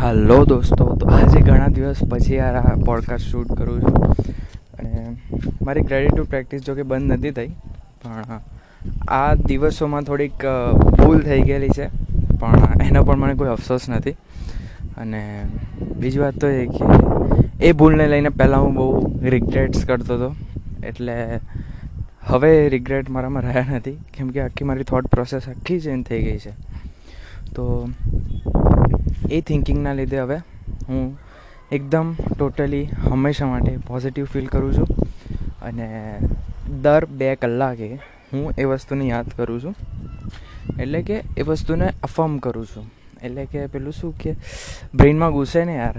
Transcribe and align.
હાલો 0.00 0.36
દોસ્તો, 0.44 0.84
તો 1.00 1.08
આજે 1.14 1.40
ઘણા 1.40 1.68
દિવસ 1.68 1.98
પછી 2.10 2.38
આ 2.38 2.60
પોડકાસ્ટ 2.86 3.26
શૂટ 3.26 3.50
કરું 3.56 3.80
છું. 3.80 3.96
અને 4.78 4.92
મારી 5.62 5.82
ક્રેડિટ 5.82 6.28
પ્રેક્ટિસ 6.30 6.62
જો 6.62 6.74
કે 6.74 6.82
બંધ 6.82 7.12
નથી 7.12 7.30
થઈ, 7.30 7.50
પણ 8.02 8.40
આ 9.08 9.34
દિવસોમાં 9.34 10.02
થોડીક 10.02 10.46
ભૂલ 11.00 11.20
થઈ 11.26 11.40
ગયેલી 11.42 11.74
છે, 11.78 11.88
પણ 12.40 12.86
એનો 12.86 13.02
પણ 13.02 13.20
મને 13.24 13.34
કોઈ 13.34 13.48
અફસોસ 13.48 13.88
નથી. 13.88 14.16
અને 14.96 15.20
બીજી 15.98 16.18
વાત 16.18 16.40
તો 16.40 16.48
એ 16.48 16.64
કે 16.66 16.84
એ 17.60 17.72
ભૂલને 17.72 18.08
લઈને 18.08 18.32
પહેલાં 18.40 18.64
હું 18.64 18.74
બહુ 18.74 18.88
રિગ્રેટ્સ 19.28 19.84
કરતો 19.84 20.12
હતો. 20.14 20.30
એટલે 20.84 21.14
હવે 22.26 22.52
રિગ્રેટ 22.68 23.10
મારામાં 23.10 23.42
રહ્યા 23.42 23.76
નથી, 23.76 23.98
કેમ 24.16 24.28
કે 24.30 24.46
આખી 24.48 24.70
મારી 24.72 24.90
થોટ 24.94 25.12
પ્રોસેસ 25.16 25.48
આખી 25.48 25.80
ચેન્જ 25.80 26.06
થઈ 26.06 26.22
ગઈ 26.22 26.38
છે. 26.38 26.54
તો 27.54 27.64
એ 29.30 29.40
થિંકિંગના 29.40 29.92
લીધે 29.92 30.18
હવે 30.18 30.38
હું 30.88 31.04
એકદમ 31.72 32.14
ટોટલી 32.30 32.84
હંમેશા 33.04 33.46
માટે 33.46 33.72
પોઝિટિવ 33.88 34.24
ફીલ 34.24 34.46
કરું 34.46 34.72
છું. 34.74 34.88
અને 35.62 35.88
દર 36.82 37.04
બે 37.18 37.34
કલાકે 37.36 37.88
હું 38.32 38.44
એ 38.58 38.64
વસ્તુને 38.64 39.04
યાદ 39.06 39.28
કરું 39.36 39.60
છું. 39.60 39.74
એટલે 40.80 41.02
કે 41.02 41.16
એ 41.36 41.42
વસ્તુને 41.42 41.86
અફર્મ 42.02 42.38
કરું 42.38 42.66
છું. 42.66 42.86
એટલે 43.22 43.44
કે 43.46 43.66
પેલું 43.66 43.92
શું 43.92 44.12
કે 44.18 44.34
બ્રેઇનમાં 44.94 45.32
ઘૂસે 45.32 45.64
ને 45.64 45.74
યાર, 45.74 45.96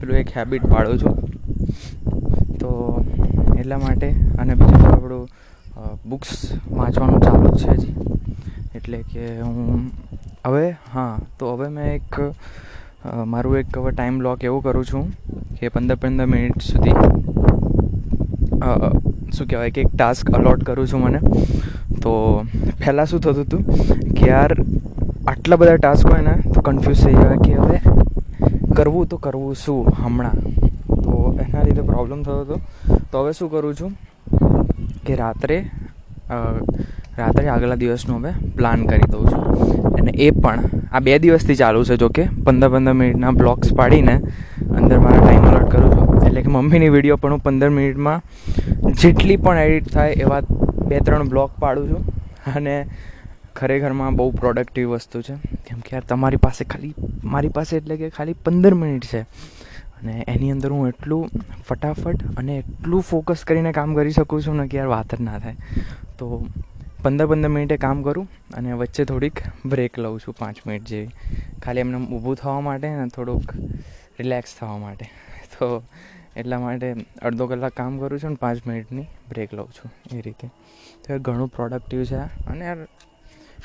પેલું 0.00 0.16
એક 0.16 0.28
હેબિટ 0.36 0.66
પાડું 0.66 0.98
છું. 0.98 1.14
તો 2.60 2.70
એટલા 3.58 3.78
માટે 3.78 4.08
અને 4.38 4.54
બીજું 4.54 4.86
આપણું 4.88 5.28
બુક્સ 6.04 6.30
વાંચવાનું 6.70 7.20
ચાલુ 7.20 7.48
જ 7.56 7.62
છે 7.62 7.70
હજી. 7.70 7.94
એટલે 8.78 8.98
કે 9.12 9.24
હું, 9.40 9.90
હવે, 10.46 10.66
હા, 10.92 11.12
તો 11.38 11.44
હવે 11.54 11.68
મેં 11.76 11.86
એક 11.94 12.18
મારું 13.32 13.54
એક 13.58 13.78
હવે 13.78 13.90
ટાઈમ 13.92 14.16
બ્લોક 14.18 14.44
એવું 14.48 14.62
કરું 14.62 14.84
છું 14.90 15.04
કે 15.58 15.70
પંદર 15.74 15.96
પંદર 16.02 16.26
મિનિટ 16.34 16.60
સુધી 16.62 16.96
શું 19.34 19.46
કહેવાય 19.48 19.72
કે 19.76 19.80
એક 19.86 19.90
ટાસ્ક 19.94 20.30
અલોટ 20.38 20.60
કરું 20.68 20.86
છું 20.92 21.00
મને. 21.04 21.20
તો 22.02 22.12
પહેલાં 22.80 23.06
શું 23.06 23.20
થતું 23.20 23.44
હતું 23.44 23.62
કે 24.18 24.24
યાર, 24.28 24.52
આટલા 25.32 25.58
બધા 25.62 25.78
ટાસ્ક 25.82 26.04
હોય 26.12 26.22
ને, 26.28 26.34
તો 26.54 26.58
કન્ફ્યુઝ 26.68 27.02
થઈ 27.04 27.16
જાય 27.20 27.38
કે 27.44 27.52
હવે 27.60 27.78
કરવું 28.78 29.04
તો 29.08 29.16
કરવું 29.26 29.54
શું 29.64 29.80
હમણાં? 30.00 30.36
તો 31.04 31.12
એના 31.44 31.64
લીધે 31.66 31.82
પ્રોબ્લેમ 31.92 32.18
થતો 32.22 32.40
હતો. 32.42 32.56
તો 33.12 33.16
હવે 33.22 33.32
શું 33.40 33.48
કરું 33.50 33.74
છું 33.80 33.92
કે 35.06 35.14
રાત્રે 35.22 35.58
રાત્રે 37.18 37.48
આગલા 37.48 37.74
દિવસનું 37.74 38.18
હવે 38.18 38.32
પ્લાન 38.56 38.86
કરી 38.86 39.10
દઉં 39.10 39.26
છું. 39.26 39.42
અને 39.94 40.12
એ 40.12 40.30
પણ 40.30 40.60
આ 40.92 41.00
બે 41.00 41.18
દિવસથી 41.18 41.54
ચાલુ 41.54 41.84
છે 41.84 41.96
જોકે 41.96 42.22
પંદર 42.22 42.68
પંદર 42.68 42.92
મિનિટના 42.92 43.30
બ્લોગ્સ 43.30 43.74
પાડીને 43.74 44.14
અંદર 44.76 44.98
મારા 44.98 45.24
ટાઈમ 45.24 45.44
અલર્ટ 45.44 45.70
કરું 45.70 45.90
છું. 45.90 46.26
એટલે 46.26 46.42
કે 46.42 46.48
મમ્મીની 46.48 46.88
વીડિયો 46.88 47.16
પણ 47.16 47.32
હું 47.32 47.42
પંદર 47.42 47.70
મિનિટમાં 47.70 48.22
જેટલી 48.92 49.36
પણ 49.36 49.58
એડિટ 49.58 49.92
થાય 49.92 50.12
એવા 50.12 50.40
બે 50.88 50.98
ત્રણ 50.98 51.28
બ્લોગ 51.28 51.50
પાડું 51.58 51.88
છું. 51.88 52.02
અને 52.56 52.86
ખરેખરમાં 53.56 54.16
બહુ 54.16 54.30
પ્રોડક્ટિવ 54.30 54.90
વસ્તુ 54.90 55.22
છે. 55.22 55.34
કેમ 55.68 55.78
કે 55.78 55.96
યાર, 55.96 56.04
તમારી 56.08 56.36
પાસે 56.36 56.64
ખાલી, 56.64 56.94
મારી 57.24 57.48
પાસે 57.48 57.76
એટલે 57.76 57.96
કે 57.96 58.08
ખાલી 58.08 58.32
પંદર 58.32 58.74
મિનિટ 58.74 59.04
છે. 59.04 59.20
અને 60.00 60.24
એની 60.28 60.50
અંદર 60.50 60.70
હું 60.70 60.88
એટલું 60.88 61.28
ફટાફટ 61.68 62.38
અને 62.38 62.58
એટલું 62.58 63.02
ફોકસ 63.02 63.44
કરીને 63.44 63.72
કામ 63.72 63.94
કરી 63.94 64.10
શકું 64.10 64.42
છું 64.42 64.56
ને 64.56 64.68
કે 64.68 64.78
યાર 64.78 64.86
વાત 64.86 65.14
જ 65.14 65.20
ના 65.20 65.38
થાય. 65.38 65.54
તો 66.18 66.46
પંદર 67.02 67.26
પંદર 67.26 67.48
મિનિટે 67.48 67.76
કામ 67.76 68.02
કરું 68.02 68.28
અને 68.54 68.72
વચ્ચે 68.72 69.04
થોડીક 69.04 69.40
બ્રેક 69.66 69.98
લઉં 69.98 70.20
છું, 70.20 70.34
પાંચ 70.38 70.56
મિનિટ 70.66 70.84
જેવી. 70.84 71.08
ખાલી 71.62 71.80
એમને 71.80 72.06
ઊભું 72.16 72.36
થવા 72.36 72.60
માટે 72.60 72.88
અને 72.88 73.08
થોડુંક 73.08 73.54
રિલેક્સ 74.18 74.56
થવા 74.60 74.78
માટે. 74.78 75.06
તો 75.58 75.82
એટલા 76.36 76.60
માટે 76.60 76.94
અડધો 77.22 77.46
કલાક 77.46 77.72
કામ 77.72 77.98
કરું 77.98 78.18
છું 78.18 78.26
અને 78.26 78.36
પાંચ 78.40 78.66
મિનિટની 78.66 79.02
બ્રેક 79.02 79.54
લઉં 79.54 79.68
છું 79.70 80.18
એ 80.18 80.20
રીતે. 80.20 80.48
તો 81.08 81.14
એ 81.14 81.18
ઘણું 81.18 81.48
પ્રોડક્ટિવ 81.48 82.04
છે 82.04 82.16
અને 82.16 82.64
યાર 82.64 82.84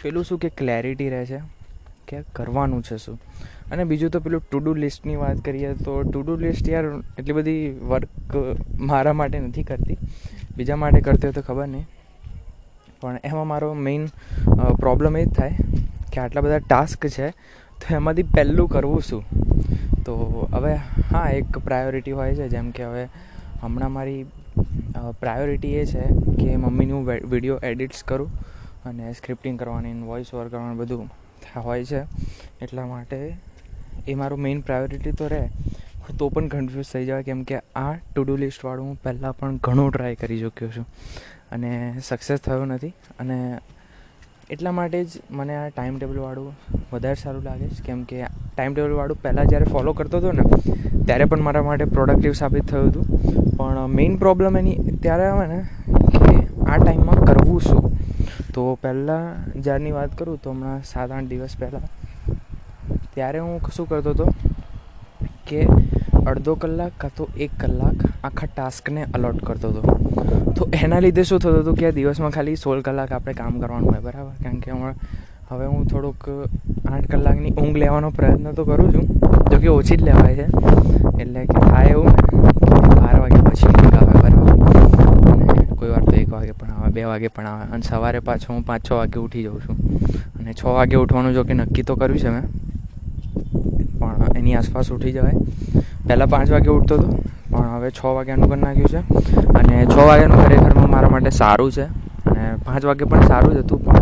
પેલું 0.01 0.23
શું 0.23 0.39
કે 0.39 0.49
ક્લેરિટી 0.49 1.09
રહે 1.09 1.25
છે? 1.25 1.39
કે 2.07 2.21
કરવાનું 2.21 2.83
છે 2.83 2.97
શું? 2.97 3.19
અને 3.71 3.83
બીજું 3.83 4.09
તો 4.09 4.19
પેલું 4.19 4.41
ટુ 4.51 4.59
ડુ 4.59 4.73
લિસ્ટની 4.73 5.15
વાત 5.15 5.37
કરીએ 5.37 5.73
તો 5.73 6.01
ટુ 6.01 6.21
ડુ 6.21 6.35
લિસ્ટ 6.35 6.69
યાર 6.69 6.85
એટલી 7.19 7.33
બધી 7.33 7.69
વર્ક 7.69 8.07
મારા 8.79 9.13
માટે 9.13 9.39
નથી 9.39 9.63
કરતી. 9.63 9.97
બીજા 10.57 10.75
માટે 10.75 11.01
કરતી 11.01 11.21
હોય 11.23 11.31
તો 11.31 11.41
ખબર 11.41 11.67
નહીં. 11.67 11.85
પણ 13.05 13.19
એમાં 13.23 13.47
મારો 13.47 13.73
મેઇન 13.87 14.07
પ્રોબ્લેમ 14.79 15.17
એ 15.17 15.25
જ 15.25 15.33
થાય 15.33 15.53
કે 16.13 16.21
આટલા 16.21 16.41
બધા 16.41 16.59
ટાસ્ક 16.63 17.07
છે, 17.07 17.29
તો 17.79 17.93
એમાંથી 17.95 18.23
પહેલું 18.23 18.69
કરવું 18.69 19.01
શું? 19.01 19.23
તો 20.05 20.15
હવે, 20.51 20.73
હા, 21.11 21.29
એક 21.31 21.57
પ્રાયોરિટી 21.59 22.11
હોય 22.11 22.35
છે, 22.35 22.47
જેમ 22.49 22.71
કે 22.71 22.83
હવે 22.83 23.03
હમણાં 23.61 23.91
મારી 23.91 24.23
પ્રાયોરિટી 25.19 25.73
એ 25.75 25.85
છે 25.85 26.03
કે 26.39 26.55
મમ્મીનું 26.57 27.05
વીડિયો 27.05 27.59
એડિટ્સ 27.63 28.03
કરું 28.03 28.29
અને 28.85 29.13
સ્ક્રિપ્ટિંગ 29.13 29.59
કરવાની 29.59 29.93
વોઇસ 30.01 30.33
ઓવર 30.33 30.47
કરવાનું 30.47 30.77
બધું 30.77 31.09
હોય 31.57 31.85
છે. 31.85 32.01
એટલા 32.61 32.85
માટે 32.85 33.19
એ 34.07 34.13
મારું 34.15 34.39
મેઇન 34.39 34.61
પ્રાયોરિટી 34.61 35.11
તો 35.11 35.27
રહે. 35.27 35.47
તો 36.17 36.29
પણ 36.29 36.47
કન્ફ્યુઝ 36.47 36.89
થઈ 36.93 37.05
જાય 37.05 37.23
કેમ 37.23 37.39
કે 37.43 37.57
આ 37.75 37.93
ટુ 37.93 38.23
ડુ 38.23 38.35
લિસ્ટવાળું 38.37 38.85
હું 38.87 38.97
પહેલાં 39.03 39.37
પણ 39.37 39.57
ઘણું 39.57 39.93
ટ્રાય 39.93 40.15
કરી 40.15 40.39
ચૂક્યો 40.39 40.69
છું. 40.69 40.85
અને 41.51 41.71
સક્સેસ 42.03 42.39
થયો 42.39 42.65
નથી. 42.65 42.93
અને 43.19 43.37
એટલા 44.49 44.71
માટે 44.71 44.99
જ 45.03 45.21
મને 45.31 45.55
આ 45.55 45.69
ટાઈમ 45.69 45.97
ટેબલવાળું 45.97 46.53
વધારે 46.93 47.15
સારું 47.15 47.43
લાગે 47.43 47.67
છે. 47.67 47.83
કેમ 47.83 48.03
કે 48.03 48.23
ટાઈમ 48.23 48.73
ટેબલવાળું 48.73 49.21
પહેલાં 49.21 49.47
જ્યારે 49.47 49.65
ફોલો 49.65 49.93
કરતો 49.93 50.17
હતો 50.17 50.31
ને, 50.31 50.43
ત્યારે 51.05 51.25
પણ 51.25 51.41
મારા 51.41 51.63
માટે 51.63 51.85
પ્રોડક્ટિવ 51.85 52.33
સાબિત 52.33 52.65
થયું 52.65 52.89
હતું. 52.89 53.05
પણ 53.57 53.87
મેઇન 53.89 54.17
પ્રોબ્લેમ 54.17 54.57
એની 54.57 54.97
ત્યારે 55.01 55.25
આવે 55.25 55.47
ને 55.47 55.59
કે 56.13 56.35
આ 56.67 56.77
ટાઈમમાં 56.77 57.25
કરવું 57.25 57.61
શું? 57.61 57.83
તો 58.53 58.63
પહેલાં 58.81 59.23
જ્યારની 59.61 59.91
વાત 59.91 60.17
કરું 60.17 60.37
તો 60.43 60.51
હમણાં 60.51 60.83
સાત 60.83 61.11
આઠ 61.11 61.23
દિવસ 61.25 61.55
પહેલાં, 61.59 61.85
ત્યારે 63.13 63.39
હું 63.39 63.59
શું 63.75 63.87
કરતો 63.87 64.09
હતો 64.09 64.25
કે 65.47 65.59
અડધો 66.27 66.55
કલાક 66.55 66.91
કાં 66.97 67.11
તો 67.17 67.27
એક 67.37 67.51
કલાક 67.59 67.97
આખા 68.23 68.49
ટાસ્કને 68.55 69.05
અલોટ 69.13 69.43
કરતો 69.45 69.69
હતો. 69.69 69.81
તો 70.57 70.69
એના 70.83 70.99
લીધે 70.99 71.23
શું 71.23 71.39
થતું 71.39 71.59
હતું 71.59 71.75
કે 71.75 71.87
આ 71.87 71.91
દિવસમાં 71.91 72.31
ખાલી 72.31 72.55
સોળ 72.55 72.81
કલાક 72.81 73.11
આપણે 73.11 73.33
કામ 73.33 73.59
કરવાનું 73.59 73.91
હોય, 73.91 74.01
બરાબર? 74.01 74.31
કારણ 74.43 74.59
કે 74.59 74.71
હમણાં, 74.71 74.95
હવે 75.49 75.65
હું 75.65 75.87
થોડુંક 75.87 76.29
આઠ 76.87 77.07
કલાકની 77.11 77.51
ઊંઘ 77.51 77.77
લેવાનો 77.77 78.09
પ્રયત્ન 78.09 78.51
તો 78.51 78.63
કરું 78.63 78.93
છું, 78.93 79.05
જો 79.51 79.57
કે 79.57 79.67
ઓછી 79.67 79.97
જ 79.97 80.01
લેવાય 80.01 80.35
છે. 80.35 80.47
એટલે 81.21 81.45
કે 81.45 81.59
થાય 81.69 81.87
એવું 81.87 82.05
ને, 82.05 82.15
બાર 82.95 83.15
વાગે 83.19 83.39
પછી 83.49 83.67
ઊંઘ 83.67 83.95
આવે, 83.95 84.13
બરાબર? 84.23 84.53
અને 85.31 85.45
કોઈ 85.75 85.89
વાર 85.89 86.03
તો 86.03 86.15
એક 86.15 86.29
વાગે 86.29 86.51
પણ 86.51 86.71
આવે, 86.71 86.91
બે 86.91 87.03
વાગે 87.03 87.27
પણ 87.27 87.47
આવે. 87.47 87.71
અને 87.71 87.81
સવારે 87.81 88.19
પાછો 88.19 88.53
હું 88.53 88.63
પાંચ 88.65 88.89
છ 88.89 88.91
વાગે 88.91 89.19
ઉઠી 89.19 89.43
જાઉં 89.43 89.61
છું. 89.61 89.77
અને 90.39 90.53
છ 90.53 90.65
વાગે 90.65 90.95
ઉઠવાનું 90.95 91.33
જો 91.33 91.43
કે 91.43 91.53
નક્કી 91.53 91.83
તો 91.83 91.95
કર્યું 91.95 92.19
છે 92.19 92.29
મેં. 92.29 92.45
પણ 93.99 94.37
એની 94.37 94.55
આસપાસ 94.55 94.91
ઉઠી 94.91 95.11
જવાય. 95.11 95.33
પહેલાં 96.07 96.29
પાંચ 96.33 96.49
વાગે 96.55 96.69
ઉઠતો 96.77 96.95
હતો, 96.97 97.07
પણ 97.51 97.69
હવે 97.75 97.89
છ 97.97 98.01
વાગ્યાનું 98.17 98.47
કરી 98.51 98.63
નાખ્યું 98.65 98.91
છે. 98.93 99.01
અને 99.59 99.75
છ 99.93 99.97
વાગ્યાનું 100.09 100.39
ખરેખરમાં 100.43 100.89
મારા 100.95 101.13
માટે 101.15 101.31
સારું 101.39 101.71
છે. 101.77 101.85
અને 102.29 102.43
પાંચ 102.65 102.83
વાગે 102.89 103.05
પણ 103.11 103.27
સારું 103.31 103.51
જ 103.55 103.59
હતું, 103.63 103.79
પણ 103.85 103.93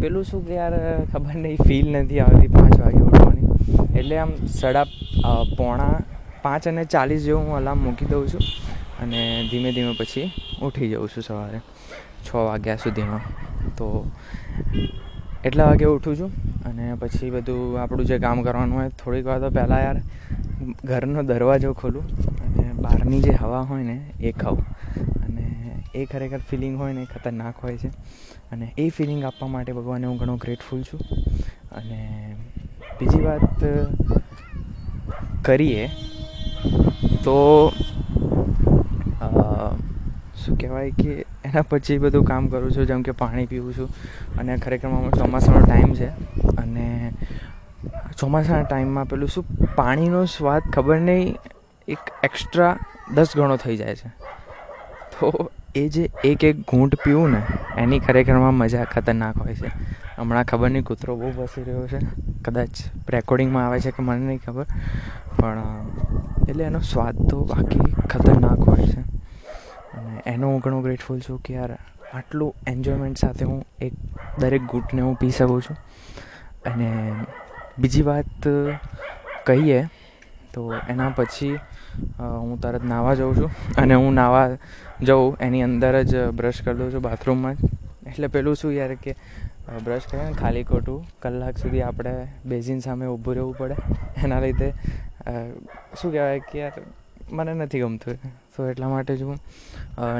પેલું 0.00 0.24
શું 0.30 0.40
કે 0.46 0.54
યાર, 0.60 0.74
ખબર 1.12 1.36
નહીં 1.44 1.58
ફીલ 1.68 1.86
નથી 2.00 2.20
આવતી 2.24 2.50
પાંચ 2.56 2.76
વાગે 2.84 3.00
ઉઠવાની. 3.08 3.46
એટલે 3.98 4.16
આમ 4.22 4.32
સડા 4.58 4.86
પોણા 5.58 5.94
પાંચ 6.44 6.64
અને 6.72 6.82
ચાલીસ 6.94 7.22
જેવું 7.26 7.44
હું 7.48 7.56
અલાર્મ 7.60 7.84
મૂકી 7.86 8.08
દઉં 8.10 8.26
છું 8.32 8.44
અને 9.02 9.20
ધીમે 9.50 9.70
ધીમે 9.76 9.92
પછી 10.00 10.26
ઉઠી 10.66 10.88
જાઉં 10.92 11.08
છું 11.14 11.24
સવારે, 11.28 11.60
છ 12.26 12.28
વાગ્યા 12.48 12.82
સુધીમાં. 12.84 13.22
તો 13.78 13.86
એટલા 15.48 15.66
વાગે 15.70 15.86
ઉઠું 15.94 16.14
છું 16.20 16.30
અને 16.68 16.84
પછી 17.00 17.30
બધું 17.36 17.78
આપણું 17.80 18.06
જે 18.10 18.18
કામ 18.26 18.42
કરવાનું 18.46 18.76
હોય, 18.78 18.90
થોડીક 19.00 19.24
વાર 19.30 19.38
તો 19.44 19.50
પહેલાં 19.56 19.82
યાર 19.86 19.98
ઘરનો 20.84 21.22
દરવાજો 21.22 21.72
ખોલું 21.72 22.04
અને 22.40 22.72
બહારની 22.72 23.20
જે 23.20 23.32
હવા 23.32 23.60
હોય 23.60 23.82
ને, 23.82 23.98
એ 24.20 24.32
ખાઉં. 24.32 24.60
અને 25.24 25.46
એ 25.94 26.04
ખરેખર 26.04 26.38
ફિલિંગ 26.50 26.78
હોય 26.78 26.92
ને, 26.92 27.02
એ 27.02 27.04
ખતરનાક 27.04 27.56
હોય 27.62 27.76
છે. 27.76 27.88
અને 28.52 28.72
એ 28.78 28.88
ફિલિંગ 28.90 29.24
આપવા 29.24 29.48
માટે 29.48 29.72
ભગવાનને 29.72 30.06
હું 30.06 30.16
ઘણો 30.16 30.36
ગ્રેટફુલ 30.36 30.82
છું. 30.82 31.00
અને 31.72 32.00
બીજી 33.00 33.22
વાત 33.22 33.64
કરીએ 35.44 35.88
તો 37.24 37.36
શું 40.36 40.58
કહેવાય 40.58 40.90
કે 40.90 41.24
એના 41.44 41.62
પછી 41.62 41.98
બધું 41.98 42.24
કામ 42.24 42.48
કરું 42.48 42.70
છું, 42.70 42.86
જેમ 42.86 43.02
કે 43.02 43.12
પાણી 43.12 43.46
પીવું 43.46 43.72
છું. 43.72 43.88
અને 44.38 44.56
ખરેખરમાં 44.56 45.10
ચોમાસાનો 45.10 45.60
ટાઈમ 45.66 45.94
છે. 45.94 46.08
ચોમાસાના 48.18 48.62
ટાઈમમાં 48.62 49.08
પેલું 49.08 49.28
શું, 49.28 49.44
પાણીનો 49.74 50.24
સ્વાદ 50.24 50.62
ખબર 50.72 50.98
નહીં, 50.98 51.36
એક 51.88 51.98
એક્સ્ટ્રા 52.22 52.78
દસ 53.14 53.36
ગણો 53.36 53.56
થઈ 53.56 53.76
જાય 53.76 53.96
છે. 53.96 54.08
તો 55.12 55.50
એ 55.74 55.88
જે 55.88 56.10
એક 56.24 56.44
એક 56.44 56.56
ઘૂંટ 56.60 56.94
પીવું 57.04 57.30
ને, 57.30 57.42
એની 57.76 57.98
ખરેખરમાં 57.98 58.54
મજા 58.54 58.84
ખતરનાક 58.84 59.36
હોય 59.36 59.54
છે. 59.54 59.70
હમણાં 60.18 60.44
ખબર 60.44 60.70
નહીં, 60.70 60.84
કૂતરો 60.84 61.16
બહુ 61.16 61.32
વસી 61.42 61.62
રહ્યો 61.62 61.86
છે. 61.86 61.98
કદાચ 62.44 62.70
રેકોર્ડિંગમાં 63.08 63.66
આવે 63.66 63.80
છે 63.80 63.90
કે 63.90 64.02
મને 64.02 64.18
નહીં 64.18 64.38
ખબર. 64.38 64.64
પણ 65.40 65.90
એટલે 66.48 66.64
એનો 66.64 66.78
સ્વાદ 66.78 67.16
તો 67.30 67.44
બાકી 67.44 67.94
ખતરનાક 68.10 68.58
હોય 68.58 68.86
છે. 68.86 69.00
અને 69.96 70.22
એનો 70.26 70.48
હું 70.48 70.60
ઘણો 70.60 70.80
ગ્રેટફુલ 70.80 71.20
છું 71.20 71.42
કે 71.42 71.54
યાર, 71.54 71.78
આટલું 72.14 72.54
એન્જોયમેન્ટ 72.66 73.18
સાથે 73.18 73.44
હું 73.44 73.64
એક 73.80 73.92
દરેક 74.38 74.62
ઘૂંટને 74.62 75.02
હું 75.02 75.16
પી 75.16 75.30
શકું 75.30 75.62
છું. 75.62 75.76
અને 76.64 76.88
બીજી 77.78 78.04
વાત 78.08 78.48
કહીએ 79.46 79.80
તો 80.54 80.62
એના 80.92 81.10
પછી 81.16 81.54
હું 82.18 82.58
તરત 82.62 82.84
નાહવા 82.92 83.14
જાઉં 83.20 83.34
છું 83.38 83.50
અને 83.82 83.94
હું 83.94 84.14
નાહવા 84.20 84.46
જાઉં, 85.08 85.36
એની 85.46 85.62
અંદર 85.68 85.94
જ 86.10 86.22
બ્રશ 86.38 86.60
કરી 86.64 86.78
દઉં 86.80 86.92
છું 86.92 87.02
બાથરૂમમાં 87.08 87.56
જ 87.56 87.70
એટલે 88.10 88.28
પેલું 88.34 88.56
શું 88.60 88.72
યાર 88.78 88.94
કે 89.04 89.16
બ્રશ 89.84 90.06
કરીએ 90.10 90.24
ને 90.28 90.38
ખાલી 90.42 90.64
ખોટું, 90.70 91.00
કલાક 91.22 91.58
સુધી 91.62 91.82
આપણે 91.88 92.14
બેઝિન 92.44 92.80
સામે 92.86 93.04
ઊભું 93.06 93.34
રહેવું 93.38 93.54
પડે. 93.58 93.76
એના 94.24 94.40
લીધે 94.44 94.68
શું 95.98 96.10
કહેવાય 96.12 96.40
કે 96.48 96.58
યાર, 96.62 96.74
મને 97.30 97.52
નથી 97.54 97.82
ગમતું. 97.84 98.18
તો 98.54 98.66
એટલા 98.70 98.88
માટે 98.88 99.12
જ 99.16 99.22
હું 99.22 99.38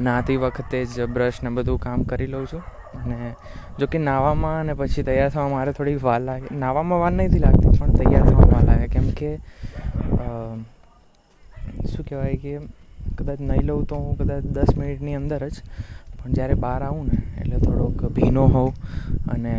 નાહતી 0.02 0.38
વખતે 0.44 0.78
જ 0.84 1.06
બ્રશ 1.14 1.38
ને 1.42 1.50
બધું 1.56 1.78
કામ 1.80 2.02
કરી 2.12 2.30
લઉં 2.32 2.46
છું. 2.52 2.62
અને 3.00 3.18
જો 3.78 3.86
કે 3.92 3.98
નાહવામાં 4.08 4.56
અને 4.60 4.72
પછી 4.80 5.04
તૈયાર 5.08 5.30
થવામાં 5.34 5.54
મારે 5.56 5.72
થોડી 5.78 5.98
વાર 6.06 6.20
લાગે. 6.20 6.46
નાહવામાં 6.62 7.00
વાર 7.02 7.12
નથી 7.12 7.42
લાગતી, 7.44 7.74
પણ 7.78 7.92
તૈયાર 8.00 8.24
થવામાં 8.28 8.52
વાર 8.54 8.64
લાગે. 8.70 8.86
કેમ 8.94 9.06
કે 9.18 9.30
શું 11.90 12.04
કહેવાય 12.08 12.36
કે, 12.42 12.52
કદાચ 13.18 13.40
નહીં 13.40 13.64
લઉં 13.68 13.86
તો 13.86 13.96
હું 14.02 14.16
કદાચ 14.18 14.44
દસ 14.56 14.70
મિનિટની 14.78 15.16
અંદર 15.20 15.42
જ, 15.48 15.56
પણ 16.18 16.32
જ્યારે 16.36 16.54
બહાર 16.64 16.80
આવું 16.82 17.06
ને, 17.08 17.18
એટલે 17.40 17.58
થોડોક 17.64 18.00
ભીનો 18.16 18.44
હોઉં. 18.54 18.70
અને 19.32 19.54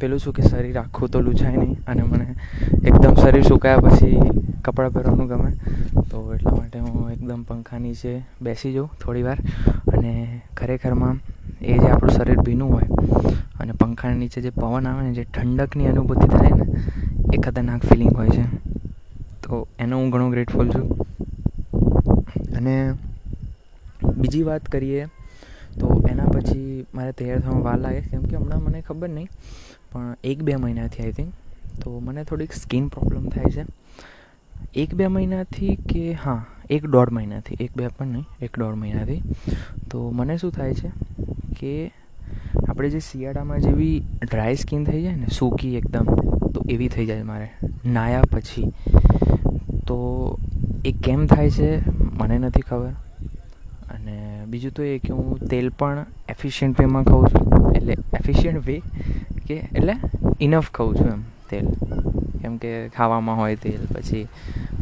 પેલું 0.00 0.18
શું 0.24 0.34
કે, 0.38 0.42
શરીર 0.50 0.78
આખું 0.78 1.10
તો 1.12 1.18
લૂછાય 1.26 1.56
નહીં. 1.56 1.76
અને 1.86 2.02
મને 2.02 2.26
એકદમ 2.88 3.14
શરીર 3.22 3.44
સુકાયા 3.50 3.84
પછી 3.86 4.18
કપડાં 4.64 4.92
પહેરવાનું 4.94 5.28
ગમે. 5.32 5.50
તો 6.10 6.18
એટલા 6.34 6.54
માટે 6.72 6.80
હું 6.86 7.12
એકદમ 7.12 7.42
પંખા 7.42 7.78
નીચે 7.78 8.22
બેસી 8.40 8.72
જાઉં 8.72 8.90
થોડી 9.02 9.22
વાર. 9.22 9.38
અને 9.92 10.42
ખરેખરમાં 10.54 11.16
એ 11.62 11.74
જે 11.74 11.88
આપણું 11.88 12.14
શરીર 12.16 12.40
ભીનું 12.46 12.70
હોય 12.74 12.88
અને 13.60 13.72
પંખા 13.72 14.14
નીચે 14.14 14.38
જે 14.40 14.50
પવન 14.50 14.86
આવે 14.86 15.02
ને 15.02 15.12
જે 15.12 15.24
ઠંડકની 15.26 15.88
અનુભૂતિ 15.92 16.28
થાય 16.28 16.54
ને, 16.54 16.66
એ 17.34 17.36
ખતરનાક 17.38 17.82
ફિલિંગ 17.84 18.12
હોય 18.16 18.30
છે. 18.30 18.44
તો 19.42 19.66
એનો 19.78 19.98
હું 19.98 20.10
ઘણો 20.10 20.30
ગ્રેટફુલ 20.30 20.68
છું. 20.70 20.86
અને 22.56 22.74
બીજી 24.16 24.42
વાત 24.42 24.64
કરીએ 24.68 25.08
તો 25.80 25.86
એના 26.10 26.30
પછી 26.30 26.86
મારે 26.94 27.12
તૈયાર 27.12 27.40
થવામાં 27.40 27.64
વાર 27.64 27.78
લાગે 27.78 28.00
કેમ 28.10 28.22
કે 28.22 28.36
હમણાં 28.36 28.62
મને 28.62 28.80
ખબર 28.82 29.10
નહીં, 29.10 29.28
પણ 29.90 30.14
એક 30.24 30.38
બે 30.42 30.56
મહિનાથી 30.56 31.02
આઈ 31.02 31.12
થિંક 31.12 31.30
તો 31.82 31.98
મને 32.00 32.24
થોડીક 32.24 32.52
સ્કિન 32.52 32.88
પ્રોબ્લેમ 32.88 33.28
થાય 33.28 33.50
છે. 33.50 33.64
એક 34.74 34.90
બે 34.94 35.06
મહિનાથી 35.08 35.76
કે 35.90 36.06
હા 36.14 36.40
એક 36.70 36.86
દોઢ 36.86 37.10
મહિનાથી, 37.10 37.56
એક 37.60 37.76
બે 37.76 37.86
પણ 37.86 38.06
નહીં, 38.06 38.24
એક 38.42 38.58
દોઢ 38.58 38.74
મહિનાથી. 38.74 39.22
તો 39.90 40.10
મને 40.10 40.36
શું 40.36 40.50
થાય 40.50 40.74
છે 40.74 40.90
કે 41.60 41.92
આપણે 42.68 42.90
જે 42.90 42.98
શિયાળામાં 42.98 43.60
જેવી 43.60 44.02
ડ્રાય 44.30 44.54
સ્કિન 44.54 44.84
થઈ 44.84 45.02
જાય 45.02 45.16
ને, 45.16 45.26
સૂકી 45.26 45.76
એકદમ, 45.76 46.04
તો 46.54 46.64
એવી 46.68 46.88
થઈ 46.88 47.06
જાય 47.06 47.22
મારે, 47.22 47.50
નાયા 47.86 48.22
પછી. 48.22 48.72
તો 49.86 50.38
એ 50.84 50.92
કેમ 50.92 51.26
થાય 51.26 51.50
છે 51.50 51.88
મને 52.00 52.38
નથી 52.38 52.60
ખબર. 52.60 52.90
અને 53.90 54.44
બીજું 54.48 54.72
તો 54.72 54.82
એ 54.82 54.98
કે 54.98 55.12
હું 55.12 55.38
તેલ 55.38 55.68
પણ 55.68 56.04
એફિશિયન્ટ 56.28 56.80
વેમાં 56.80 57.04
ખાઉં 57.04 57.26
છું. 57.26 57.74
એટલે 57.76 57.92
એફિશિયન્ટ 57.92 58.66
વે 58.66 58.82
કે 59.46 59.54
એટલે 59.54 59.94
ઇનફ 60.40 60.70
ખાઉં 60.70 60.96
છું 60.96 61.06
એમ. 61.06 61.22
તેલ, 61.50 61.66
કેમ 62.42 62.56
કે 62.56 62.88
ખાવામાં 62.88 63.36
હોય 63.36 63.56
તેલ 63.56 63.86
પછી. 63.94 64.26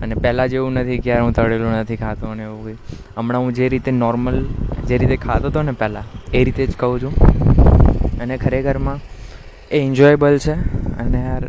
અને 0.02 0.14
પહેલાં 0.14 0.48
જેવું 0.48 0.72
નથી 0.72 0.98
કે 0.98 1.10
યાર 1.10 1.22
હું 1.22 1.32
તળેલું 1.32 1.72
નથી 1.72 1.96
ખાતો 1.96 2.26
અને 2.26 2.42
એવું 2.42 2.64
કંઈ. 2.64 2.76
હમણાં 3.16 3.42
હું 3.42 3.52
જે 3.52 3.68
રીતે 3.68 3.90
નોર્મલ 3.92 4.44
જે 4.88 4.98
રીતે 4.98 5.16
ખાતો 5.16 5.48
હતો 5.48 5.62
ને 5.62 5.72
પહેલાં, 5.72 6.04
એ 6.32 6.44
રીતે 6.44 6.66
જ 6.66 6.76
કહું 6.76 7.00
છું. 7.02 7.14
અને 8.20 8.36
ખરેખરમાં 8.36 8.98
એ 9.70 9.80
એન્જોયેબલ 9.80 10.38
છે. 10.38 10.54
અને 10.98 11.18
યાર, 11.18 11.44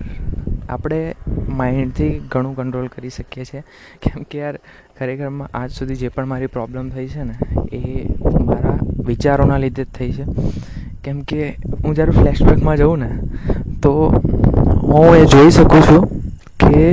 આપણે 0.69 1.15
માઇન્ડથી 1.49 2.09
ઘણું 2.31 2.55
કંટ્રોલ 2.55 2.87
કરી 2.87 3.09
શકીએ 3.09 3.45
છીએ. 3.45 3.61
કેમ 4.01 4.23
કે 4.23 4.39
યાર, 4.39 4.59
ખરેખરમાં 4.99 5.49
આજ 5.53 5.71
સુધી 5.71 5.95
જે 5.95 6.07
પણ 6.07 6.25
મારી 6.25 6.47
પ્રોબ્લેમ 6.47 6.89
થઈ 6.89 7.07
છે 7.07 7.23
ને, 7.23 7.35
એ 7.75 8.07
મારા 8.45 8.77
વિચારોના 9.05 9.57
લીધે 9.57 9.83
જ 9.83 9.87
થઈ 9.87 10.11
છે. 10.11 10.25
કેમ 11.03 11.21
કે 11.21 11.49
હું 11.83 11.95
જ્યારે 11.95 12.11
ફ્લેશબેકમાં 12.11 12.77
જાઉં 12.77 12.99
ને, 12.99 13.11
તો 13.83 13.91
હું 14.89 15.15
એ 15.15 15.25
જોઈ 15.25 15.51
શકું 15.51 15.81
છું 15.81 16.03
કે 16.59 16.83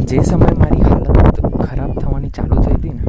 જે 0.00 0.18
સમયે 0.22 0.54
મારી 0.54 0.82
હાલત 0.82 1.40
ખરાબ 1.64 1.98
થવાની 1.98 2.28
ચાલુ 2.28 2.56
થઈ 2.62 2.74
હતી 2.74 2.90
ને, 2.90 3.04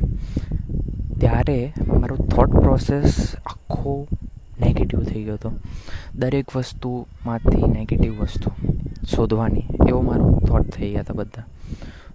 ત્યારે 1.20 1.74
મારો 1.88 2.16
થોટ 2.16 2.50
પ્રોસેસ 2.50 3.36
આખો 3.46 4.08
નેગેટિવ 4.62 5.04
થઈ 5.04 5.24
ગયો 5.24 5.34
હતો. 5.34 5.52
દરેક 6.16 6.56
વસ્તુમાંથી 6.56 7.68
નેગેટિવ 7.68 8.22
વસ્તુ 8.22 8.52
શોધવાની, 9.16 9.66
એવો 9.88 10.02
મારો 10.02 10.40
થોટ 10.48 10.70
થઈ 10.70 10.90
ગયા 10.90 11.02
હતા 11.02 11.14
બધા. 11.14 11.46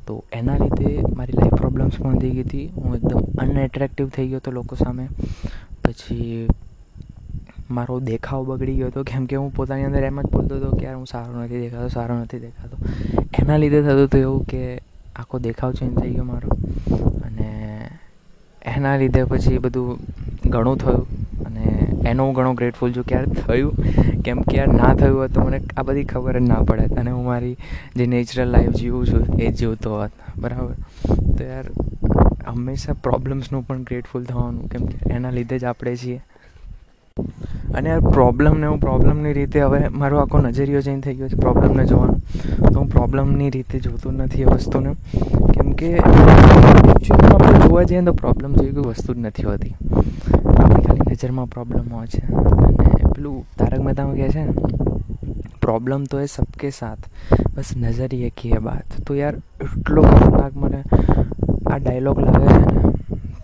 તો 0.06 0.24
એના 0.32 0.56
લીધે 0.56 0.92
મારી 1.16 1.32
લાઈફ 1.32 1.54
પ્રોબ્લેમ્સ 1.54 1.98
પણ 1.98 2.18
થઈ 2.18 2.30
ગઈ 2.30 2.42
હતી. 2.42 2.66
હું 2.76 2.96
એકદમ 2.96 3.22
અનએટ્રેક્ટિવ 3.38 4.08
થઈ 4.08 4.26
ગયો 4.26 4.36
હતો 4.36 4.50
લોકો 4.50 4.76
સામે. 4.76 5.08
પછી 5.84 6.48
મારો 7.72 8.00
દેખાવ 8.00 8.44
બગડી 8.44 8.74
ગયો 8.74 8.86
હતો. 8.86 9.02
કેમ 9.02 9.26
કે 9.26 9.36
હું 9.36 9.54
પોતાની 9.54 9.84
અંદર 9.84 10.04
એમ 10.04 10.22
જ 10.22 10.24
બોલતો 10.24 10.56
હતો 10.56 10.70
કે 10.70 10.86
યાર 10.86 10.96
હું 10.96 11.06
સારો 11.06 11.42
નથી 11.42 11.60
દેખાતો, 11.60 11.88
સારો 11.88 12.18
નથી 12.18 12.38
દેખાતો. 12.38 12.76
એના 13.38 13.56
લીધે 13.56 13.82
થતું 13.82 14.04
હતું 14.04 14.20
એવું 14.20 14.44
કે 14.44 14.78
આખો 15.16 15.38
દેખાવ 15.38 15.72
ચેન્જ 15.72 15.98
થઈ 15.98 16.10
ગયો 16.10 16.24
મારો. 16.24 16.48
અને 17.24 17.88
એના 18.62 18.96
લીધે 18.96 19.24
પછી 19.24 19.58
બધું 19.58 19.98
ઘણું 20.46 20.78
થયું. 20.78 21.06
અને 21.46 21.88
એનો 22.06 22.26
હું 22.26 22.34
ઘણો 22.34 22.54
ગ્રેટફુલ 22.54 22.92
છું 22.92 23.04
કે 23.04 23.14
યાર 23.14 23.26
થયું. 23.26 23.72
કેમ 24.22 24.42
કે 24.42 24.56
યાર 24.56 24.68
ના 24.68 24.94
થયું 24.94 25.20
હોત 25.20 25.32
તો 25.32 25.40
મને 25.40 25.60
આ 25.76 25.82
બધી 25.82 26.04
ખબર 26.04 26.38
જ 26.38 26.42
ના 26.42 26.54
પડે 26.54 26.94
અને 26.94 27.10
હું 27.10 27.24
મારી 27.24 27.56
જે 27.96 28.06
નેચરલ 28.06 28.48
લાઈફ 28.48 28.70
જીવું 28.70 29.06
છું 29.06 29.40
એ 29.40 29.52
જીવતો 29.52 29.96
હોત. 29.96 30.10
બરાબર? 30.36 30.74
તો 31.36 31.44
યાર 31.44 31.64
હંમેશા 32.46 32.92
પ્રોબ્લેમ્સનું 32.92 33.66
પણ 33.66 33.82
ગ્રેટફુલ 33.82 34.24
થવાનું. 34.24 34.68
કેમ 34.68 34.86
કે 34.86 35.10
એના 35.10 35.30
લીધે 35.30 35.58
જ 35.58 35.64
આપણે 35.64 35.96
છીએ. 35.96 36.22
અને 37.74 37.98
પ્રોબ્લેમને 37.98 38.66
હું 38.66 38.80
પ્રોબ્લેમની 38.80 39.32
રીતે 39.32 39.60
હવે 39.60 39.88
મારો 39.88 40.18
આખો 40.18 40.38
નજરિયો 40.38 40.80
ચેન્જ 40.80 41.04
થઈ 41.04 41.14
ગયો 41.14 41.28
છે 41.28 41.36
પ્રોબ્લેમને 41.36 41.86
જોવાનો. 41.86 42.16
તો 42.72 42.80
હું 42.80 42.88
પ્રોબ્લેમની 42.88 43.50
રીતે 43.50 43.78
જોતો 43.78 44.10
નથી 44.10 44.42
એ 44.42 44.44
વસ્તુને. 44.44 44.94
કેમ 45.54 45.72
કે 45.72 45.98
આપણે 45.98 47.58
જોવા 47.58 47.82
જઈએ 47.82 48.02
તો 48.02 48.12
પ્રોબ્લેમ 48.12 48.54
જેવી 48.54 48.72
કોઈ 48.72 48.84
વસ્તુ 48.84 49.14
જ 49.14 49.18
નથી 49.18 49.42
હોતી. 49.42 49.74
આપણી 50.58 50.84
ખાલી 50.84 51.00
નજરમાં 51.10 51.46
પ્રોબ્લેમ 51.46 51.84
હોય 51.92 52.06
છે. 52.06 52.22
અને 52.26 53.12
પેલું 53.14 53.44
તારક 53.58 53.80
મહેતામાં 53.80 54.14
કહે 54.14 54.28
છે 54.28 54.42
ને 54.44 54.52
પ્રોબ્લેમ 55.60 56.04
તો 56.04 56.20
એ 56.20 56.26
સબકે 56.26 56.70
સાથ, 56.70 56.98
બસ 57.56 57.76
નજરિયે 57.76 58.30
કી 58.30 58.58
બાત. 58.58 58.88
તો 59.06 59.14
યાર, 59.14 59.34
એટલો 59.60 60.02
ખતરનાક 60.02 60.56
મને 60.56 60.82
આ 61.66 61.78
ડાયલોગ 61.78 62.18
લાગે 62.20 62.46
છે 62.46 62.60
ને 62.66 62.80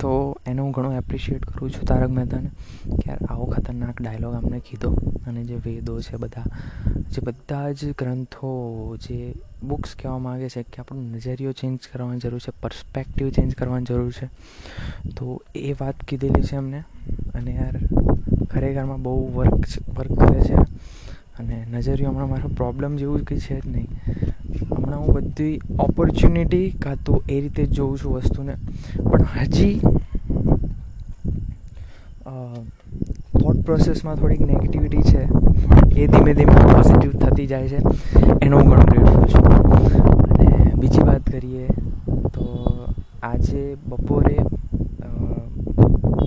તો 0.00 0.37
એને 0.47 0.61
હું 0.62 0.71
ઘણો 0.71 0.93
એપ્રિશિએટ 0.93 1.45
કરું 1.45 1.71
છું 1.71 1.85
તારક 1.85 2.11
મહેતાને, 2.11 2.50
કે 2.87 3.11
યાર 3.11 3.19
આવો 3.28 3.45
ખતરનાક 3.45 4.02
ડાયલોગ 4.02 4.35
અમને 4.35 4.59
કીધો 4.59 4.90
અને 5.26 5.45
જે 5.45 5.55
વેદો 5.55 6.00
છે 6.00 6.17
બધા, 6.17 6.45
જે 6.87 7.21
બધા 7.25 7.73
જ 7.73 7.93
ગ્રંથો, 7.99 8.97
જે 8.97 9.35
બુક્સ 9.62 9.95
કહેવા 9.95 10.19
માગે 10.19 10.49
છે 10.49 10.62
કે 10.62 10.81
આપણો 10.81 11.00
નજરિયો 11.00 11.52
ચેન્જ 11.52 11.78
કરવાની 11.93 12.19
જરૂર 12.19 12.40
છે 12.40 12.52
પર્સપેક્ટિવ 12.61 13.31
ચેન્જ 13.31 13.55
કરવાની 13.55 13.85
જરૂર 13.85 14.12
છે. 14.12 14.26
તો 15.11 15.43
એ 15.55 15.73
વાત 15.73 16.05
કીધેલી 16.05 16.43
છે 16.43 16.57
એમને, 16.57 16.85
અને 17.35 17.50
યાર 17.50 17.78
ખરેખરમાં 18.50 19.02
બહુ 19.02 19.33
વર્ક 19.33 19.67
વર્ક 19.97 20.19
કરે 20.19 20.40
છે. 20.40 20.55
અને 21.38 21.57
નજરિયો 21.73 22.11
હમણાં 22.11 22.30
મારો 22.30 22.49
પ્રોબ્લેમ 22.57 22.97
જેવું 22.97 23.25
કંઈ 23.25 23.38
છે 23.38 23.57
જ 23.61 23.66
નહીં. 23.66 23.88
હમણાં 24.76 25.00
હું 25.00 25.14
બધી 25.14 25.61
ઓપોર્ચ્યુનિટી 25.78 26.66
કાં 26.83 26.97
તો 27.04 27.23
એ 27.28 27.40
રીતે 27.40 27.62
જ 27.66 27.71
જોઉં 27.71 27.99
છું 27.99 28.12
વસ્તુને. 28.14 28.54
પણ 29.04 29.25
હજી 29.35 29.80
થોટ 33.40 33.59
પ્રોસેસમાં 33.64 34.16
થોડીક 34.16 34.40
નેગેટિવિટી 34.40 35.02
છે. 35.02 35.23
એ 35.97 36.07
ધીમે 36.07 36.33
ધીમે 36.35 36.54
પોઝિટિવ 36.73 37.12
થતી 37.12 37.47
જાય 37.47 37.68
છે. 37.68 37.78
એનો 38.42 38.59
હું 38.59 38.68
ઘણો 38.71 38.85
ગ્રેટફુલ 38.85 39.26
છું. 39.33 39.45
અને 40.30 40.73
બીજી 40.75 41.07
વાત 41.11 41.30
કરીએ 41.30 41.66
તો 42.35 42.45
આજે 43.23 43.62
બપોરે 43.88 44.37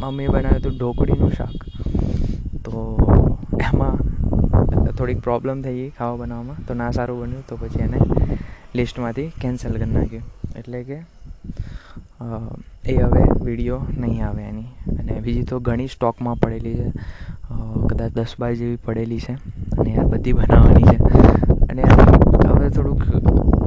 મમ્મીએ 0.01 0.27
બનાવ્યું 0.27 0.59
હતું 0.59 0.73
ઢોકળીનું 0.77 1.31
શાક. 1.31 1.57
તો 2.65 2.79
એમાં 3.67 3.97
થોડીક 4.91 5.19
પ્રોબ્લેમ 5.19 5.61
થઈ 5.61 5.73
ગઈ 5.73 5.89
ખાવા 5.89 6.15
બનાવવામાં. 6.15 6.65
તો 6.67 6.73
ના 6.73 6.91
સારું 6.91 7.21
બન્યું, 7.21 7.43
તો 7.47 7.55
પછી 7.55 7.79
એને 7.79 7.97
લિસ્ટમાંથી 8.75 9.31
કેન્સલ 9.41 9.71
કરી 9.71 9.91
નાખ્યું. 9.91 10.23
એટલે 10.55 10.83
કે 10.83 10.97
એ 12.85 12.95
હવે 12.95 13.23
વીડિયો 13.41 13.81
નહીં 13.97 14.27
આવે 14.27 14.43
એની. 14.43 14.63
અને 14.99 15.19
બીજી 15.19 15.43
તો 15.43 15.59
ઘણી 15.59 15.87
સ્ટોકમાં 15.87 16.35
પડેલી 16.35 16.75
છે. 16.75 16.89
કદાચ 17.89 18.11
દસ 18.11 18.35
બાર 18.39 18.53
જેવી 18.53 18.75
પડેલી 18.75 19.19
છે. 19.19 19.33
અને 19.77 19.95
આ 19.97 20.03
બધી 20.03 20.33
બનાવવાની 20.33 20.83
છે. 20.83 20.97
અને 21.69 21.83
હવે 22.47 22.69
થોડુંક 22.69 23.01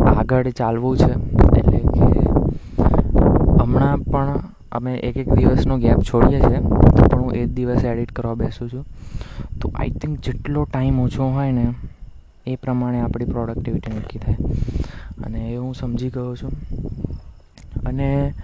આગળ 0.07 0.50
ચાલવું 0.50 0.97
છે. 0.97 1.12
એટલે 1.61 1.78
કે, 1.78 2.21
હમણાં 3.62 3.99
પણ 3.99 4.38
અમે 4.73 4.95
એક 4.95 5.16
એક 5.16 5.33
દિવસનો 5.33 5.78
ગેપ 5.78 6.00
છોડીએ 6.00 6.40
છીએ. 6.40 6.59
પણ 7.11 7.21
હું 7.21 7.33
એ 7.33 7.45
જ 7.47 7.52
દિવસે 7.52 7.88
એડિટ 7.88 8.12
કરવા 8.12 8.35
બેસું 8.35 8.69
છું. 8.69 8.85
તો 9.64 9.73
આઈ 9.75 9.90
થિંક 9.90 10.18
જેટલો 10.21 10.62
ટાઈમ 10.64 11.00
ઓછો 11.00 11.28
હોય 11.35 11.52
ને, 11.52 11.66
એ 12.47 12.56
પ્રમાણે 12.56 13.00
આપણી 13.00 13.25
પ્રોડક્ટિવિટી 13.25 13.92
નક્કી 13.92 14.18
થાય. 14.18 14.37
અને 15.25 15.38
એ 15.50 15.56
હું 15.56 15.75
સમજી 15.75 16.09
ગયો 16.09 16.35
છું. 16.37 16.52
અને 17.87 18.35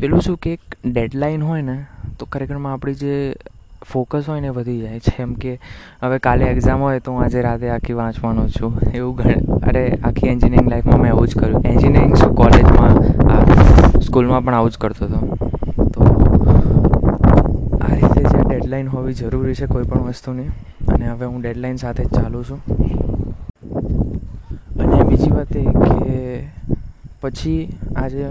પેલું 0.00 0.20
શું 0.20 0.36
કે 0.36 0.52
એક 0.52 0.60
ડેડલાઇન 0.86 1.42
હોય 1.42 1.62
ને, 1.62 1.76
તો 2.18 2.26
ખરેખરમાં 2.26 2.72
આપણી 2.72 2.94
જે 2.94 3.14
ફોકસ 3.92 4.24
હોય 4.28 4.40
ને 4.40 4.48
વધી 4.48 4.80
જાય 4.80 4.98
છે. 4.98 5.22
એમ 5.22 5.34
કે 5.34 5.52
હવે 6.02 6.18
કાલે 6.18 6.44
એક્ઝામ 6.44 6.80
હોય 6.80 7.00
તો 7.00 7.12
હું 7.12 7.22
આજે 7.22 7.42
રાતે 7.42 7.70
આખી 7.70 7.92
વાંચવાનો 7.92 8.48
છું. 8.48 8.80
એવું 8.94 9.16
ઘણે 9.16 9.36
અરે, 9.68 9.84
આખી 10.04 10.26
એન્જિનિયરિંગ 10.26 10.70
લાઈફમાં 10.70 11.00
મેં 11.00 11.10
એવું 11.10 11.28
જ 11.28 11.36
કર્યું. 11.36 11.62
એન્જિનિયરિંગ 11.64 12.16
શું 12.16 12.34
કોલેજમાં 12.34 14.00
સ્કૂલમાં 14.00 14.44
પણ 14.44 14.54
આવું 14.54 14.70
જ 14.70 14.78
કરતો 14.78 15.04
હતો 15.06 15.20
તો 15.94 16.02
આ 17.82 17.94
રીતે 17.94 18.22
જે 18.24 18.38
ડેડલાઇન 18.58 18.88
હોવી 18.88 19.14
જરૂરી 19.14 19.54
છે 19.54 19.66
કોઈ 19.66 19.84
પણ 19.84 20.00
વસ્તુની. 20.02 20.48
અને 20.92 21.08
હવે 21.08 21.26
હું 21.26 21.40
ડેડલાઇન 21.42 21.76
સાથે 21.76 22.04
જ 22.04 22.08
ચાલું 22.08 22.44
છું. 22.44 22.60
અને 24.80 25.02
બીજી 25.08 25.30
વાત 25.30 25.56
એ 25.56 25.62
કે 25.62 26.16
પછી 27.20 27.60
આજે 27.96 28.24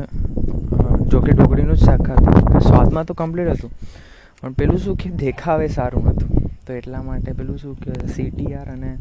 જોકે 1.11 1.31
ઢોકળીનું 1.31 1.77
જ 1.77 1.85
શાક 1.85 2.01
ખાધું. 2.07 2.59
સ્વાદમાં 2.59 3.05
તો 3.05 3.13
કમ્પ્લીટ 3.13 3.49
હતું. 3.49 3.71
પણ 4.41 4.51
પેલું 4.51 4.77
શું 4.77 4.95
કે 4.95 5.09
દેખાવે 5.23 5.67
સારું 5.67 6.03
નહોતું. 6.03 6.29
તો 6.67 6.73
એટલા 6.73 7.01
માટે 7.01 7.31
પેલું 7.31 7.57
શું 7.57 7.79
કે 7.79 7.91
સીટીઆર 8.15 8.67
અને 8.71 8.91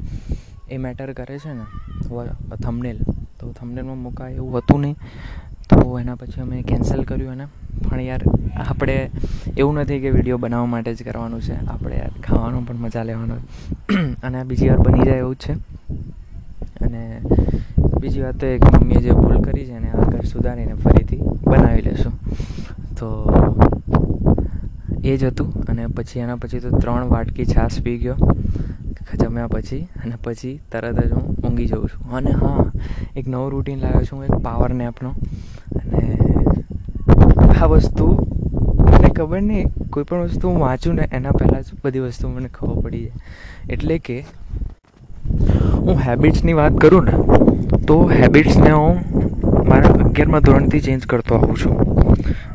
એ 0.71 0.77
મેટર 0.79 1.13
કરે 1.13 1.39
છે 1.39 1.53
ને 1.53 1.65
થમનેલ 2.63 2.99
તો 3.41 3.53
થમનેલમાં 3.53 3.99
મુકાય 3.99 4.33
એવું 4.35 4.59
હતું 4.59 4.81
નહીં. 4.81 4.97
તો 5.71 5.99
એના 5.99 6.15
પછી 6.15 6.41
અમે 6.41 6.63
કેન્સલ 6.63 7.03
કર્યું 7.03 7.33
એને. 7.33 7.47
પણ 7.89 8.01
યાર, 8.01 8.21
આપણે 8.57 9.11
એવું 9.57 9.75
નથી 9.75 10.01
કે 10.01 10.11
વીડિયો 10.11 10.39
બનાવવા 10.39 10.67
માટે 10.67 10.95
જ 10.95 11.03
કરવાનું 11.03 11.43
છે. 11.43 11.67
આપણે 11.67 11.97
યાર 11.97 12.11
ખાવાનું 12.21 12.69
પણ 12.69 12.77
મજા 12.77 13.03
લેવાનો. 13.03 13.35
અને 14.23 14.45
બીજી 14.45 14.69
વાર 14.69 14.79
બની 14.79 15.05
જાય 15.05 15.19
એવું 15.19 15.35
જ 15.35 15.39
છે. 15.39 15.53
અને 16.81 17.21
બીજી 18.01 18.23
વાત 18.23 18.35
તો 18.35 18.47
એક 18.47 18.65
મમ્મીએ 18.65 19.01
જે 19.01 19.11
ભૂલ 19.11 19.41
કરી 19.41 19.65
છે 19.65 19.79
ને 19.79 19.91
આગળ 19.91 20.21
સુધારીને 20.21 20.75
ફરીથી 20.75 21.21
બનાવી 21.47 21.83
લેશું. 21.83 22.13
તો 22.95 23.07
એ 25.05 25.17
જ 25.17 25.25
હતું. 25.25 25.65
અને 25.65 25.87
પછી 25.87 26.19
એના 26.19 26.37
પછી 26.37 26.59
તો 26.59 26.79
ત્રણ 26.79 27.09
વાટકી 27.09 27.45
છાશ 27.45 27.83
પી 27.83 27.99
ગયો. 27.99 28.17
જમ્યા 29.21 29.47
પછી 29.47 29.81
અને 29.83 30.13
પછી 30.25 30.61
તરત 30.73 31.07
જ 31.07 31.13
હું 31.13 31.37
ઊંઘી 31.37 31.67
જાઉં 31.67 31.89
છું. 31.89 32.13
અને 32.13 32.31
હા, 32.31 32.73
એક 33.17 33.29
નવો 33.29 33.49
રૂટીન 33.49 33.81
લાવ્યો 33.81 34.03
છું 34.03 34.25
એક 34.25 34.31
પાવર 34.31 34.75
નેપનો 34.75 35.15
આ 37.63 37.67
વસ્તુ 37.67 38.07
મને 38.91 39.09
ખબર 39.09 39.41
નહીં, 39.41 39.69
કોઈ 39.91 40.05
પણ 40.05 40.23
વસ્તુ 40.23 40.49
હું 40.49 40.61
વાંચું 40.61 40.95
ને 40.95 41.09
એના 41.13 41.31
પહેલાં 41.31 41.63
જ 41.63 41.81
બધી 41.85 41.99
વસ્તુ 41.99 42.29
મને 42.29 42.49
ખબર 42.49 42.81
પડી 42.81 43.05
જાય. 43.05 43.13
એટલે 43.71 43.99
કે 43.99 44.25
હું 45.75 45.99
હેબિટ્સની 45.99 46.53
વાત 46.53 46.75
કરું 46.77 47.05
ને, 47.05 47.15
તો 47.83 47.97
હેબિટ્સને 48.09 48.71
હું 48.71 48.95
મારા 49.69 49.89
અગિયારમાં 49.89 50.41
ધોરણથી 50.41 50.81
ચેન્જ 50.81 51.07
કરતો 51.07 51.35
આવું 51.35 51.57
છું. 51.57 51.75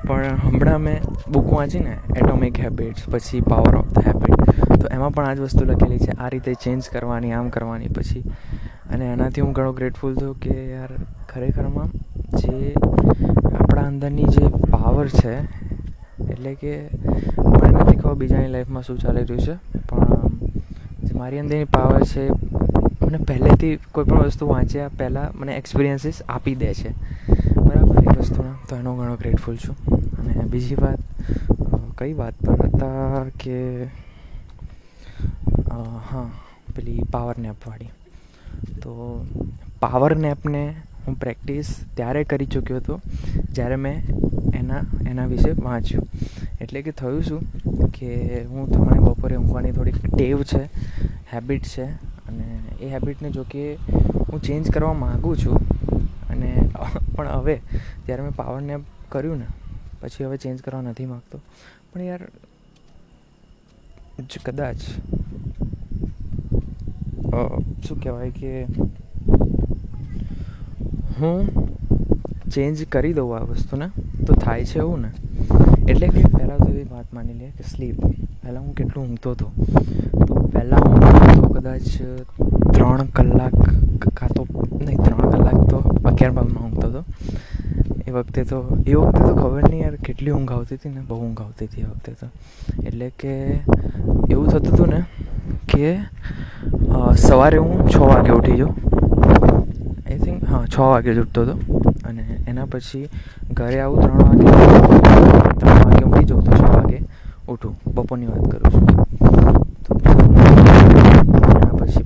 પણ 0.08 0.38
હમણાં 0.44 0.80
મેં 0.80 0.98
બુક 1.32 1.54
વાંચીને 1.54 1.98
એટોમિક 2.18 2.60
હેબિટ્સ 2.60 3.10
પછી 3.10 3.42
પાવર 3.42 3.76
ઓફ 3.76 3.92
ધ 3.94 4.08
હેબિટ 4.08 4.40
તો 4.82 4.88
એમાં 4.88 5.12
પણ 5.12 5.26
આ 5.26 5.34
જ 5.34 5.40
વસ્તુ 5.40 5.66
લખેલી 5.66 6.00
છે, 6.00 6.12
આ 6.12 6.30
રીતે 6.30 6.54
ચેન્જ 6.54 6.84
કરવાની, 6.94 7.32
આમ 7.32 7.50
કરવાની, 7.50 7.88
પછી. 7.88 8.24
અને 8.94 9.06
એનાથી 9.06 9.42
હું 9.42 9.52
ઘણો 9.52 9.72
ગ્રેટફુલ 9.72 10.16
થયો 10.16 10.34
કે 10.34 10.56
યાર 10.72 10.90
ખરેખરમાં 11.30 11.90
જે 12.34 12.74
આપણા 13.54 13.88
અંદરની 13.88 14.28
જે 14.28 14.44
પાવર 14.72 15.08
છે, 15.12 15.34
એટલે 16.26 16.54
કે 16.56 16.74
મને 17.40 17.70
નથી 17.74 17.98
ખબર 17.98 18.16
બીજાની 18.16 18.52
લાઈફમાં 18.52 18.84
શું 18.84 18.98
ચાલી 18.98 19.26
રહ્યું 19.26 19.46
છે, 19.46 19.56
પણ 19.88 20.32
જે 21.04 21.14
મારી 21.14 21.40
અંદરની 21.40 21.66
પાવર 21.68 22.04
છે, 22.06 22.24
મને 23.02 23.18
પહેલેથી 23.26 23.74
કોઈ 23.92 24.06
પણ 24.06 24.28
વસ્તુ 24.28 24.48
વાંચ્યા 24.48 24.96
પહેલાં 24.98 25.30
મને 25.36 25.58
એક્સપિરિયન્સીસ 25.58 26.24
આપી 26.28 26.56
દે 26.56 26.74
છે. 26.74 26.92
બરાબર, 27.58 27.98
એ 28.06 28.20
વસ્તુના 28.20 28.56
તો 28.68 28.76
એનો 28.76 28.96
ઘણો 28.96 29.16
ગ્રેટફુલ 29.18 29.58
છું. 29.58 29.76
અને 30.20 30.46
બીજી 30.46 30.76
વાત, 30.76 31.00
કઈ 31.98 32.14
વાત 32.14 32.36
પર 32.38 32.68
હતા 32.68 33.26
કે 33.38 33.58
હા, 36.02 36.28
પેલી 36.76 37.04
પાવર 37.12 37.36
નેપવાળી 37.38 37.92
તો 38.82 38.92
પાવર 39.82 40.14
નેપને 40.18 40.64
હું 41.06 41.16
પ્રેક્ટિસ 41.20 41.68
ત્યારે 41.96 42.24
કરી 42.24 42.46
ચૂક્યો 42.46 42.78
હતો, 42.78 42.96
જ્યારે 43.52 43.78
મેં 43.86 43.98
એના 44.60 44.84
એના 45.10 45.26
વિશે 45.26 45.52
વાંચ્યું. 45.52 46.08
એટલે 46.62 46.82
કે 46.82 46.92
થયું 46.92 47.24
શું 47.24 47.42
કે 47.92 48.10
હું 48.44 48.72
તમને 48.72 49.00
બપોરે 49.00 49.36
ઊંઘવાની 49.36 49.72
થોડીક 49.72 49.98
ટેવ 50.16 50.44
છે 50.52 50.62
હેબિટ 51.34 51.64
છે, 51.74 51.86
અને 52.28 52.46
એ 52.82 52.92
હેબિટને 52.94 53.32
જો 53.32 53.44
કે 53.44 53.64
હું 54.30 54.40
ચેન્જ 54.42 54.72
કરવા 54.72 54.94
માગું 54.94 55.38
છું, 55.38 55.58
અને 56.30 56.50
પણ 57.16 57.28
હવે 57.28 57.56
જ્યારે 58.06 58.22
મેં 58.24 58.36
પાવર 58.36 58.62
નેપ 58.62 58.82
કર્યું 59.10 59.38
ને, 59.38 59.48
પછી 60.02 60.26
હવે 60.26 60.38
ચેન્જ 60.38 60.62
કરવા 60.62 60.82
નથી 60.82 61.06
માગતો. 61.06 61.38
પણ 61.94 62.02
યાર 62.02 62.24
કદાચ 64.46 64.80
શું 67.86 67.98
કહેવાય 68.02 68.32
કે 68.32 68.52
હું 71.20 71.40
ચેન્જ 72.54 72.78
કરી 72.94 73.14
દઉં 73.18 73.34
આ 73.38 73.46
વસ્તુને, 73.50 73.88
તો 74.26 74.34
થાય 74.44 74.66
છે 74.72 74.80
એવું 74.80 75.02
ને? 75.06 75.10
એટલે 75.92 76.08
કે 76.08 76.22
પહેલાં 76.36 76.58
તો 76.64 76.70
એવી 76.74 76.88
વાત 76.94 77.08
માની 77.16 77.38
લે 77.42 77.48
કે 77.58 77.64
સ્લીપ 77.72 77.98
પહેલાં 78.42 78.64
હું 78.66 78.74
કેટલું 78.80 79.04
ઊંઘતો 79.06 79.32
હતો. 79.32 79.48
તો 80.28 80.34
પહેલાં 80.54 80.82
હું 80.88 81.00
તો 81.36 81.50
કદાચ 81.56 81.88
ત્રણ 82.74 83.08
કલાક 83.18 83.58
કાં 84.18 84.30
તો, 84.36 84.44
નહીં, 84.86 85.00
ત્રણ 85.06 85.30
કલાક 85.34 85.60
તો 85.72 85.80
અગિયાર 86.10 86.34
બારમાં 86.38 86.64
ઊંઘતો 86.66 86.88
હતો. 86.90 87.02
એ 88.08 88.12
વખતે 88.12 88.42
તો, 88.52 88.58
એ 88.92 88.94
વખતે 88.96 89.22
તો 89.28 89.34
ખબર 89.42 89.64
નહીં 89.70 89.84
યાર 89.84 89.98
કેટલી 90.08 90.34
ઊંઘ 90.38 90.54
આવતી 90.56 90.78
હતી 90.80 90.94
ને, 90.96 91.02
બહુ 91.10 91.20
ઊંઘ 91.26 91.42
આવતી 91.42 91.68
હતી 91.72 91.84
એ 91.86 91.90
વખતે 91.92 92.12
તો. 92.22 92.28
એટલે 92.88 93.08
કે 93.24 93.34
એવું 94.32 94.48
થતું 94.48 94.74
હતું 94.74 94.90
ને 94.96 95.02
કે 95.72 95.88
સવારે 97.28 97.58
હું 97.58 97.90
છ 97.92 97.98
વાગે 98.10 98.32
ઉઠી 98.40 98.58
જાઉં 98.62 98.76
આઈ 100.12 100.20
થિંક 100.20 100.44
હા, 100.50 100.66
છ 100.66 100.80
વાગે 100.80 101.14
જ 101.14 101.20
ઉઠતો 101.20 101.42
હતો. 101.42 101.80
અને 102.06 102.38
એના 102.48 102.66
પછી 102.66 103.10
ઘરે 103.54 103.80
આવું 103.80 104.02
ત્રણ 104.02 104.18
વાગે 104.18 104.46
ત્રણ 105.60 105.86
વાગે 105.86 106.04
ઊંઘી 106.04 106.24
જાઉં 106.24 106.44
તો 106.44 106.52
છ 106.52 106.62
વાગે 106.62 107.00
ઉઠું. 107.48 107.76
બપોરની 107.88 108.26
વાત 108.26 108.52
કરું 108.52 108.74
છું. 108.74 108.86
એના 111.56 111.76
પછી 111.76 112.04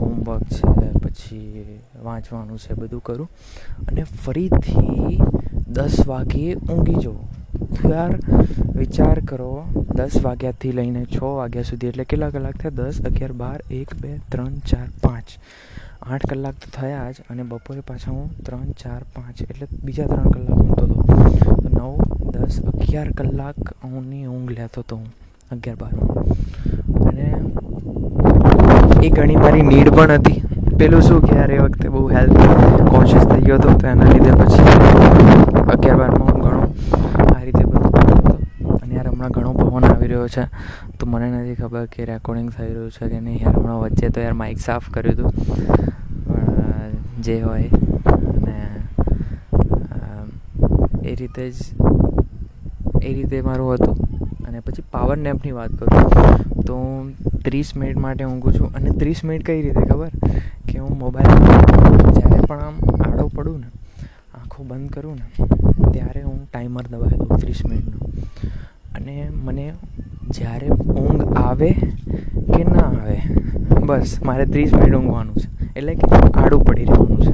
હોમવર્ક 0.00 0.42
છે, 0.42 0.92
પછી 0.92 1.78
વાંચવાનું 2.02 2.58
છે, 2.58 2.74
બધું 2.74 3.00
કરું. 3.00 3.28
અને 3.88 4.02
ફરીથી 4.02 5.18
દસ 5.68 6.06
વાગે 6.06 6.54
ઊંઘી 6.54 6.94
જવું 6.94 7.28
યાર, 7.90 8.10
વિચાર 8.76 9.18
કરો, 9.20 9.64
દસ 9.94 10.10
વાગ્યાથી 10.22 10.72
લઈને 10.72 11.04
છ 11.04 11.22
વાગ્યા 11.22 11.62
સુધી, 11.62 11.86
એટલે 11.86 12.04
કેટલા 12.04 12.30
કલાક 12.30 12.56
થયા? 12.56 12.70
દસ, 12.70 13.00
અગિયાર, 13.06 13.32
બાર, 13.32 13.60
એક, 13.70 13.94
બે, 14.00 14.20
ત્રણ, 14.28 14.48
ચાર, 14.48 14.86
પાંચ. 15.02 15.38
આઠ 16.02 16.26
કલાક 16.30 16.56
તો 16.62 16.68
થયા 16.76 17.12
જ 17.14 17.16
અને 17.30 17.42
બપોરે 17.50 17.82
પાછા 17.88 18.14
હું 18.16 18.28
ત્રણ, 18.44 18.70
ચાર, 18.82 19.00
પાંચ 19.14 19.38
એટલે 19.42 19.66
બીજા 19.84 20.08
ત્રણ 20.12 20.30
કલાક 20.34 20.58
ઊંઘતો 20.60 20.84
હતો 20.86 20.96
નવ, 21.76 21.94
દસ, 22.32 22.54
અગિયાર 22.72 23.10
કલાક 23.18 23.58
હુંની 23.82 24.26
ઊંઘ 24.26 24.50
લેતો 24.58 24.80
હતો 24.84 24.94
હું, 25.00 25.08
અગિયાર 25.52 25.78
બારમાં 25.82 26.10
અને 27.08 27.26
એ 29.06 29.08
ઘણી 29.16 29.38
મારી 29.44 29.66
નીડ 29.70 29.88
પણ 29.96 30.12
હતી. 30.18 30.40
પેલું 30.78 31.02
શું 31.02 31.20
કે 31.26 31.32
યાર, 31.36 31.50
એ 31.52 31.58
વખતે 31.64 31.86
બહુ 31.94 32.02
હેલ્થ 32.08 32.36
કોન્શિયસ 32.90 33.24
થઈ 33.30 33.42
ગયો 33.46 33.58
હતો, 33.58 33.68
તો 33.80 33.86
એના 33.92 34.10
લીધે 34.12 34.32
પછી 34.40 34.66
અગિયાર, 35.74 35.98
બારમાં 36.00 36.28
હું 36.28 36.38
ઘણો 36.44 36.62
આ 37.34 37.40
રીતે 37.44 37.64
બધું 37.70 37.92
અને 38.82 38.94
યાર, 38.96 39.08
હમણાં 39.12 39.32
ઘણો 39.36 39.50
પવન 39.58 39.84
આવી 39.90 40.10
રહ્યો 40.12 40.28
છે. 40.36 40.44
તો 41.00 41.06
મને 41.06 41.26
નથી 41.30 41.54
ખબર 41.54 41.86
કે 41.86 42.04
રેકોર્ડિંગ 42.04 42.50
થઈ 42.50 42.68
રહ્યું 42.68 42.90
છે 42.90 43.08
કે 43.08 43.20
નહીં. 43.20 43.38
યાર, 43.42 43.54
હમણાં 43.56 43.80
વચ્ચે 43.80 44.08
તો 44.08 44.20
યાર 44.20 44.34
માઇક 44.34 44.58
સાફ 44.58 44.90
કર્યું 44.90 45.14
હતું. 45.14 45.30
પણ, 46.26 47.22
જે 47.22 47.40
હોય 47.40 47.70
અને 48.36 48.56
એ 51.04 51.14
રીતે 51.14 51.50
જ, 51.50 51.54
એ 53.02 53.14
રીતે 53.14 53.40
મારું 53.40 53.72
હતું. 53.74 53.96
અને 54.48 54.60
પછી 54.60 54.82
પાવર 54.92 55.16
નેપની 55.16 55.52
વાત 55.52 55.70
કરું, 55.70 56.62
તો 56.62 56.74
હું 56.76 57.12
ત્રીસ 57.44 57.76
મિનિટ 57.76 57.96
માટે 57.96 58.24
ઊંઘું 58.24 58.52
છું. 58.54 58.74
અને 58.74 58.90
ત્રીસ 58.90 59.24
મિનિટ 59.24 59.46
કઈ 59.46 59.62
રીતે, 59.62 59.80
ખબર? 59.80 60.10
કે 60.68 60.78
હું 60.78 60.98
મોબાઈલ 60.98 62.12
જ્યારે 62.12 62.40
પણ 62.46 62.60
આમ 62.60 62.76
આડો 63.02 63.26
પડું 63.28 63.60
ને, 63.60 63.66
આંખો 64.34 64.64
બંધ 64.64 64.90
કરું 64.90 65.16
ને, 65.16 65.28
ત્યારે 65.92 66.22
હું 66.22 66.38
ટાઈમર 66.52 66.82
દબાવી 66.82 67.16
દઉં 67.16 67.36
ત્રીસ 67.36 67.66
મિનિટનું. 67.66 68.00
અને 68.94 69.30
મને 69.44 69.72
જ્યારે 70.30 70.68
ઊંઘ 70.68 71.36
આવે 71.36 71.70
કે 72.54 72.64
ના 72.64 72.80
આવે? 72.80 73.20
બસ, 73.86 74.18
મારે 74.22 74.46
ત્રીસ 74.46 74.74
મિનિટ 74.74 74.94
ઊંઘવાનું 74.94 75.36
છે. 75.36 75.48
એટલે 75.76 75.94
કે 75.94 76.16
આડું 76.34 76.64
પડી 76.64 76.84
રહેવાનું 76.84 77.22
છે. 77.22 77.32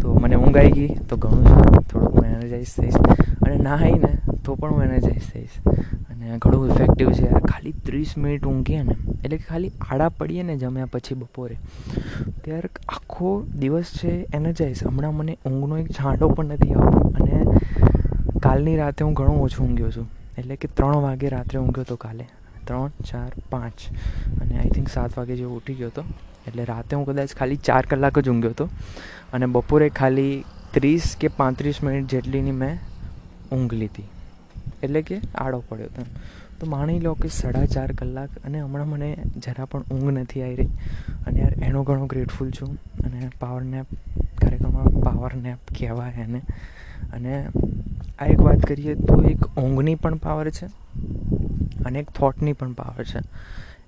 તો 0.00 0.14
મને 0.14 0.36
ઊંઘ 0.36 0.56
આવી 0.56 0.70
ગઈ, 0.70 0.88
તો 0.88 1.16
ઘણું 1.16 1.44
છે. 1.44 1.60
થોડુંક 1.88 2.14
હું 2.14 2.24
એનર્જાઇઝ 2.24 2.66
થઈશ. 2.80 2.94
અને 3.42 3.56
ના 3.56 3.74
આવીને 3.74 4.18
તો 4.44 4.54
પણ 4.54 4.70
હું 4.70 4.82
એનર્જાઇઝ 4.82 5.32
થઈશ. 5.32 5.48
અને 6.10 6.38
ઘણું 6.38 6.66
ઇફેક્ટિવ 6.66 7.12
છે. 7.12 7.26
ખાલી 7.26 7.72
ત્રીસ 7.72 8.18
મિનિટ 8.18 8.44
ઊંઘીએ 8.44 8.82
ને, 8.82 8.94
એટલે 9.24 9.36
કે 9.36 9.44
ખાલી 9.48 9.70
આડા 9.90 10.08
પડીએ 10.08 10.42
ને 10.42 10.56
જમ્યા 10.56 10.84
પછી 10.84 11.14
બપોરે. 11.14 11.56
ત્યારે 12.44 12.68
આખો 12.88 13.42
દિવસ 13.58 13.84
છે 13.84 14.26
એનર્જાઇઝ 14.34 14.84
હમણાં 14.86 15.14
મને 15.14 15.38
ઊંઘનો 15.46 15.78
એક 15.78 15.90
છાંટો 15.90 16.28
પણ 16.28 16.44
નથી 16.44 16.74
આવતો. 16.74 16.98
અને 16.98 17.44
કાલની 18.42 18.76
રાતે 18.76 19.04
હું 19.04 19.14
ઘણું 19.14 19.42
ઓછું 19.42 19.68
ઊંઘ્યો 19.68 19.90
છું. 19.90 20.06
એટલે 20.38 20.56
કે 20.56 20.68
ત્રણ 20.68 20.96
વાગે 20.96 21.28
રાત્રે 21.28 21.60
ઊંઘ્યો 21.60 21.80
હતો 21.80 21.96
કાલે. 21.96 22.28
ત્રણ, 22.64 22.88
ચાર, 22.88 23.32
પાંચ. 23.50 23.74
અને 24.40 24.58
આઈ 24.58 24.68
થિંક 24.68 24.88
સાત 24.88 25.18
વાગે 25.18 25.36
જેવો 25.36 25.56
ઉઠી 25.56 25.74
ગયો 25.74 25.86
હતો 25.86 26.04
એટલે 26.46 26.64
રાતે 26.64 26.96
હું 26.96 27.06
કદાચ 27.06 27.34
ખાલી 27.34 27.56
ચાર 27.56 27.86
કલાક 27.86 28.18
જ 28.18 28.28
ઊંઘ્યો 28.28 28.50
હતો 28.50 28.68
અને 29.32 29.46
બપોરે 29.46 29.88
ખાલી 29.88 30.44
ત્રીસ 30.72 31.16
કે 31.20 31.28
પાંત્રીસ 31.28 31.82
મિનિટ 31.82 32.06
જેટલીની 32.06 32.52
મેં 32.52 32.78
ઊંઘ 33.52 33.74
લીધી. 33.74 34.04
એટલે 34.82 35.02
કે 35.02 35.20
આડો 35.34 35.62
પડ્યો 35.68 35.86
હતો 35.86 36.02
તો 36.60 36.66
માણી 36.66 37.00
લો 37.00 37.14
કે 37.14 37.28
સાડા 37.28 37.66
ચાર 37.66 37.92
કલાક 37.92 38.28
અને 38.44 38.60
હમણાં 38.60 38.88
મને 38.88 39.16
જરા 39.36 39.64
પણ 39.64 39.82
ઊંઘ 39.82 40.18
નથી 40.18 40.42
આવી 40.42 40.56
રહી. 40.56 40.66
અને 41.26 41.40
યાર 41.40 41.52
એનો 41.52 41.82
ઘણો 41.82 42.06
ગ્રેટફુલ 42.06 42.50
છું. 42.50 42.74
અને 43.04 43.30
પાવર 43.40 43.62
નેપ 43.62 43.86
ખરેખરમાં 44.42 44.84
પાવર 44.84 45.34
નેપ 45.34 45.58
કહેવાય 45.78 46.10
એને. 46.10 46.42
અને 47.12 47.48
આ 48.18 48.26
એક 48.26 48.40
વાત 48.40 48.66
કરીએ 48.66 48.94
તો 49.08 49.16
એક 49.30 49.42
ઊંઘની 49.56 49.94
પણ 49.94 50.16
પાવર 50.26 50.50
છે 50.50 50.66
અને 51.86 51.98
એક 51.98 52.08
થોટની 52.10 52.52
પણ 52.52 52.72
પાવર 52.72 53.04
છે. 53.04 53.20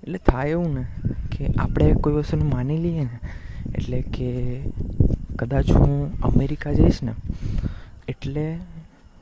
એટલે 0.03 0.19
થાય 0.27 0.49
એવું 0.49 0.75
ને 0.75 0.83
કે 1.31 1.49
આપણે 1.59 1.93
કોઈ 2.03 2.13
વસ્તુને 2.13 2.43
માની 2.43 2.77
લઈએ 2.77 3.03
ને, 3.03 3.17
એટલે 3.75 3.99
કે 4.15 4.29
કદાચ 5.39 5.71
હું 5.71 6.21
અમેરિકા 6.21 6.73
જઈશ 6.73 7.01
ને, 7.03 7.13
એટલે 8.07 8.45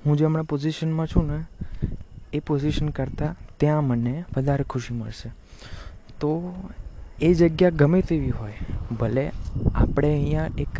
હું 0.05 0.17
જે 0.17 0.25
હમણાં 0.25 0.45
પોઝિશનમાં 0.45 1.07
છું 1.07 1.25
ને, 1.27 1.39
એ 2.33 2.39
પોઝિશન 2.39 2.89
કરતાં 2.89 3.35
ત્યાં 3.59 3.87
મને 3.87 4.13
વધારે 4.35 4.63
ખુશી 4.63 4.93
મળશે. 4.93 5.29
તો 6.19 6.31
એ 7.21 7.33
જગ્યા 7.33 7.77
ગમે 7.81 8.01
તેવી 8.01 8.29
હોય, 8.29 8.57
ભલે 8.99 9.25
આપણે 9.75 10.13
અહીંયા 10.13 10.49
એક 10.57 10.75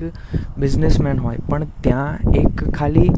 બિઝનેસમેન 0.58 1.20
હોય, 1.20 1.40
પણ 1.50 1.68
ત્યાં 1.82 2.40
એક 2.44 2.64
ખાલી 2.70 3.12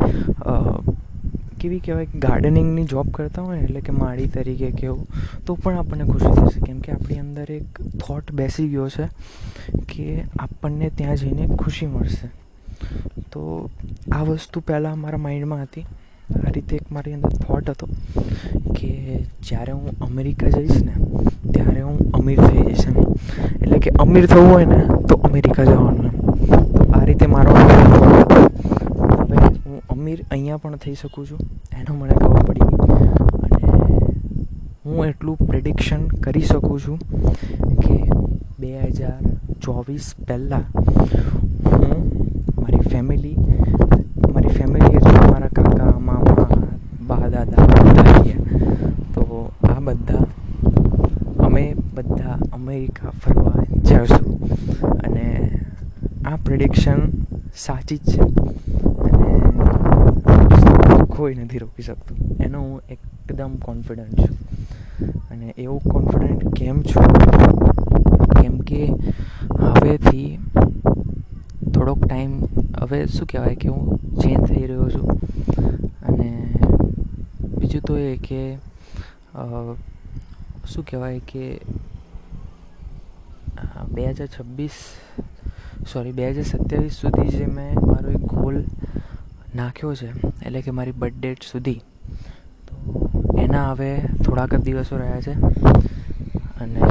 કેવી 1.62 1.80
કહેવાય 1.86 2.22
ગાર્ડનિંગની 2.26 2.86
જોબ 2.92 3.08
કરતા 3.16 3.46
હોય 3.48 3.58
ને 3.58 3.64
એટલે 3.64 3.82
કે 3.88 3.96
માળી 4.02 4.28
તરીકે 4.36 4.70
કેવું 4.82 5.06
તો 5.46 5.56
પણ 5.64 5.82
આપણને 5.82 6.06
ખુશી 6.12 6.36
થશે. 6.38 6.60
કેમ 6.68 6.78
કે 6.86 6.92
આપણી 6.92 7.20
અંદર 7.24 7.48
એક 7.58 7.82
થોટ 8.04 8.32
બેસી 8.42 8.68
ગયો 8.76 8.90
છે 8.90 9.08
કે 9.92 10.06
આપણને 10.46 10.92
ત્યાં 11.02 11.20
જઈને 11.24 11.44
ખુશી 11.64 11.90
મળશે. 11.96 12.28
તો 13.32 13.42
આ 14.12 14.24
વસ્તુ 14.30 14.64
પહેલાં 14.70 14.98
મારા 15.00 15.22
માઇન્ડમાં 15.26 15.64
હતી. 15.66 15.86
આ 16.32 16.52
રીતે 16.56 16.74
એક 16.76 16.92
મારી 16.96 17.14
અંદર 17.14 17.32
થોટ 17.46 17.70
હતો 17.70 17.88
કે 18.78 18.92
જ્યારે 19.48 19.72
હું 19.72 20.06
અમેરિકા 20.08 20.50
જઈશ 20.50 20.80
ને, 20.88 20.94
ત્યારે 21.54 21.82
હું 21.82 21.98
અમીર 22.20 22.40
થઈ 22.48 22.64
જઈશ 22.68 22.86
એમ. 22.88 23.00
એટલે 23.62 23.80
કે 23.86 23.92
અમીર 24.00 24.26
થવું 24.34 24.48
હોય 24.54 24.68
ને, 24.74 24.80
તો 25.10 25.20
અમેરિકા 25.30 25.66
જવાનું 25.66 26.06
એમ. 26.06 26.16
તો 26.76 26.82
આ 27.00 27.04
રીતે 27.10 27.26
મારો 27.36 27.52
અમીર 29.90 30.20
અહીંયા 30.32 30.58
પણ 30.64 30.78
થઈ 30.84 30.96
શકું 30.96 31.26
છું, 31.30 31.42
એનો 31.80 31.92
મને 31.96 32.14
ખબર 32.22 32.42
પડી 32.48 32.70
અને 33.46 33.62
હું 34.86 35.08
એટલું 35.08 35.38
પ્રેડિક્શન 35.50 36.02
કરી 36.24 36.46
શકું 36.52 36.80
છું 36.80 37.00
કે 37.84 37.98
બે 38.60 38.72
હજાર 38.98 39.20
ચોવીસ 39.64 40.08
પહેલાં 40.28 40.66
હું 41.66 42.00
મારી 42.62 42.86
ફેમિલી 42.92 43.38
મારી 44.34 44.54
ફેમિલી 44.60 44.96
એટલે 44.96 45.20
મારા 45.32 45.54
કાકા, 45.58 45.94
મામા 46.00 46.48
બા 47.10 47.26
દાદા 47.36 47.66
બધા 47.68 48.36
તો 49.14 49.24
આ 49.70 49.80
બધા, 49.88 50.26
અમે 51.46 51.64
બધા 51.96 52.38
અમેરિકા 52.58 53.12
ફરવા 53.22 53.64
જઈશું. 53.90 54.28
અને 55.06 55.26
આ 56.26 56.38
પ્રિડિક્શન 56.46 57.02
સાચી 57.56 57.98
જ 57.98 58.12
છે. 58.12 58.22
કોઈ 61.22 61.36
નથી 61.36 61.58
રોકી 61.62 61.84
શકતું. 61.84 62.18
એનો 62.44 62.60
હું 62.62 62.82
એકદમ 62.90 63.56
કોન્ફિડન્ટ 63.56 64.20
છું. 64.20 64.38
અને 65.32 65.48
એવું 65.58 65.82
કોન્ફિડન્ટ 65.92 66.56
કેમ 66.56 66.82
છું? 66.82 67.10
કેમ 68.40 68.56
કે 68.70 68.80
હવેથી 69.60 70.38
થોડોક 71.74 72.00
ટાઈમ 72.06 72.32
હવે 72.80 73.00
શું 73.06 73.28
કહેવાય 73.28 73.56
કે 73.56 73.70
હું 73.70 74.00
ચેન્જ 74.22 74.48
થઈ 74.48 74.66
રહ્યો 74.72 74.90
છું. 74.90 75.08
અને 76.08 76.30
બીજું 77.58 77.82
તો 77.82 77.98
એ 77.98 78.16
કે 78.18 78.42
શું 80.68 80.86
કહેવાય 80.90 81.20
કે 81.32 81.46
બે 83.94 84.04
હજાર 84.10 84.30
છવ્વીસ 84.36 84.76
સોરી 85.94 86.12
બે 86.18 86.30
હજાર 86.30 86.48
સત્યાવીસ 86.50 86.94
સુધી 86.94 87.30
જે 87.38 87.46
મેં 87.46 87.80
મારો 87.88 88.10
એક 88.12 88.24
ગોલ 88.34 88.58
નાખ્યો 89.56 89.96
છે, 89.96 90.10
એટલે 90.46 90.62
કે 90.62 90.72
મારી 90.72 90.92
બર્થ 90.92 91.18
ડેટ 91.20 91.44
સુધી. 91.44 91.80
તો 92.68 92.76
એના 93.38 93.72
હવે 93.72 93.92
થોડાક 94.26 94.56
જ 94.56 94.62
દિવસો 94.62 94.98
રહ્યા 94.98 95.22
છે. 95.22 95.34
અને 96.62 96.82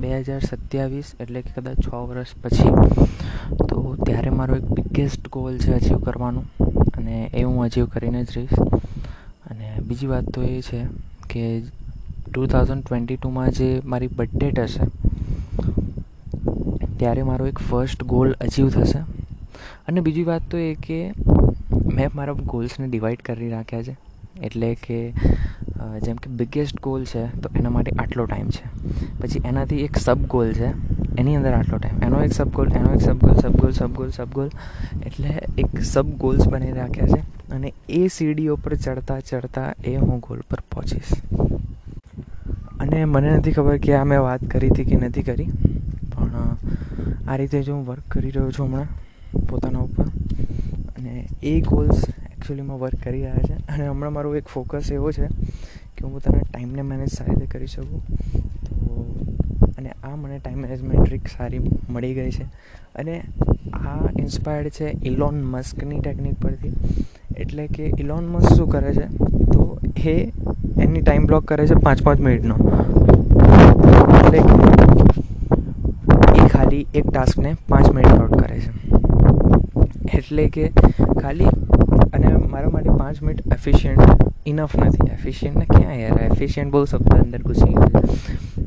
બે 0.00 0.20
હજાર 0.20 0.40
સત્યાવીસ 0.40 1.08
એટલે 1.20 1.42
કે 1.42 1.50
કદાચ 1.56 1.78
છ 1.86 1.88
વર્ષ 2.10 2.34
પછી, 2.42 2.72
તો 3.68 3.96
ત્યારે 4.04 4.30
મારો 4.30 4.54
એક 4.54 4.66
બિગેસ્ટ 4.70 5.28
ગોલ 5.28 5.58
છે 5.58 5.74
અચીવ 5.74 5.98
કરવાનું. 5.98 6.46
અને 6.96 7.30
એ 7.34 7.42
હું 7.42 7.62
અચીવ 7.64 7.86
કરીને 7.86 8.24
જ 8.24 8.30
રહીશ. 8.36 8.56
અને 9.50 9.66
બીજી 9.80 10.06
વાત 10.06 10.24
તો 10.34 10.42
એ 10.42 10.60
છે 10.60 10.80
કે 11.30 11.44
ટુ 12.28 12.46
થાઉઝન્ડ 12.46 12.84
ટ્વેન્ટી 12.84 13.16
ટુમાં 13.16 13.50
જે 13.50 13.68
મારી 13.84 14.10
બર્થ 14.16 14.34
ડેટ 14.34 14.58
હશે, 14.60 14.84
ત્યારે 16.98 17.22
મારો 17.22 17.46
એક 17.46 17.58
ફર્સ્ટ 17.58 18.04
ગોલ 18.04 18.34
અચીવ 18.40 18.68
થશે. 18.70 19.00
અને 19.88 20.00
બીજી 20.06 20.26
વાત 20.30 20.44
તો 20.50 20.58
એ 20.64 20.74
કે 20.86 20.98
મેં 21.96 22.08
મારા 22.18 22.36
ગોલ્સને 22.52 22.86
ડિવાઈડ 22.88 23.22
કરી 23.28 23.50
રાખ્યા 23.54 23.86
છે. 23.88 23.94
એટલે 24.46 24.68
કે 24.84 24.98
જેમ 26.04 26.18
કે 26.24 26.28
બિગેસ્ટ 26.40 26.76
ગોલ 26.86 27.04
છે, 27.12 27.22
તો 27.42 27.48
એના 27.58 27.72
માટે 27.76 27.92
આટલો 28.02 28.26
ટાઈમ 28.26 28.50
છે. 28.56 28.64
પછી 29.20 29.40
એનાથી 29.50 29.80
એક 29.86 29.96
સબ 30.02 30.26
ગોલ 30.34 30.52
છે, 30.58 30.68
એની 31.20 31.36
અંદર 31.38 31.54
આટલો 31.58 31.78
ટાઈમ 31.78 32.04
એનો 32.08 32.20
એક 32.26 32.34
સબ 32.38 32.50
ગોલ 32.58 32.68
એનો 32.80 32.92
એક 32.96 33.02
sub 33.06 33.18
goal 33.24 33.34
sub 33.42 33.54
goal 33.62 33.72
sub 33.78 33.90
goal 33.98 34.12
sub 34.18 34.28
goal 34.36 34.50
એટલે 35.08 35.32
એક 35.62 35.72
સબ 35.84 36.06
ગોલ્સ 36.24 36.44
બની 36.52 36.76
રાખ્યા 36.80 37.10
છે 37.14 37.54
અને 37.56 37.72
એ 38.00 38.02
સીડીઓ 38.16 38.56
પર 38.64 38.76
ચડતા 38.84 39.18
ચડતા 39.30 39.68
એ 39.84 39.96
હું 39.96 40.22
ગોલ 40.28 40.44
પર 40.50 40.62
પહોંચીશ. 40.70 41.12
અને 42.82 42.98
મને 43.04 43.30
નથી 43.38 43.56
ખબર 43.56 43.78
કે 43.84 43.98
આ 43.98 44.06
મેં 44.12 44.24
વાત 44.28 44.42
કરી 44.52 44.70
હતી 44.72 44.88
કે 44.90 45.02
નથી 45.02 45.26
કરી, 45.28 45.50
પણ 46.12 46.34
આ 47.28 47.36
રીતે 47.40 47.58
જો 47.62 47.72
હું 47.76 47.84
વર્ક 47.90 48.04
કરી 48.14 48.34
રહ્યો 48.36 48.50
છું 48.58 48.66
હમણાં 48.66 48.88
પોતાના 49.46 49.78
ઉપર. 49.78 50.04
અને 50.98 51.28
એ 51.42 51.60
ગોલ્સ 51.60 52.04
એકચ્યુઅલીમાં 52.08 52.80
વર્ક 52.80 52.94
કરી 53.04 53.22
રહ્યા 53.22 53.34
છે. 53.34 53.54
અને 53.54 53.88
હમણાં 53.88 54.12
મારો 54.12 54.36
એક 54.36 54.44
ફોકસ 54.44 54.92
એવો 54.92 55.12
છે 55.12 55.26
કે 55.96 56.04
હું 56.04 56.12
પોતાના 56.12 56.38
ટાઈમને 56.52 56.82
મેનેજ 56.82 57.08
સારી 57.08 57.30
રીતે 57.30 57.46
કરી 57.46 57.66
શકું. 57.66 58.02
તો 58.38 58.74
અને 59.78 59.90
આ 60.04 60.16
મને 60.16 60.38
ટાઈમ 60.38 60.58
મેનેજમેન્ટ 60.58 61.04
ટ્રીક 61.04 61.28
સારી 61.28 61.60
મળી 61.90 62.14
ગઈ 62.14 62.30
છે. 62.30 62.42
અને 62.94 63.22
આ 63.72 64.08
ઇન્સ્પાયર્ડ 64.18 64.68
છે 64.68 65.06
ઇલોન 65.06 65.42
મસ્કની 65.42 66.00
ટેકનિક 66.00 66.34
પરથી. 66.34 66.72
એટલે 67.36 67.66
કે 67.66 67.92
ઇલોન 67.98 68.26
મસ્ક 68.26 68.52
શું 68.52 68.68
કરે 68.68 68.94
છે? 68.94 69.06
તો 69.52 69.80
એ 69.96 70.32
એની 70.80 71.00
ટાઈમ 71.00 71.26
બ્લોક 71.26 71.44
કરે 71.44 71.66
છે 71.66 71.74
પાંચ 71.74 72.02
પાંચ 72.02 72.20
મિનિટનો. 72.20 72.54
એટલે 74.24 74.38
એ 76.44 76.48
ખાલી 76.48 76.86
એક 76.94 77.10
ટાસ્કને 77.10 77.54
પાંચ 77.68 77.90
મિનિટ 77.90 78.12
આઉટ 78.12 78.32
કરે 78.32 78.60
છે. 78.60 78.97
એટલે 80.14 80.48
કે 80.48 80.68
ખાલી 81.22 81.44
અને 82.14 82.32
મારા 82.36 82.70
માટે 82.70 82.90
પાંચ 82.90 83.22
મિનિટ 83.22 83.52
એફિશિયન્ટ 83.52 84.02
ઇનફ 84.46 84.76
નથી. 84.76 85.10
એફિશિયન્ટ 85.12 85.58
ને 85.58 85.64
ક્યાં 85.64 85.98
યાર? 85.98 86.22
એફિશિયન્ટ 86.22 86.72
બહુ 86.72 86.84
શબ્દ 86.84 87.14
અંદર 87.14 87.42
ઘૂસી 87.42 87.74
ગયો 87.74 88.02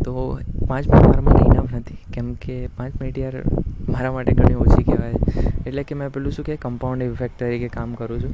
તો 0.04 0.39
પાંચ 0.67 0.88
મિનિટ 0.88 1.08
મારા 1.08 1.21
માટે 1.21 1.45
ઇનફ 1.45 1.75
નથી. 1.75 1.97
કેમ 2.13 2.34
કે 2.34 2.67
પાંચ 2.67 3.01
મિનિટ 3.01 3.17
યાર 3.17 3.34
મારા 3.89 4.12
માટે 4.12 4.34
ઘણી 4.34 4.56
ઓછી 4.56 4.84
કહેવાય. 4.84 5.13
એટલે 5.67 5.84
કે 5.84 5.95
મેં 5.95 6.10
પેલું 6.10 6.32
શું 6.32 6.45
કે 6.45 6.56
કમ્પાઉન્ડ 6.56 7.04
ઇફેક્ટ 7.04 7.39
તરીકે 7.39 7.67
કામ 7.67 7.93
કરું 7.93 8.21
છું. 8.21 8.34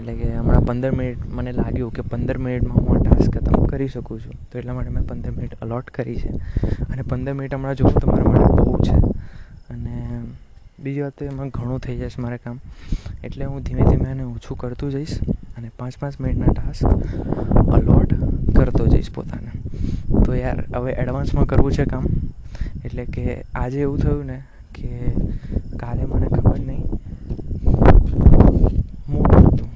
એટલે 0.00 0.14
કે 0.14 0.36
હમણાં 0.36 0.64
પંદર 0.64 0.92
મિનિટ 0.92 1.16
મને 1.32 1.52
લાગ્યું 1.52 1.92
કે 1.92 2.02
પંદર 2.02 2.38
મિનિટમાં 2.38 2.78
હું 2.78 2.96
આ 2.96 3.00
ટાસ્ક 3.00 3.38
ખતમ 3.38 3.64
કરી 3.64 3.88
શકું 3.88 4.20
છું. 4.20 4.32
તો 4.52 4.58
એટલા 4.58 4.74
માટે 4.74 4.90
મેં 4.90 5.02
પંદર 5.02 5.30
મિનિટ 5.30 5.54
અલોટ 5.62 5.90
કરી 5.90 6.16
છે. 6.16 6.28
અને 6.92 7.02
પંદર 7.02 7.32
મિનિટ 7.32 7.54
હમણાં 7.54 7.74
જોઉં 7.74 7.94
તો 7.94 8.10
મારા 8.10 8.30
માટે 8.30 8.44
બહુ 8.44 8.78
છે. 8.78 8.96
અને 9.70 10.20
બીજી 10.78 11.00
વાત 11.00 11.12
તો 11.18 11.24
એમાં 11.24 11.48
ઘણું 11.48 11.80
થઈ 11.80 11.96
જશે 11.96 12.22
મારે 12.22 12.36
કામ. 12.36 12.60
એટલે 13.24 13.44
હું 13.44 13.62
ધીમે 13.62 13.82
ધીમે 13.82 14.10
એને 14.10 14.22
ઓછું 14.22 14.58
કરતું 14.58 14.90
જઈશ 14.90 15.18
અને 15.56 15.70
પાંચ 15.78 15.98
પાંચ 15.98 16.20
મિનિટના 16.20 16.52
ટાસ્ક 16.52 16.86
અલોટ 17.72 18.14
કરતો 18.56 18.86
જઈશ 18.86 19.10
પોતાને. 19.10 19.52
તો 20.24 20.34
યાર, 20.34 20.64
હવે 20.76 20.92
એડવાન્સમાં 20.92 21.46
કરવું 21.46 21.72
છે 21.72 21.84
કામ. 21.84 22.06
એટલે 22.84 23.04
કે 23.04 23.42
આજે 23.54 23.80
એવું 23.80 23.98
થયું 23.98 24.26
ને 24.26 24.42
કે 24.74 24.88
કાલે 25.76 26.04
મને 26.04 26.26
ખબર 26.26 26.58
નહીં. 26.60 26.82
મૂડ 29.08 29.34
હતું 29.34 29.70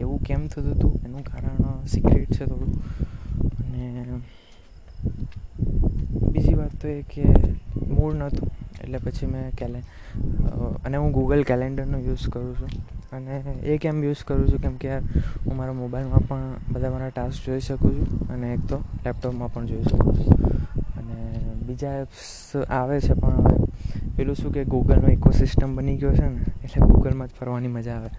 એવું 0.00 0.18
કેમ 0.22 0.48
થતું 0.48 0.74
હતું? 0.74 1.00
એનું 1.04 1.24
કારણ 1.24 1.86
સિક્રેટ 1.86 2.32
છે 2.32 2.44
થોડું. 2.44 2.72
અને 3.60 4.20
બીજી 6.32 6.54
વાત 6.54 6.74
તો 6.80 6.88
એ 6.88 7.02
કે 7.02 7.24
મૂળ 7.88 8.14
નહોતું. 8.14 8.48
એટલે 8.80 8.98
પછી 8.98 9.26
મેં 9.26 9.50
કેલે 9.50 9.82
અને 10.84 10.96
હું 10.96 11.12
ગૂગલ 11.12 11.42
કેલેન્ડરનો 11.42 11.98
યુઝ 11.98 12.28
કરું 12.28 12.54
છું. 12.56 12.68
અને 13.12 13.40
એ 13.62 13.78
કેમ 13.78 14.04
યુઝ 14.04 14.24
કરું 14.24 14.48
છું? 14.48 14.58
કેમ 14.58 14.76
કે 14.76 14.88
યાર, 14.88 15.02
હું 15.46 15.56
મારા 15.56 15.72
મોબાઈલમાં 15.72 16.28
પણ 16.28 16.54
બધા 16.72 16.90
મારા 16.90 17.08
ટાસ્ક 17.08 17.46
જોઈ 17.46 17.60
શકું 17.60 17.96
છું 17.98 18.28
અને 18.28 18.52
એક 18.54 18.60
તો 18.68 18.78
લેપટોપમાં 19.06 19.52
પણ 19.54 19.66
જોઈ 19.66 19.82
શકું 19.82 20.14
છું. 20.16 20.36
અને 20.98 21.16
બીજા 21.66 21.94
એપ્સ 21.94 22.56
આવે 22.56 23.00
છે, 23.00 23.12
પણ 23.12 23.30
હવે 23.30 23.56
પેલું 24.16 24.36
શું 24.36 24.52
કે 24.52 24.64
ગૂગલનો 24.64 25.08
ઇકોસિસ્ટમ 25.08 25.76
બની 25.76 25.96
ગયો 25.96 26.12
છે 26.12 26.28
ને, 26.28 26.40
એટલે 26.64 26.86
ગૂગલમાં 26.86 27.28
જ 27.28 27.30
ફરવાની 27.40 27.68
મજા 27.68 27.94
આવે. 27.94 28.10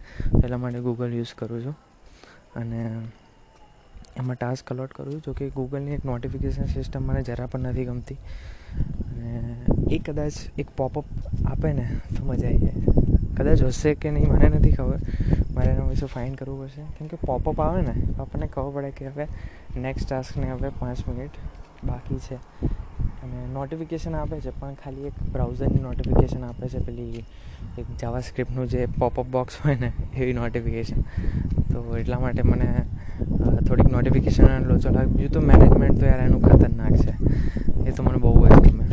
એટલા 0.43 0.58
માટે 0.58 0.80
ગૂગલ 0.80 1.13
યુઝ 1.13 1.34
કરું 1.38 1.65
છું. 1.65 1.76
અને 2.56 2.80
એમાં 4.17 4.36
ટાસ્ક 4.36 4.71
અલોટ 4.71 4.93
કરું 4.93 5.21
છું 5.21 5.36
કે 5.36 5.50
ગૂગલની 5.50 5.91
એક 5.91 6.06
નોટિફિકેશન 6.06 6.65
સિસ્ટમ 6.65 7.04
મને 7.04 7.21
જરા 7.24 7.45
પણ 7.45 7.60
નથી 7.60 7.86
ગમતી. 7.86 8.17
અને 9.17 9.55
એ 9.91 9.97
કદાચ 9.97 10.31
એક 10.60 10.67
પોપઅપ 10.77 11.05
આપે 11.45 11.73
ને 11.73 11.86
તો 12.17 12.25
મજા 12.25 12.47
આવી 12.47 12.57
જાય. 12.57 12.73
કદાચ 13.38 13.63
હશે 13.63 13.93
કે 13.93 14.12
નહીં, 14.12 14.29
મને 14.29 14.49
નથી 14.49 14.71
ખબર. 14.71 14.99
મારે 15.55 15.71
એના 15.71 15.86
વિશે 15.86 16.05
ફાઇન 16.05 16.36
કરવું 16.36 16.62
પડશે. 16.62 16.81
કેમ 16.81 17.07
કે 17.07 17.17
પોપઅપ 17.25 17.62
આવે 17.62 17.81
ને 17.81 17.93
આપણને 18.19 18.47
ખબર 18.47 18.71
પડે 18.71 18.91
કે 18.91 19.07
હવે 19.07 19.27
નેક્સ્ટ 19.77 20.10
ટાસ્કને 20.10 20.51
હવે 20.51 20.69
પાંચ 20.69 21.07
મિનિટ 21.07 21.31
બાકી 21.84 22.19
છે. 22.19 22.36
અને 23.23 23.53
નોટિફિકેશન 23.53 24.15
આપે 24.15 24.39
છે, 24.39 24.60
પણ 24.60 24.73
ખાલી 24.73 25.01
એક 25.01 25.23
બ્રાઉઝરની 25.34 25.79
નોટિફિકેશન 25.79 26.43
આપે 26.43 26.67
છે 26.67 26.79
પેલી 26.79 27.23
એક 27.79 27.86
જાવા 28.01 28.19
સ્ક્રિપ્ટનું 28.19 28.67
જે 28.67 28.86
પોપઅપ 28.86 29.27
બોક્સ 29.27 29.53
હોય 29.65 29.77
ને, 29.79 29.91
એવી 30.17 30.34
નોટિફિકેશન 30.34 31.01
તો 31.71 31.97
એટલા 31.97 32.19
માટે 32.19 32.41
મને 32.41 32.67
થોડીક 33.67 33.91
નોટિફિકેશન 33.91 34.63
લોચો 34.63 34.89
લાગે. 34.89 35.07
બીજું 35.07 35.31
તો 35.31 35.41
મેનેજમેન્ટ 35.41 35.99
તો 35.99 36.05
યાર 36.05 36.19
એનું 36.19 36.41
ખતરનાક 36.41 36.95
છે. 36.95 37.13
એ 37.89 37.91
તો 37.91 38.03
મને 38.03 38.17
બહુ 38.17 38.47
જ 38.47 38.51
ગમે. 38.51 38.86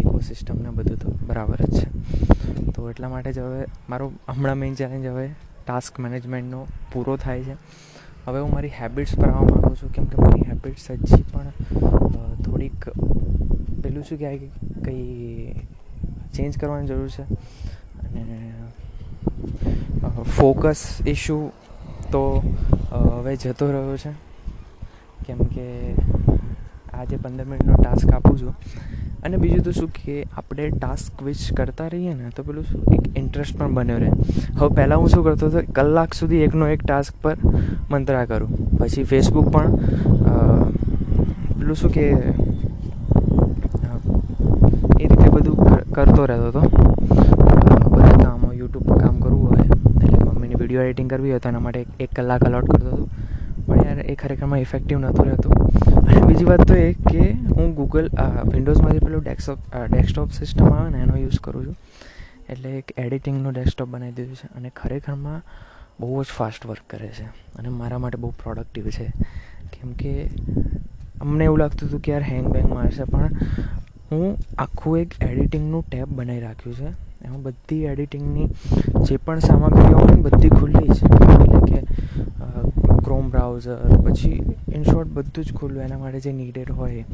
ઇકોસિસ્ટમ 0.00 0.62
ને 0.62 0.70
બધું 0.70 0.98
તો 0.98 1.10
બરાબર 1.26 1.60
જ 1.60 1.80
છે. 1.80 2.70
તો 2.70 2.90
એટલા 2.90 3.08
માટે 3.08 3.32
જ 3.32 3.38
હવે 3.38 3.64
મારો 3.88 4.12
હમણાં 4.28 4.56
મેઇન 4.56 4.74
ચેલેન્જ 4.74 5.06
હવે 5.06 5.26
ટાસ્ક 5.66 6.00
મેનેજમેન્ટનો 6.00 6.66
પૂરો 6.92 7.16
થાય 7.16 7.42
છે. 7.42 7.56
હવે 8.26 8.40
હું 8.40 8.50
મારી 8.50 8.68
હેબિટ્સ 8.68 9.18
પર 9.18 9.28
આવવા 9.28 9.40
માગું 9.40 9.76
છું. 9.76 9.92
કેમ 9.92 10.04
કે 10.04 10.22
મારી 10.22 10.42
હેબિટ્સ 10.48 10.90
હજી 10.90 11.22
પણ 11.22 11.50
થોડીક 12.42 12.88
પેલું 13.82 14.04
શું 14.04 14.18
કહેવાય 14.18 14.38
કંઈ 14.84 15.54
ચેન્જ 16.34 16.58
કરવાની 16.58 16.86
જરૂર 16.86 17.08
છે. 17.08 17.24
અને 18.14 18.38
ફોકસ 20.36 20.80
ઇશ્યુ 21.06 21.40
તો 22.12 22.24
હવે 22.90 23.32
જતો 23.36 23.66
રહ્યો 23.72 23.96
છે. 23.96 24.12
કેમ 25.26 25.38
કે 25.54 25.66
આજે 26.94 27.16
પંદર 27.16 27.44
મિનિટનો 27.44 27.74
ટાસ્ક 27.82 28.08
આપું 28.10 28.36
છું. 28.38 28.54
અને 29.24 29.36
બીજું 29.36 29.62
તો 29.64 29.72
શું 29.72 29.90
કે, 29.92 30.16
આપણે 30.36 30.64
ટાસ્ક 30.70 31.22
વિચ 31.22 31.42
કરતા 31.56 31.88
રહીએ 31.88 32.14
ને, 32.14 32.30
તો 32.36 32.42
પેલું 32.42 32.64
શું, 32.64 32.80
એક 32.94 33.04
ઇન્ટરેસ્ટ 33.18 33.58
પણ 33.58 33.74
બન્યો 33.74 33.98
રહે. 33.98 34.10
હવે 34.58 34.68
પહેલાં 34.74 34.98
હું 35.00 35.08
શું 35.08 35.24
કરતો 35.24 35.44
હતો, 35.48 35.60
કલાક 35.72 36.10
સુધી 36.14 36.42
એકનો 36.46 36.64
એક 36.68 36.82
ટાસ્ક 36.84 37.14
પર 37.22 37.36
મંત્રા 37.90 38.24
કરું. 38.24 38.50
પછી 38.78 39.04
ફેસબુક 39.04 39.46
પણ 39.48 39.68
પેલું 41.58 41.76
શું 41.76 41.90
કે 41.90 42.06
એ 45.00 45.04
રીતે 45.08 45.28
બધું 45.34 45.56
કરતો 45.94 46.22
રહેતો 46.26 46.46
હતો 46.50 46.62
બધા 47.90 48.16
કામો 48.22 48.48
યુટ્યુબ 48.52 48.84
પર 48.88 48.98
કામ 49.00 49.16
કરવું 49.22 49.46
હોય 49.50 49.64
એટલે 49.64 50.24
મમ્મીની 50.24 50.58
વીડિયો 50.74 50.82
એડિટિંગ 50.82 51.10
કરવી 51.10 51.30
હોય 51.30 51.38
તો 51.38 51.48
એના 51.48 51.58
માટે 51.60 51.86
એક 52.00 52.10
કલાક 52.16 52.44
અલોટ 52.44 52.70
કરતો 52.70 52.86
હતો. 52.86 53.08
પણ 53.66 53.86
યાર, 53.86 53.98
એ 54.00 54.14
ખરેખરમાં 54.14 54.58
ઇફેક્ટિવ 54.58 54.98
નહોતું 54.98 55.26
રહેતું. 55.26 55.52
અને 56.08 56.20
બીજી 56.26 56.44
વાત 56.44 56.60
તો 56.68 56.74
એ 56.74 56.92
કે 56.92 57.30
હું 57.30 57.74
ગૂગલ 57.74 58.10
વિન્ડોઝમાં 58.52 58.92
જે 58.92 58.98
પેલું 58.98 59.22
ડેસ્કટોપ 59.22 59.58
ડેસ્કટોપ 59.90 60.32
સિસ્ટમ 60.32 60.68
આવે 60.68 60.90
ને 60.90 60.98
એનો 60.98 61.16
યુઝ 61.16 61.40
કરું 61.40 61.66
છું. 61.66 61.76
એટલે 62.48 62.68
એક 62.70 62.84
એડિટિંગનું 62.96 63.52
ડેસ્કટોપ 63.52 63.88
બનાવી 63.88 64.12
દીધું 64.12 64.36
છે. 64.36 64.54
અને 64.56 64.72
ખરેખરમાં 64.76 65.42
બહુ 66.00 66.22
જ 66.22 66.26
ફાસ્ટ 66.26 66.66
વર્ક 66.66 66.90
કરે 66.90 67.08
છે. 67.08 67.24
અને 67.58 67.68
મારા 67.68 67.98
માટે 67.98 68.18
બહુ 68.18 68.30
પ્રોડક્ટિવ 68.30 68.90
છે. 68.90 69.06
કેમ 69.72 69.92
કે 69.92 70.26
અમને 71.20 71.44
એવું 71.44 71.58
લાગતું 71.58 71.88
હતું 71.88 72.00
કે 72.00 72.12
યાર 72.12 72.22
હેંગ 72.22 72.46
બેંગ 72.48 72.74
મારશે. 72.74 73.04
પણ 73.04 73.30
હું 74.12 74.36
આખું 74.58 74.98
એક 74.98 75.22
એડિટિંગનું 75.22 75.84
ટેબ 75.88 76.08
બનાવી 76.08 76.40
રાખ્યું 76.40 76.76
છે. 76.76 77.03
એમાં 77.24 77.42
બધી 77.42 77.84
એડિટિંગની 77.92 78.48
જે 79.06 79.16
પણ 79.16 79.40
સામગ્રીઓ 79.40 79.96
હોય 79.98 80.14
ને 80.14 80.22
બધી 80.26 80.52
ખુલ્લી 80.58 80.88
છે. 80.96 81.04
એટલે 81.34 81.60
કે 81.68 81.78
ક્રોમ 83.04 83.24
બ્રાઉઝર 83.30 83.78
પછી 84.04 84.38
ઇન 84.74 84.84
શોર્ટ 84.84 85.10
બધું 85.16 85.44
જ 85.44 85.56
ખુલ્લું 85.60 85.82
એના 85.86 85.98
માટે 85.98 86.20
જે 86.26 86.32
નીડેડ 86.32 86.70
હોય 86.78 87.04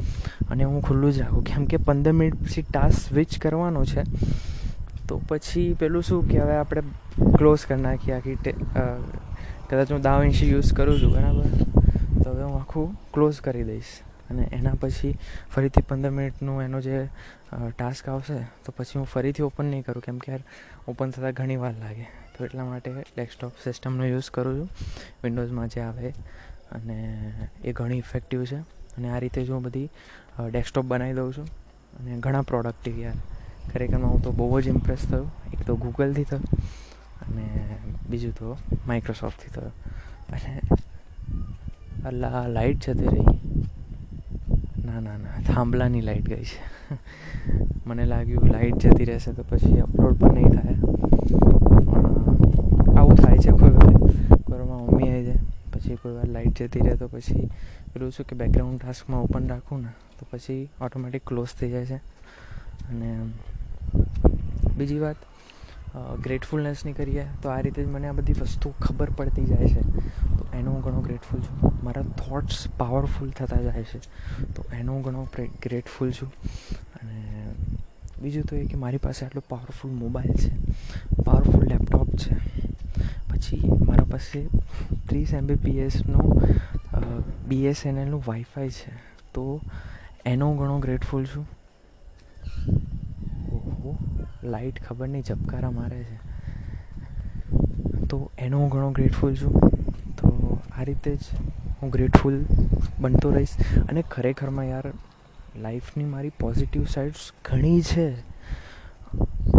અને 0.51 0.63
હું 0.63 0.81
ખુલ્લું 0.81 1.11
જ 1.11 1.19
રાખું. 1.23 1.43
કેમ 1.43 1.65
કે 1.65 1.77
પંદર 1.89 2.13
મિનિટ 2.19 2.37
પછી 2.43 2.65
ટાસ્ક 2.69 2.97
સ્વિચ 3.07 3.39
કરવાનો 3.45 3.81
છે. 3.85 4.03
તો 5.07 5.21
પછી 5.29 5.73
પેલું 5.79 6.03
શું 6.09 6.27
કે 6.29 6.37
હવે 6.39 6.55
આપણે 6.57 6.81
ક્લોઝ 7.37 7.65
કરી 7.65 7.81
નાખીએ 7.81 8.13
આખી 8.15 8.37
કદાચ 9.69 9.91
હું 9.91 10.01
દાવ 10.01 10.23
ઇંશી 10.23 10.51
યુઝ 10.51 10.71
કરું 10.77 10.97
છું, 11.01 11.11
બરાબર? 11.15 11.45
તો 12.23 12.27
હવે 12.29 12.43
હું 12.43 12.55
આખું 12.59 12.87
ક્લોઝ 13.13 13.37
કરી 13.41 13.63
દઈશ. 13.63 13.91
અને 14.31 14.43
એના 14.51 14.73
પછી 14.79 15.17
ફરીથી 15.55 15.81
પંદર 15.81 16.09
મિનિટનું 16.09 16.61
એનો 16.61 16.81
જે 16.81 17.07
ટાસ્ક 17.77 18.09
આવશે, 18.09 18.37
તો 18.65 18.73
પછી 18.77 18.97
હું 18.99 19.07
ફરીથી 19.07 19.43
ઓપન 19.43 19.65
નહીં 19.65 19.83
કરું, 19.83 20.03
કેમ 20.03 20.17
કે 20.17 20.31
યાર 20.31 20.43
ઓપન 20.87 21.09
થતાં 21.09 21.31
ઘણી 21.31 21.55
વાર 21.55 21.73
લાગે. 21.79 22.07
તો 22.37 22.45
એટલા 22.45 22.65
માટે 22.65 22.91
ડેસ્કટોપ 22.91 23.51
સિસ્ટમનો 23.63 24.05
યુઝ 24.05 24.29
કરું 24.29 24.59
છું, 24.59 24.69
વિન્ડોઝમાં 25.23 25.67
જે 25.67 25.81
આવે. 25.81 26.13
અને 26.71 26.97
એ 27.63 27.71
ઘણી 27.71 27.97
ઇફેક્ટિવ 27.97 28.45
છે. 28.45 28.57
અને 28.97 29.09
આ 29.09 29.17
રીતે 29.19 29.45
જ 29.45 29.49
હું 29.49 29.63
બધી 29.63 29.89
ડેસ્કટોપ 30.51 30.85
બનાવી 30.85 31.13
દઉં 31.13 31.33
છું. 31.33 31.45
અને 31.99 32.19
ઘણા 32.19 32.41
પ્રોડક્ટિવ 32.41 32.99
યાર. 32.99 33.13
ખરેખરમાં 33.73 34.11
હું 34.11 34.21
તો 34.21 34.31
બહુ 34.31 34.61
જ 34.61 34.67
ઇમ્પ્રેસ 34.67 34.99
થયો. 35.09 35.31
એક 35.53 35.61
તો 35.67 35.75
ગૂગલથી 35.75 36.23
થયો. 36.23 36.39
અને 37.21 37.77
બીજું 38.09 38.33
તો 38.33 38.57
માઇક્રોસોફ્ટથી 38.87 39.47
થયો. 39.47 39.71
અને 40.29 40.59
અલ્લા 42.05 42.47
લાઇટ 42.47 42.77
જતી 42.77 43.07
રહી. 43.07 43.37
ના 44.85 44.99
ના 44.99 45.17
ના, 45.17 45.37
થાંભલાની 45.47 46.01
લાઇટ 46.01 46.27
ગઈ 46.31 46.45
છે. 46.45 46.59
મને 47.85 48.03
લાગ્યું 48.05 48.51
લાઇટ 48.51 48.79
જતી 48.83 49.05
રહેશે 49.05 49.31
તો 49.33 49.43
પછી 49.49 49.79
અપલોડ 49.85 50.15
પણ 50.19 50.33
નહીં 50.35 50.51
થાય. 50.57 50.75
પણ 51.89 52.97
આવું 52.97 53.15
થાય 53.15 53.37
છે 53.37 53.51
કોઈ 53.51 53.73
વાર 53.77 53.93
ઘરમાં 54.49 54.81
મમ્મી 54.85 55.09
આવી 55.09 55.25
જાય, 55.25 55.41
પછી 55.73 55.97
કોઈ 56.03 56.15
વાર 56.17 56.29
લાઇટ 56.35 56.61
જતી 56.61 56.83
રહે 56.87 56.95
તો 56.95 57.07
પછી 57.07 57.45
પેલું 57.93 58.11
શું 58.11 58.25
કે 58.25 58.35
બેકગ્રાઉન્ડ 58.35 58.79
ટાસ્કમાં 58.81 59.21
ઓપન 59.23 59.43
રાખું 59.47 59.79
ને, 59.81 59.91
તો 60.19 60.23
પછી 60.31 60.61
ઓટોમેટિક 60.81 61.23
ક્લોઝ 61.25 61.53
થઈ 61.59 61.71
જાય 61.71 61.85
છે. 61.85 61.99
અને 62.89 63.09
બીજી 64.77 64.99
વાત 64.99 65.19
ગ્રેટફુલનેસની 66.23 66.93
કરીએ 66.93 67.25
તો 67.41 67.49
આ 67.49 67.61
રીતે 67.61 67.81
જ 67.83 67.87
મને 67.87 68.07
આ 68.07 68.17
બધી 68.19 68.39
વસ્તુ 68.41 68.73
ખબર 68.81 69.09
પડતી 69.17 69.45
જાય 69.45 69.67
છે. 69.73 69.81
એનો 70.53 70.71
હું 70.71 70.81
ઘણો 70.81 71.01
ગ્રેટફુલ 71.01 71.41
છું. 71.41 71.83
મારા 71.83 72.01
થોટ્સ 72.01 72.67
પાવરફુલ 72.77 73.29
થતા 73.29 73.61
જાય 73.61 73.83
છે. 73.83 73.99
તો 74.55 74.63
એનો 74.73 74.93
હું 74.93 75.01
ઘણો 75.01 75.27
ગ્રેટફુલ 75.63 76.11
છું. 76.11 76.31
અને 77.01 77.45
બીજું 78.21 78.43
તો 78.43 78.55
એ 78.55 78.65
કે 78.65 78.77
મારી 78.77 78.97
પાસે 78.97 79.25
આટલો 79.25 79.43
પાવરફુલ 79.49 79.91
મોબાઈલ 79.91 80.33
છે. 80.33 80.53
પાવરફુલ 81.23 81.65
લેપટોપ 81.65 82.09
છે. 82.15 82.35
પછી 83.29 83.61
મારા 83.87 84.03
પાસે 84.03 84.47
ત્રીસ 85.09 85.33
એમબીપીએસનું 85.33 86.43
બીએસએનએલનું 87.47 88.23
વાઈફાઈ 88.27 88.69
છે. 88.69 88.91
તો 89.33 89.61
એનો 90.25 90.53
ઘણો 90.55 90.79
ગ્રેટફુલ 90.79 91.25
છું. 91.25 91.47
ઓહો 93.51 93.97
લાઇટ 94.43 94.83
ખબર 94.83 95.07
નહીં 95.07 95.23
ઝબકારા 95.23 95.71
મારે 95.71 96.03
છે. 96.03 96.17
તો 98.07 98.29
એનો 98.37 98.59
હું 98.59 98.69
ઘણો 98.69 98.91
ગ્રેટફુલ 98.91 99.35
છું. 99.35 99.80
આ 100.81 100.83
રીતે 100.83 101.15
જ 101.15 101.19
હું 101.81 101.89
ગ્રેટફુલ 101.89 102.45
બનતો 102.99 103.31
રહીશ. 103.31 103.49
અને 103.89 104.01
ખરેખરમાં 104.01 104.65
યાર 104.65 104.83
લાઈફની 105.59 106.05
મારી 106.05 106.29
પોઝિટિવ 106.29 106.85
સાઇડ્સ 106.85 107.31
ઘણી 107.45 107.81
છે. 107.81 108.15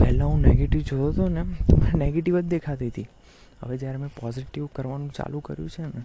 પહેલાં 0.00 0.28
હું 0.28 0.40
નેગેટિવ 0.40 0.80
જોતો 0.80 1.08
હતો 1.08 1.28
ને, 1.28 1.42
તો 1.70 1.76
મને 1.76 2.04
નેગેટિવ 2.04 2.40
જ 2.40 2.44
દેખાતી 2.44 2.87
હતી. 2.87 3.06
હવે 3.62 3.76
જ્યારે 3.78 3.96
મેં 3.96 4.08
પોઝિટિવ 4.08 4.66
કરવાનું 4.66 5.11
ચાલુ 5.11 5.40
કર્યું 5.40 5.70
છે 5.70 5.82
ને, 5.82 6.02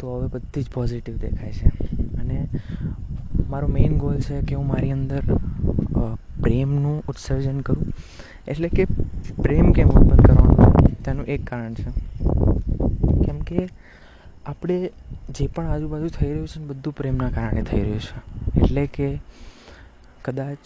તો 0.00 0.18
હવે 0.18 0.28
બધી 0.28 0.62
જ 0.62 0.70
પોઝિટિવ 0.70 1.16
દેખાય 1.16 1.52
છે. 1.52 1.68
અને 2.16 2.48
મારો 3.48 3.68
મેઇન 3.68 3.98
ગોલ 3.98 4.20
છે 4.20 4.40
કે 4.40 4.54
હું 4.54 4.66
મારી 4.66 4.92
અંદર 4.92 5.20
પ્રેમનું 6.42 7.02
ઉત્સર્જન 7.08 7.60
કરું. 7.60 7.86
એટલે 8.48 8.68
કે 8.68 8.84
પ્રેમ 9.42 9.72
કેમ 9.72 9.88
ઉત્પન્ન 9.88 10.20
કરવાનું? 10.20 10.94
તેનું 11.04 11.26
એક 11.26 11.44
કારણ 11.44 11.74
છે. 11.74 11.90
કેમ 13.26 13.40
કે 13.40 13.68
આપણે 14.46 14.90
જે 15.30 15.46
પણ 15.46 15.66
આજુબાજુ 15.66 16.08
થઈ 16.08 16.30
રહ્યું 16.30 16.48
છે 16.48 16.60
ને 16.60 16.66
બધું 16.66 16.94
પ્રેમના 16.94 17.30
કારણે 17.30 17.62
થઈ 17.62 17.80
રહ્યું 17.80 18.00
છે. 18.00 18.60
એટલે 18.60 18.86
કે 18.86 19.08
કદાચ, 20.24 20.58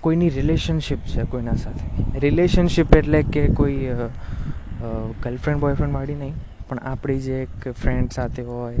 કોઈની 0.00 0.28
રિલેશનશિપ 0.28 0.98
છે 1.06 1.22
કોઈના 1.22 1.54
સાથે. 1.54 2.18
રિલેશનશિપ 2.18 2.96
એટલે 2.96 3.22
કે 3.22 3.46
કોઈ 3.48 3.90
ગર્લફ્રેન્ડ 5.22 5.60
બોયફ્રેન્ડ 5.60 5.94
વાળી 5.94 6.14
નહીં, 6.14 6.34
પણ 6.68 6.78
આપણી 6.78 7.18
જે 7.20 7.42
એક 7.42 7.68
ફ્રેન્ડ 7.72 8.10
સાથે 8.10 8.42
હોય, 8.42 8.76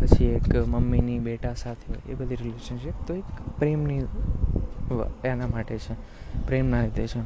પછી 0.00 0.24
એક 0.26 0.56
મમ્મીની, 0.56 1.18
બેટા 1.18 1.54
સાથે 1.54 1.92
હોય, 1.92 2.12
એ 2.12 2.14
બધી 2.14 2.36
રિલેશનશિપ 2.36 3.06
તો 3.06 3.14
એક 3.14 3.28
પ્રેમની 3.58 4.02
એના 5.24 5.46
માટે 5.46 5.78
છે. 5.78 5.94
પ્રેમના 6.46 6.82
લીધે 6.82 7.06
છે. 7.06 7.20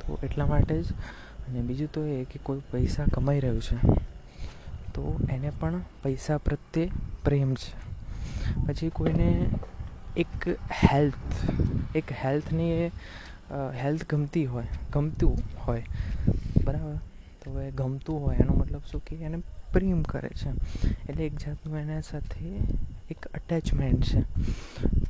તો 0.00 0.18
એટલા 0.22 0.46
માટે 0.46 0.82
જ 0.82 0.86
અને 1.48 1.60
બીજું 1.60 1.92
તો 1.92 2.04
એ 2.04 2.24
કે 2.24 2.38
કોઈ 2.42 2.60
પૈસા 2.72 3.06
કમાઈ 3.14 3.40
રહ્યું 3.40 3.62
છે, 3.62 3.76
તો 4.94 5.16
એને 5.30 5.50
પણ 5.60 5.82
પૈસા 6.02 6.38
પ્રત્યે 6.38 6.90
પ્રેમ 7.24 7.54
છે. 7.54 7.72
પછી 8.66 8.88
કોઈને 8.88 9.50
એક 10.16 10.48
હેલ્થ 10.70 11.36
એક 11.96 12.12
હેલ્થની 12.24 12.70
એ 12.70 12.90
હેલ્થ 13.82 14.04
ગમતી 14.10 14.46
હોય, 14.46 14.66
ગમતું 14.92 15.36
હોય, 15.66 15.82
બરાબર? 16.64 16.96
તો 17.44 17.60
એ 17.60 17.70
ગમતું 17.70 18.20
હોય, 18.20 18.36
એનો 18.36 18.52
મતલબ 18.52 18.82
શું 18.90 19.04
કે 19.04 19.16
એને 19.16 19.38
પ્રેમ 19.72 20.02
કરે 20.02 20.28
છે. 20.28 20.50
એટલે 21.08 21.26
એક 21.26 21.38
જાતનું 21.38 21.78
એના 21.78 22.00
સાથે 22.00 22.46
એક 23.10 23.26
અટેચમેન્ટ 23.34 24.04
છે. 24.04 24.20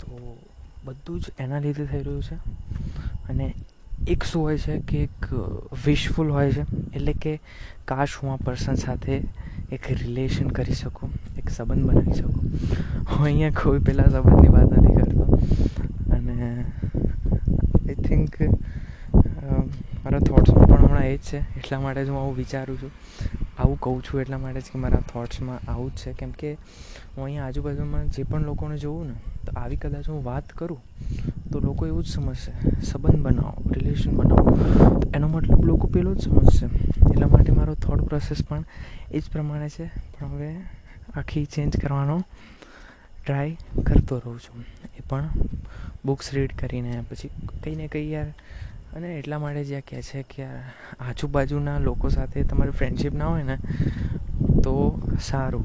તો 0.01 0.38
બધું 0.85 1.20
જ 1.20 1.33
એના 1.38 1.59
લીધે 1.59 1.87
થઈ 1.87 2.03
રહ્યું 2.03 2.22
છે. 2.22 2.37
અને 3.29 3.55
એક 4.07 4.25
શું 4.25 4.42
હોય 4.42 4.59
છે 4.59 4.79
કે 4.88 5.03
એક 5.03 5.29
વિશફુલ 5.85 6.31
હોય 6.31 6.53
છે. 6.53 6.64
એટલે 6.95 7.12
કે 7.12 7.33
કાશ 7.85 8.16
હું 8.19 8.33
આ 8.33 8.37
પર્સન 8.47 8.75
સાથે 8.75 9.14
એક 9.73 9.90
રિલેશન 10.03 10.49
કરી 10.57 10.75
શકું, 10.75 11.11
એક 11.38 11.51
સંબંધ 11.51 11.87
બનાવી 11.90 12.19
શકું. 12.21 12.45
હું 13.11 13.25
અહીંયા 13.25 13.59
કોઈ 13.62 13.81
પહેલાં 13.87 14.11
સંબંધની 14.11 14.53
વાત 14.57 14.71
નથી 14.79 14.97
કરતો. 14.99 15.25
અને 16.14 16.35
આઈ 17.87 17.95
થિંક 18.07 18.33
મારા 20.05 20.21
થોટ્સમાં 20.21 20.66
પણ 20.66 20.85
હમણાં 20.85 21.07
એ 21.07 21.16
જ 21.16 21.21
છે. 21.21 21.38
એટલા 21.59 21.81
માટે 21.81 22.05
જ 22.05 22.09
હું 22.09 22.21
આવું 22.21 22.37
વિચારું 22.37 22.79
છું. 22.83 22.92
આવું 23.59 23.81
કહું 23.81 24.03
છું 24.03 24.21
એટલા 24.21 24.38
માટે 24.38 24.61
જ 24.61 24.71
કે 24.73 24.79
મારા 24.79 25.03
થોટ્સમાં 25.12 25.71
આવું 25.71 25.90
જ 25.90 25.99
છે. 26.03 26.12
કેમ 26.12 26.31
કે 26.31 26.51
હું 27.16 27.25
અહીંયા 27.25 27.47
આજુબાજુમાં 27.47 28.11
જે 28.11 28.23
પણ 28.23 28.45
લોકોને 28.45 28.77
જોઉં 28.79 29.07
ને 29.07 29.14
તો 29.46 29.52
આવી 29.56 29.76
કદાચ 29.76 30.09
હું 30.09 30.24
વાત 30.24 30.52
કરું, 30.52 30.78
તો 31.52 31.61
લોકો 31.61 31.87
એવું 31.87 32.04
જ 32.04 32.06
સમજશે. 32.06 32.52
સંબંધ 32.80 33.20
બનાવો 33.20 33.70
રિલેશન 33.70 34.16
બનાવો. 34.16 34.56
એનો 35.14 35.28
મતલબ 35.28 35.64
લોકો 35.64 35.87
પેલો 35.87 36.14
જ 36.14 36.20
સમજશે. 36.20 36.66
એટલા 37.11 37.26
માટે 37.26 37.52
મારો 37.52 37.74
થોટ 37.74 38.00
પ્રોસેસ 38.00 38.44
પણ 38.48 38.64
એ 39.12 39.20
જ 39.20 39.22
પ્રમાણે 39.32 39.68
છે. 39.68 39.87
પણ 39.87 40.26
હવે 40.26 40.56
આખી 41.14 41.44
ચેન્જ 41.44 41.76
કરવાનો 41.80 42.22
ટ્રાય 43.26 43.56
કરતો 43.87 44.18
રહું 44.18 44.38
છું. 44.38 44.64
એ 44.98 45.00
પણ 45.09 45.28
બુક્સ 46.04 46.35
રીડ 46.35 46.52
કરીને, 46.59 47.04
પછી 47.11 47.28
કંઈ 47.64 47.74
ને 47.74 47.88
કંઈ 47.88 48.11
યાર. 48.11 48.26
અને 48.96 49.14
એટલા 49.14 49.38
માટે 49.38 49.64
જ્યાં 49.64 49.82
કહે 49.90 50.02
છે 50.02 50.22
કે 50.22 50.44
આજુબાજુના 51.00 51.78
લોકો 51.78 52.09
સાથે 52.09 52.42
તમારી 52.42 52.70
ફ્રેન્ડશિપ 52.70 53.14
ના 53.14 53.26
હોય 53.26 53.42
ને 53.42 53.56
તો 54.66 54.74
સારું. 55.22 55.64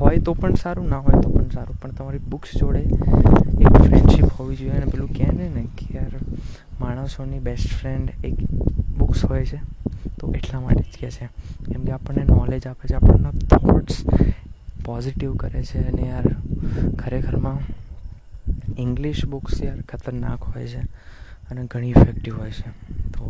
હોય 0.00 0.18
તો 0.18 0.32
પણ 0.34 0.54
સારું, 0.54 0.88
ના 0.88 0.98
હોય 0.98 1.20
તો 1.22 1.30
પણ 1.30 1.48
સારું. 1.48 1.80
પણ 1.80 1.90
તમારી 1.90 2.18
બુક્સ 2.18 2.56
જોડે 2.58 2.80
એક 3.60 3.72
ફ્રેન્ડશિપ 3.86 4.24
હોવી 4.24 4.56
જોઈએ 4.56 4.70
અને 4.70 4.86
પેલું 4.86 5.08
કહે 5.12 5.26
ને 5.26 5.66
કે 5.78 5.98
યાર, 5.98 6.14
માણસોની 6.80 7.38
બેસ્ટ 7.38 7.68
ફ્રેન્ડ 7.68 8.24
એક 8.24 8.36
બુક્સ 8.98 9.24
હોય 9.24 9.44
છે, 9.44 9.60
તો 10.20 10.32
એટલા 10.34 10.60
માટે 10.60 10.82
જ 10.82 11.00
કહે 11.00 11.10
છે. 11.10 11.26
કેમ 11.72 11.84
કે 11.84 11.92
આપણને 11.92 12.24
નોલેજ 12.24 12.66
આપે 12.66 12.88
છે, 12.88 12.94
આપણને 12.94 13.30
થોટ્સ 13.56 14.04
પોઝિટિવ 14.84 15.36
કરે 15.36 15.62
છે 15.62 15.78
અને 15.88 16.02
યાર, 16.08 16.28
ખરેખરમાં 16.98 17.58
ઇંગ્લિશ 18.78 19.26
બુક્સ 19.26 19.62
યાર 19.62 19.80
ખતરનાક 19.80 20.42
હોય 20.42 20.66
છે 20.66 20.82
અને 21.50 21.66
ઘણી 21.66 21.90
ઇફેક્ટિવ 21.90 22.38
હોય 22.38 22.50
છે. 22.50 22.70
તો 23.12 23.24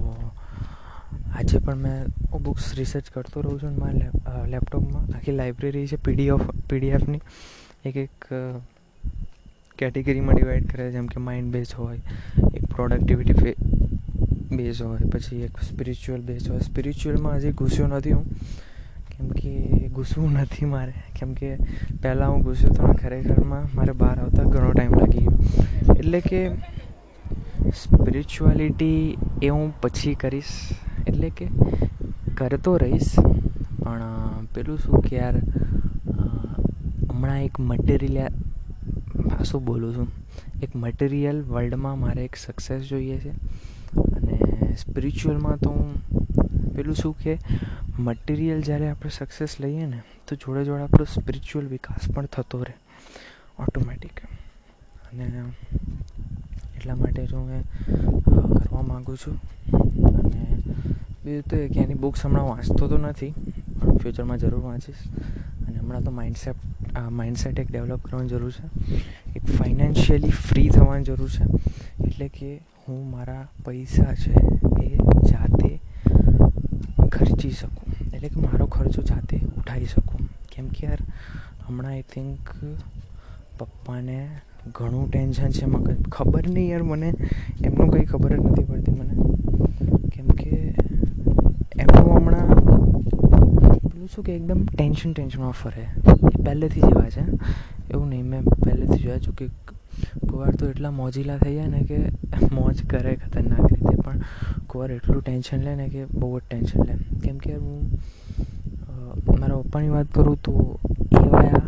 આજે 1.36 1.58
પણ 1.58 1.78
મેં 1.84 1.98
બુક્સ 2.44 2.66
રિસર્ચ 2.78 3.10
કરતો 3.14 3.40
રહું 3.40 3.60
છું 3.60 3.70
અને 3.70 3.78
મારા 3.82 4.44
લેપટોપમાં. 4.52 5.04
આખી 5.16 5.34
લાઇબ્રેરી 5.40 5.86
છે 5.86 5.98
પીડીએફ, 6.06 6.44
પીડીએફની. 6.70 7.20
એક 7.88 7.96
એક 7.96 8.26
કેટેગરીમાં 9.78 10.36
ડિવાઈડ 10.36 10.66
કરે 10.72 10.86
જેમ 10.92 11.06
કે 11.06 11.20
માઇન્ડ 11.26 11.52
બેઝ 11.52 11.74
હોય, 11.74 12.00
એક 12.54 12.64
પ્રોડક્ટિવિટી 12.74 13.54
બેઝ 14.58 14.82
હોય, 14.82 15.06
પછી 15.12 15.44
એક 15.46 15.62
સ્પિરિચ્યુઅલ 15.68 16.22
બેઝ 16.30 16.50
હોય. 16.50 16.60
સ્પિરિચ્યુઅલમાં 16.60 17.36
હજી 17.36 17.54
ઘૂસ્યો 17.60 17.86
નથી 17.86 18.12
હું, 18.12 18.26
કેમ 19.12 19.30
કે 19.38 19.52
ઘૂસવું 19.94 20.36
નથી 20.42 20.68
મારે. 20.74 20.94
કેમ 21.20 21.32
કે 21.34 21.48
પહેલાં 22.02 22.32
હું 22.32 22.42
ઘૂસ્યો 22.42 22.74
તો 22.74 22.92
ખરેખરમાં 23.02 23.64
મારે 23.74 23.92
બહાર 24.02 24.16
આવતા 24.20 24.44
ઘણો 24.52 24.70
ટાઈમ 24.72 24.94
લાગી 25.00 25.24
ગયો. 25.24 25.34
એટલે 25.98 26.20
કે 26.20 26.40
સ્પિરિચ્યુઆલિટી 27.82 29.00
એ 29.42 29.48
હું 29.48 29.66
પછી 29.80 30.14
કરીશ. 30.14 30.54
એટલે 31.10 31.30
કે 31.30 31.46
કરતો 32.36 32.76
રહીશ. 32.76 33.14
પણ 33.84 34.02
પેલું 34.54 34.78
શું 34.78 35.00
કે 35.00 35.16
યાર 35.16 35.36
હમણાં 37.10 37.42
એક 37.44 37.60
મટીરિયલ 37.60 39.42
શું 39.44 39.64
બોલું 39.64 39.96
છું? 39.96 40.08
એક 40.62 40.76
મટીરિયલ 40.76 41.42
વર્લ્ડમાં 41.42 42.00
મારે 42.00 42.24
એક 42.24 42.36
સક્સેસ 42.36 42.82
જોઈએ 42.82 43.18
છે. 43.18 43.30
અને 44.16 44.38
સ્પિરિચ્યુઅલમાં 44.76 45.56
તો 45.56 45.70
હું, 45.70 46.74
પેલું 46.76 46.94
શું 46.94 47.16
કે 47.18 47.38
મટીરિયલ 47.98 48.62
જ્યારે 48.62 48.88
આપણે 48.88 49.10
સક્સેસ 49.10 49.56
લઈએ 49.60 49.86
ને, 49.86 50.02
તો 50.28 50.36
જોડે 50.36 50.64
જોડે 50.64 50.82
આપણો 50.82 51.04
સ્પિરિચ્યુઅલ 51.04 51.66
વિકાસ 51.68 52.10
પણ 52.10 52.26
થતો 52.26 52.62
રહે. 52.62 52.76
ઓટોમેટિક 53.58 54.20
અને, 55.08 55.26
એટલા 56.76 56.96
માટે 56.96 57.26
જો 57.26 57.38
હું 57.38 57.64
કરવા 58.58 58.82
માગું 58.82 59.16
છું. 59.16 59.36
બીજું 61.24 61.42
તો 61.50 61.56
કે 61.72 61.80
એની 61.80 61.94
બુક્સ 61.94 62.26
હમણાં 62.26 62.48
વાંચતો 62.48 62.88
તો 62.88 62.96
નથી, 62.98 63.32
પણ 63.80 63.96
ફ્યુચરમાં 63.96 64.38
જરૂર 64.38 64.62
વાંચીશ. 64.64 65.02
અને 65.66 65.76
હમણાં 65.78 66.04
તો 66.04 66.10
માઇન્ડસેટ 66.10 66.56
માઇન્ડસેટ 67.18 67.60
એક 67.60 67.68
ડેવલપ 67.72 68.02
કરવાની 68.04 68.28
જરૂર 68.28 68.52
છે. 68.52 68.66
એક 69.36 69.44
ફાઇનાન્શિયલી 69.58 70.32
ફ્રી 70.48 70.68
થવાની 70.68 71.04
જરૂર 71.04 71.30
છે. 71.36 71.44
એટલે 72.06 72.28
કે 72.28 72.50
હું 72.88 73.00
મારા 73.10 73.44
પૈસા 73.64 74.14
છે 74.22 74.32
એ 74.84 74.88
જાતે 75.30 75.70
ખર્ચી 77.12 77.50
શકું. 77.50 77.88
એટલે 78.14 78.28
કે 78.28 78.40
મારો 78.40 78.66
ખર્ચો 78.66 79.02
જાતે 79.02 79.36
ઉઠાવી 79.58 79.90
શકું. 79.94 80.20
કેમ 80.52 80.66
કે 80.68 80.86
યાર, 80.86 81.02
હમણાં 81.66 81.92
આઈ 81.92 82.04
થિંક 82.14 82.50
પપ્પાને 83.58 84.18
ઘણું 84.76 85.10
ટેન્શન 85.10 85.50
છે 85.50 85.64
મગજ 85.66 86.08
ખબર 86.08 86.44
નહીં 86.48 86.70
યાર 86.70 86.82
મને. 86.82 87.12
એમનું 87.64 87.90
કંઈ 87.90 88.06
ખબર 88.12 88.32
જ 88.36 88.40
નથી 88.40 88.64
પડતી 88.64 88.96
મને 89.00 89.14
કેમ 90.12 90.28
કે 90.40 90.52
એમનું 91.82 92.08
હમણાં 92.16 92.48
પેલું 93.84 94.08
શું 94.20 94.26
કે 94.26 94.32
એકદમ 94.36 94.60
ટેન્શન 94.68 95.12
ટેન્શનમાં 95.16 95.54
ફરે 95.58 95.82
એ 95.82 96.38
પહેલેથી 96.46 96.80
જેવા 96.82 97.10
છે. 97.14 97.22
એવું 97.92 98.08
નહીં, 98.08 98.26
મેં 98.30 98.42
પહેલેથી 98.64 99.02
જોયા 99.04 99.22
છું 99.26 99.34
કે 99.38 99.46
કુંવાર 100.28 100.52
તો 100.60 100.64
એટલા 100.72 100.92
મોજીલા 100.96 101.38
થઈ 101.42 101.54
જાય 101.54 101.68
ને 101.68 101.80
કે 101.90 101.98
મોજ 102.52 102.76
કરે 102.90 103.12
ખતરનાક 103.22 103.64
રીતે, 103.72 103.94
પણ 104.04 104.18
કોવાર 104.66 104.90
એટલું 104.96 105.22
ટેન્શન 105.22 105.60
લે 105.66 105.72
ને 105.80 105.86
કે 105.94 106.02
બહુ 106.12 106.28
જ 106.38 106.42
ટેન્શન 106.50 106.80
લે. 106.88 106.94
કેમ 107.24 107.36
કે 107.38 107.52
હું 107.54 107.80
મારા 109.40 109.62
પપ્પાની 109.62 109.92
વાત 109.96 110.08
કરું 110.14 110.38
તો 110.44 110.54
એવા 111.22 111.60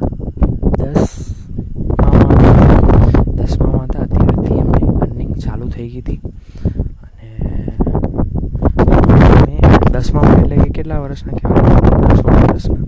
દસ 0.79 1.03
દસમામાં 3.38 3.87
હતા. 3.87 4.07
ત્યારથી 4.12 4.59
એમની 4.65 4.87
અર્નિંગ 5.07 5.33
ચાલુ 5.47 5.67
થઈ 5.77 5.88
ગઈ 5.88 6.03
હતી. 6.05 6.21
અને 7.05 7.29
દસમામાં 9.93 10.38
એટલે 10.43 10.57
કે 10.57 10.69
કેટલા 10.71 11.01
વર્ષના 11.07 11.37
કહેવાય? 11.38 12.32
વર્ષના 12.53 12.85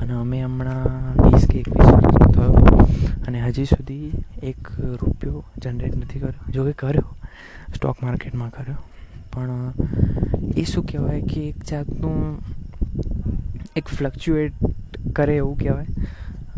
અને 0.00 0.12
અમે 0.12 0.42
હમણાં 0.42 1.22
વીસ 1.22 1.48
કે 1.48 1.58
એકવીસ 1.58 1.86
વર્ષનો 1.86 2.32
થયો 2.32 2.52
અને 3.26 3.40
હજી 3.40 3.64
સુધી 3.64 4.10
એક 4.42 4.68
રૂપિયો 4.80 5.44
જનરેટ 5.58 5.96
નથી 5.96 6.18
કર્યો. 6.18 6.52
જો 6.52 6.64
કે 6.64 6.72
કર્યો 6.72 7.04
સ્ટોક 7.74 8.02
માર્કેટમાં 8.02 8.50
કર્યો. 8.50 8.76
પણ 9.32 9.72
એ 10.56 10.62
શું 10.62 10.84
કહેવાય 10.86 11.20
કે 11.20 11.40
એક 11.48 11.64
જાતનું 11.64 12.38
એક 13.76 13.88
ફ્લક્ચ્યુએટ 13.88 14.52
કરે 15.16 15.36
એવું 15.36 15.58
કહેવાય. 15.58 15.86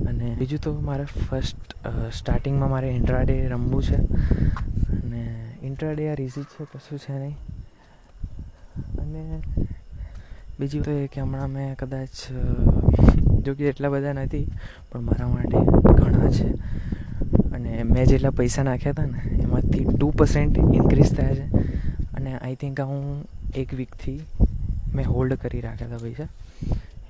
અને 0.09 0.37
બીજું 0.39 0.61
તો 0.61 0.81
મારે 0.81 1.05
ફર્સ્ટ 1.05 1.75
સ્ટાર્ટિંગમાં 2.13 2.71
મારે 2.71 2.89
ઇન્ટ્રાડે 2.89 3.49
રમવું 3.49 3.83
છે. 3.83 3.97
અને 5.03 5.55
ઇન્ટ્રાડે 5.63 6.11
આ 6.11 6.15
રીઝી 6.15 6.43
છે, 6.43 6.65
કશું 6.65 6.99
છે 6.99 7.19
નહીં. 7.19 7.37
અને 8.99 9.43
બીજું 10.61 10.83
તો 10.83 10.91
એ 10.91 11.07
કે 11.07 11.21
હમણાં 11.21 11.49
મેં 11.49 11.75
કદાચ 11.77 12.09
જો 13.43 13.55
કે 13.55 13.69
એટલા 13.69 13.89
બધા 13.89 14.13
નથી, 14.13 14.51
પણ 14.93 15.01
મારા 15.01 15.29
માટે 15.29 15.59
ઘણા 15.93 16.31
છે. 16.31 16.49
અને 17.51 17.83
મેં 17.83 18.07
જેટલા 18.07 18.31
પૈસા 18.31 18.63
નાખ્યા 18.63 18.93
હતા 18.93 19.07
ને, 19.07 19.43
એમાંથી 19.43 19.85
ટુ 19.85 20.11
પર્સન્ટ 20.11 20.59
ઇન્ક્રીઝ 20.59 21.13
થયા 21.13 21.35
છે. 21.35 21.47
અને 22.15 22.39
આઈ 22.39 22.55
થિંક 22.55 22.81
હું 22.81 23.25
એક 23.55 23.75
વીકથી 23.75 24.21
મેં 24.95 25.07
હોલ્ડ 25.07 25.35
કરી 25.35 25.61
રાખ્યા 25.61 25.89
હતા 25.89 25.99
પૈસા. 25.99 26.29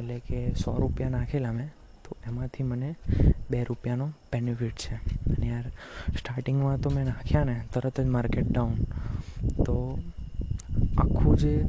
એટલે 0.01 0.19
કે 0.19 0.53
સો 0.53 0.77
રૂપિયા 0.77 1.09
નાખેલા 1.09 1.53
મેં, 1.53 1.69
તો 2.05 2.17
એમાંથી 2.27 2.63
મને 2.63 2.95
બે 3.51 3.65
રૂપિયાનો 3.65 4.07
બેનિફિટ 4.33 4.73
છે. 4.73 4.95
અને 5.31 5.47
યાર 5.47 5.67
સ્ટાર્ટિંગમાં 6.19 6.81
તો 6.81 6.91
મેં 6.91 7.05
નાખ્યા 7.05 7.45
ને, 7.45 7.61
તરત 7.75 8.01
જ 8.01 8.07
માર્કેટ 8.07 8.53
ડાઉન 8.53 8.75
તો 9.65 9.99
આખું 10.99 11.39
જે 11.39 11.65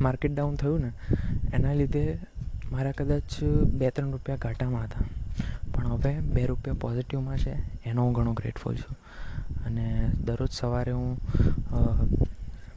માર્કેટ 0.00 0.34
ડાઉન 0.34 0.54
થયું 0.54 0.80
ને, 0.80 0.90
એના 1.54 1.74
લીધે 1.74 2.18
મારા 2.72 2.92
કદાચ 2.92 3.42
બે 3.74 3.90
ત્રણ 3.90 4.10
રૂપિયા 4.10 4.36
ઘાટામાં 4.36 4.84
હતા. 4.84 5.04
પણ 5.74 5.86
હવે 5.86 6.12
બે 6.34 6.46
રૂપિયા 6.46 6.76
પોઝિટિવમાં 6.80 7.38
છે, 7.38 7.54
એનો 7.84 8.04
હું 8.04 8.12
ઘણો 8.12 8.32
ગ્રેટફુલ 8.32 8.76
છું. 8.76 8.96
અને 9.66 10.10
દરરોજ 10.24 10.50
સવારે 10.52 10.92
હું 10.92 11.18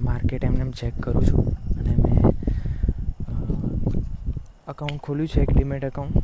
માર્કેટ 0.01 0.43
એમને 0.43 0.59
એમ 0.59 0.71
ચેક 0.71 0.99
કરું 0.99 1.25
છું. 1.25 1.45
અને 1.79 1.95
મેં 1.95 2.21
અકાઉન્ટ 4.67 5.01
ખોલ્યું 5.01 5.27
છે, 5.27 5.41
એક 5.41 5.51
ડીમેટ 5.53 5.85
અકાઉન્ટ 5.85 6.17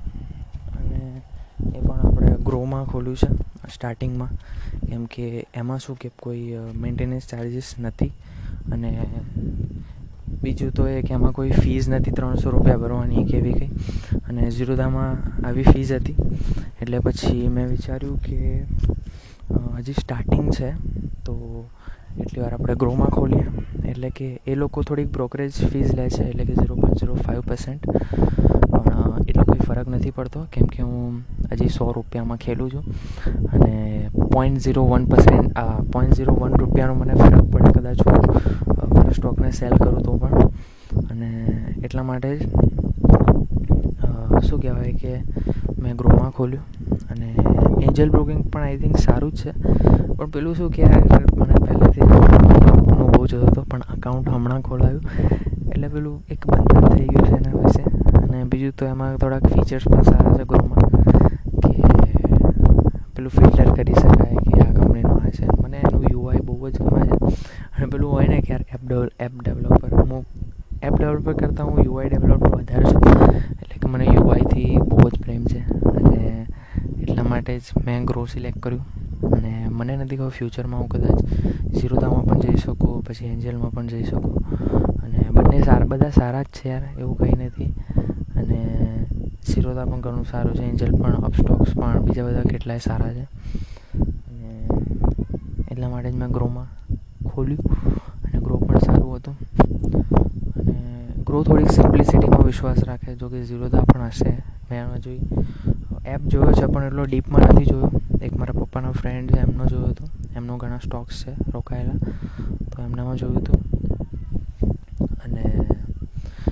અને 0.77 1.21
એ 1.75 1.79
પણ 1.79 1.99
આપણે 1.99 2.31
ગ્રોમાં 2.43 2.85
ખોલ્યું 2.85 3.17
છે 3.17 3.29
સ્ટાર્ટિંગમાં 3.73 4.29
કેમ 4.87 5.05
કે 5.05 5.45
એમાં 5.55 5.79
શું 5.79 5.97
કે 5.97 6.09
કોઈ 6.19 6.57
મેન્ટેનન્સ 6.75 7.27
ચાર્જીસ 7.27 7.69
નથી. 7.79 8.11
અને 8.71 8.89
બીજું 10.43 10.71
તો 10.71 10.87
એ 10.87 11.01
કે 11.01 11.13
એમાં 11.13 11.31
કોઈ 11.31 11.51
ફીસ 11.51 11.89
નથી, 11.89 12.11
ત્રણસો 12.11 12.49
રૂપિયા 12.49 12.77
ભરવાની 12.77 13.25
કે 13.25 13.37
એવી 13.37 13.53
કંઈ. 13.53 13.69
અને 14.29 14.49
ઝીરોધામાં 14.49 15.45
આવી 15.47 15.63
ફીસ 15.63 15.91
હતી. 15.91 16.15
એટલે 16.81 16.99
પછી 16.99 17.47
મેં 17.47 17.67
વિચાર્યું 17.67 18.21
કે 18.21 18.63
હજી 19.77 19.93
સ્ટાર્ટિંગ 19.93 20.51
છે, 20.51 20.69
તો 21.25 21.65
એટલી 22.19 22.41
વાર 22.41 22.53
આપણે 22.53 22.75
ગ્રોમાં 22.75 23.09
ખોલીએ. 23.09 23.45
એટલે 23.85 24.09
કે 24.09 24.27
એ 24.47 24.55
લોકો 24.55 24.81
થોડીક 24.81 25.09
બ્રોકરેજ 25.11 25.51
ફીસ 25.71 25.93
લે 25.93 26.09
છે, 26.09 26.23
એટલે 26.23 26.45
કે 26.45 26.53
zero 26.53 26.75
point 26.75 26.99
zero 26.99 27.15
five 27.15 27.41
percent 27.41 27.85
પણ 28.71 29.23
એટલો 29.27 29.43
કોઈ 29.43 29.65
ફરક 29.67 29.87
નથી 29.87 30.11
પડતો. 30.11 30.45
કેમ 30.51 30.65
કે 30.65 30.83
હું 30.83 31.23
હજી 31.51 31.71
સો 31.77 31.91
રૂપિયામાં 31.97 32.39
ખેલું 32.45 32.69
છું. 32.71 32.83
અને 33.53 33.73
point 34.33 34.59
zero 34.65 34.83
one 34.91 35.05
percent 35.11 35.49
point 35.93 36.15
zero 36.17 36.33
one 36.41 36.53
રૂપિયાનો 36.61 36.95
મને 37.01 37.13
ફરક 37.21 37.45
પડે 37.53 37.69
કદાચ 37.79 37.99
હું 38.07 38.19
મારા 38.93 39.13
સ્ટોકને 39.17 39.51
સેલ 39.59 39.73
કરું 39.83 40.01
તો 40.05 40.11
પણ. 40.21 40.35
અને 41.11 41.29
એટલા 41.83 42.03
માટે 42.03 42.29
જ 42.37 42.41
શું 44.45 44.59
કહેવાય 44.61 44.93
કે 45.01 45.11
મેં 45.81 45.95
ગ્રોમાં 45.99 46.31
ખોલ્યું. 46.37 46.63
અને 47.11 47.29
એન્જલ 47.85 48.09
બ્રોકિંગ 48.09 48.41
પણ 48.51 48.63
આઈ 48.63 48.77
થિંક 48.83 48.97
સારું 49.05 49.31
જ 49.31 49.39
છે. 49.41 49.51
પણ 50.17 50.29
પેલું 50.35 50.55
શું 50.55 50.69
કે 50.75 50.83
મને 50.85 51.55
પહેલેથી 51.65 52.09
હું 52.09 53.11
બહુ 53.11 53.27
જતો 53.27 53.45
હતો 53.45 53.61
પણ 53.71 53.81
અકાઉન્ટ 53.95 54.29
હમણાં 54.29 54.61
ખોલાયું. 54.61 55.03
એટલે 55.71 55.87
પેલું 55.87 56.15
એક 56.33 56.47
બંધન 56.47 56.85
થઈ 56.93 57.07
ગયું 57.07 57.27
છે 57.29 57.35
એના 57.39 57.55
વિશે. 57.63 57.83
અને 58.23 58.43
બીજું 58.51 58.75
તો 58.77 58.85
એમાં 58.85 59.17
થોડાક 59.23 59.45
ફીચર્સ 59.53 59.87
પણ 59.91 60.03
સારા 60.09 60.37
છે 60.37 60.43
ગ્રોમાં 60.51 60.94
પેલું 63.25 63.49
ફિલ્ટર 63.49 63.83
કરી 63.83 63.93
શકાય 63.93 64.35
કે 64.35 64.61
આ 64.61 64.73
કંપનીનું 64.73 65.21
આ 65.21 65.29
છે. 65.29 65.45
મને 65.63 65.77
એનું 65.77 66.03
યુઆઈ 66.11 66.37
બહુ 66.37 66.69
જ 66.69 66.81
ગમે 66.81 67.01
છે. 67.01 67.35
અને 67.77 67.85
પેલું 67.85 68.11
હોય 68.11 68.27
ને 68.27 68.41
કે 68.41 68.53
યાર 68.53 68.65
એપ 68.73 68.91
એપ 69.19 69.31
ડેવલપર 69.43 69.93
હું 69.93 70.25
એપ 70.83 70.93
ડેવલપર 70.93 71.33
કરતાં 71.33 71.67
હું 71.67 71.79
યુઆઈ 71.83 72.09
ડેવલપર 72.09 72.55
વધારે 72.55 72.83
છું. 72.83 73.01
એટલે 73.35 73.77
કે 73.81 73.87
મને 73.87 74.05
યુઆઈથી 74.05 74.77
બહુ 74.77 75.09
જ 75.09 75.19
પ્રેમ 75.21 75.45
છે. 75.45 75.59
અને 75.73 76.45
એટલા 77.01 77.23
માટે 77.23 77.59
જ 77.59 77.61
મેં 77.85 78.05
ગ્રો 78.05 78.25
સિલેક્ટ 78.25 78.59
કર્યું. 78.59 78.85
અને 79.31 79.65
મને 79.71 79.97
નથી 79.97 80.17
ખબર 80.17 80.29
ફ્યુચરમાં 80.29 80.79
હું 80.79 80.89
કદાચ 80.89 81.25
ઝીરોધામાં 81.75 82.23
પણ 82.23 82.39
જઈ 82.39 82.55
શકું, 82.55 83.03
પછી 83.03 83.25
એન્જલમાં 83.25 83.71
પણ 83.71 83.87
જઈ 83.87 84.03
શકું. 84.03 84.35
અને 85.01 85.17
બંને 85.31 85.61
સારા 85.61 85.85
બધા 85.85 86.09
સારા 86.09 86.43
જ 86.43 86.45
છે 86.45 86.69
યાર, 86.69 86.81
એવું 86.99 87.17
કંઈ 87.17 87.45
નથી. 87.45 87.73
અને 88.35 88.84
ઝીરોદા 89.53 89.85
પણ 89.85 90.01
ઘણું 90.01 90.25
સારું 90.25 90.55
છે, 90.55 90.63
એન્જલ 90.63 90.91
પણ, 90.91 91.15
અપસ્ટોક્સ 91.15 91.75
પણ, 91.75 91.99
બીજા 91.99 92.25
બધા 92.25 92.41
કેટલાય 92.41 92.79
સારા 92.79 93.13
છે. 93.13 93.23
અને 94.01 94.67
એટલા 95.71 95.89
માટે 95.89 96.11
જ 96.11 96.15
મેં 96.15 96.29
ગ્રોમાં 96.29 96.67
ખોલ્યું 97.29 97.59
અને 97.99 98.39
ગ્રો 98.39 98.57
પણ 98.57 98.77
સારું 98.77 99.15
હતું. 99.15 99.37
અને 100.55 101.07
ગ્રો 101.25 101.43
થોડીક 101.43 101.71
સિમ્પ્લિસિટીમાં 101.71 102.45
વિશ્વાસ 102.45 102.83
રાખે, 102.83 103.15
જો 103.15 103.29
કે 103.29 103.45
ઝીરોદા 103.45 103.79
પણ 103.79 104.01
હશે, 104.01 104.43
મેં 104.71 104.83
એમાં 104.83 104.99
જોઈ. 104.99 105.19
એપ 106.05 106.21
જોયો 106.21 106.51
છે, 106.51 106.65
પણ 106.65 106.83
એટલો 106.83 107.03
ડીપમાં 107.03 107.41
નથી 107.41 107.65
જોયો. 107.65 107.91
એક 108.21 108.35
મારા 108.35 108.59
પપ્પાનો 108.59 108.91
ફ્રેન્ડ 108.91 109.31
છે, 109.31 109.39
એમનો 109.39 109.65
જોયો 109.65 109.85
હતો. 109.85 110.07
એમનો 110.35 110.57
ઘણા 110.57 110.77
સ્ટોક્સ 110.77 111.25
છે, 111.25 111.31
રોકાયેલા. 111.53 111.93
તો 112.75 112.83
એમનામાં 112.83 113.15
જોયું 113.15 113.37
હતું. 113.37 113.55
અને 115.01 115.59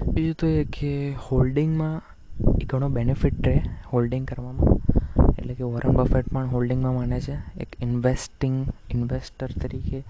બીજું 0.07 0.35
તો 0.39 0.47
એ 0.47 0.63
કે 0.63 1.11
હોલ્ડિંગમાં 1.11 2.12
એ 2.61 2.65
ઘણો 2.65 2.89
બેનિફિટ 2.89 3.47
રહે 3.47 3.61
હોલ્ડિંગ 3.93 4.25
કરવામાં. 4.27 4.77
એટલે 5.39 5.53
કે 5.53 5.63
વોરન 5.63 5.91
બફેટ 5.91 6.29
પણ 6.33 6.47
હોલ્ડિંગમાં 6.47 6.95
માને 6.95 7.19
છે. 7.19 7.35
એક 7.59 7.67
ઇન્વેસ્ટિંગ 7.81 8.67
ઇન્વેસ્ટર 8.89 9.49
તરીકે 9.61 10.03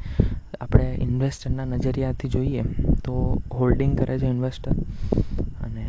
આપણે 0.62 0.98
ઇન્વેસ્ટરના 1.02 1.66
નજરિયાથી 1.66 2.30
જોઈએ 2.30 2.64
તો 3.06 3.42
હોલ્ડિંગ 3.52 3.98
કરે 3.98 4.20
છે 4.20 4.26
ઇન્વેસ્ટર 4.26 4.72
અને 5.64 5.86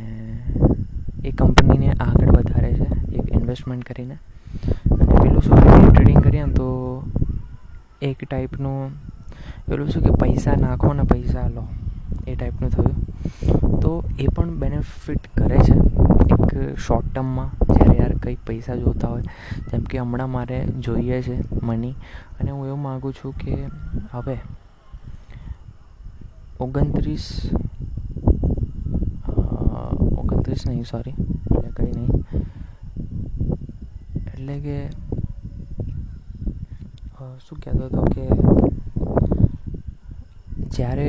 એ 1.24 1.30
કંપનીને 1.30 1.92
આગળ 1.92 2.30
વધારે 2.30 2.72
છે, 2.74 3.16
એક 3.16 3.32
ઇન્વેસ્ટમેન્ટ 3.32 3.84
કરીને. 3.84 4.16
અને 4.92 5.14
પેલું 5.22 5.42
શું 5.42 5.92
ટ્રેડિંગ 5.92 6.22
કરીએ 6.24 6.44
તો 6.44 6.68
એક 8.02 8.24
ટાઈપનું 8.24 8.90
પેલું 9.66 9.88
શું 9.88 10.02
કે 10.02 10.10
પૈસા 10.10 10.56
નાખો 10.56 10.92
ને 10.92 11.02
પૈસા 11.02 11.48
લો. 11.48 11.68
એ 12.26 12.34
ટાઈપનું 12.34 12.70
થયું. 12.70 12.96
તો 13.82 13.90
એ 14.18 14.26
પણ 14.34 14.50
બેનિફિટ 14.60 15.24
કરે 15.36 15.58
છે. 15.66 15.74
એક 16.34 16.52
શોર્ટ 16.84 17.06
ટર્મમાં 17.12 17.50
જ્યારે 17.68 17.94
યાર 17.98 18.14
કંઈ 18.22 18.38
પૈસા 18.46 18.76
જોતા 18.82 19.10
હોય, 19.12 19.24
જેમ 19.70 19.82
કે 19.90 19.98
હમણાં 19.98 20.30
મારે 20.30 20.58
જોઈએ 20.86 21.18
છે 21.22 21.36
મની 21.62 21.94
અને 22.40 22.50
હું 22.50 22.66
એવું 22.68 22.82
માગું 22.86 23.12
છું 23.18 23.32
કે 23.42 23.54
હવે 24.12 24.36
ઓગણત્રીસ 26.64 27.26
ઓગણત્રીસ 30.18 30.62
નહીં 30.68 30.86
સોરી 30.92 31.16
એટલે 31.18 31.70
કંઈ 31.76 31.94
નહીં. 31.98 32.12
એટલે 34.32 34.54
કે 34.66 34.78
શું 37.44 37.58
કહેતો 37.62 37.84
હતો 37.86 38.00
કે 38.14 38.24
જ્યારે 40.74 41.08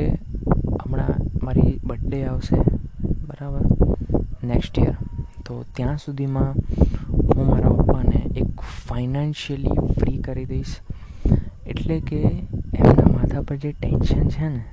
મારી 1.46 1.80
બર્થડે 1.84 2.24
આવશે, 2.24 2.56
બરાબર? 3.28 3.64
નેક્સ્ટ 4.44 4.78
યર 4.78 4.96
તો 5.46 5.64
ત્યાં 5.76 5.98
સુધીમાં 5.98 6.52
હું 7.34 7.46
મારા 7.50 7.70
પપ્પાને 7.70 8.18
એક 8.36 8.60
ફાઇનાન્શિયલી 8.88 9.76
ફ્રી 10.00 10.18
કરી 10.18 10.44
દઈશ. 10.44 10.74
એટલે 11.66 12.00
કે 12.00 12.20
એમના 12.74 13.08
માથા 13.12 13.40
પર 13.40 13.56
જે 13.56 13.72
ટેન્શન 13.72 14.28
છે 14.28 14.48
ને, 14.48 14.64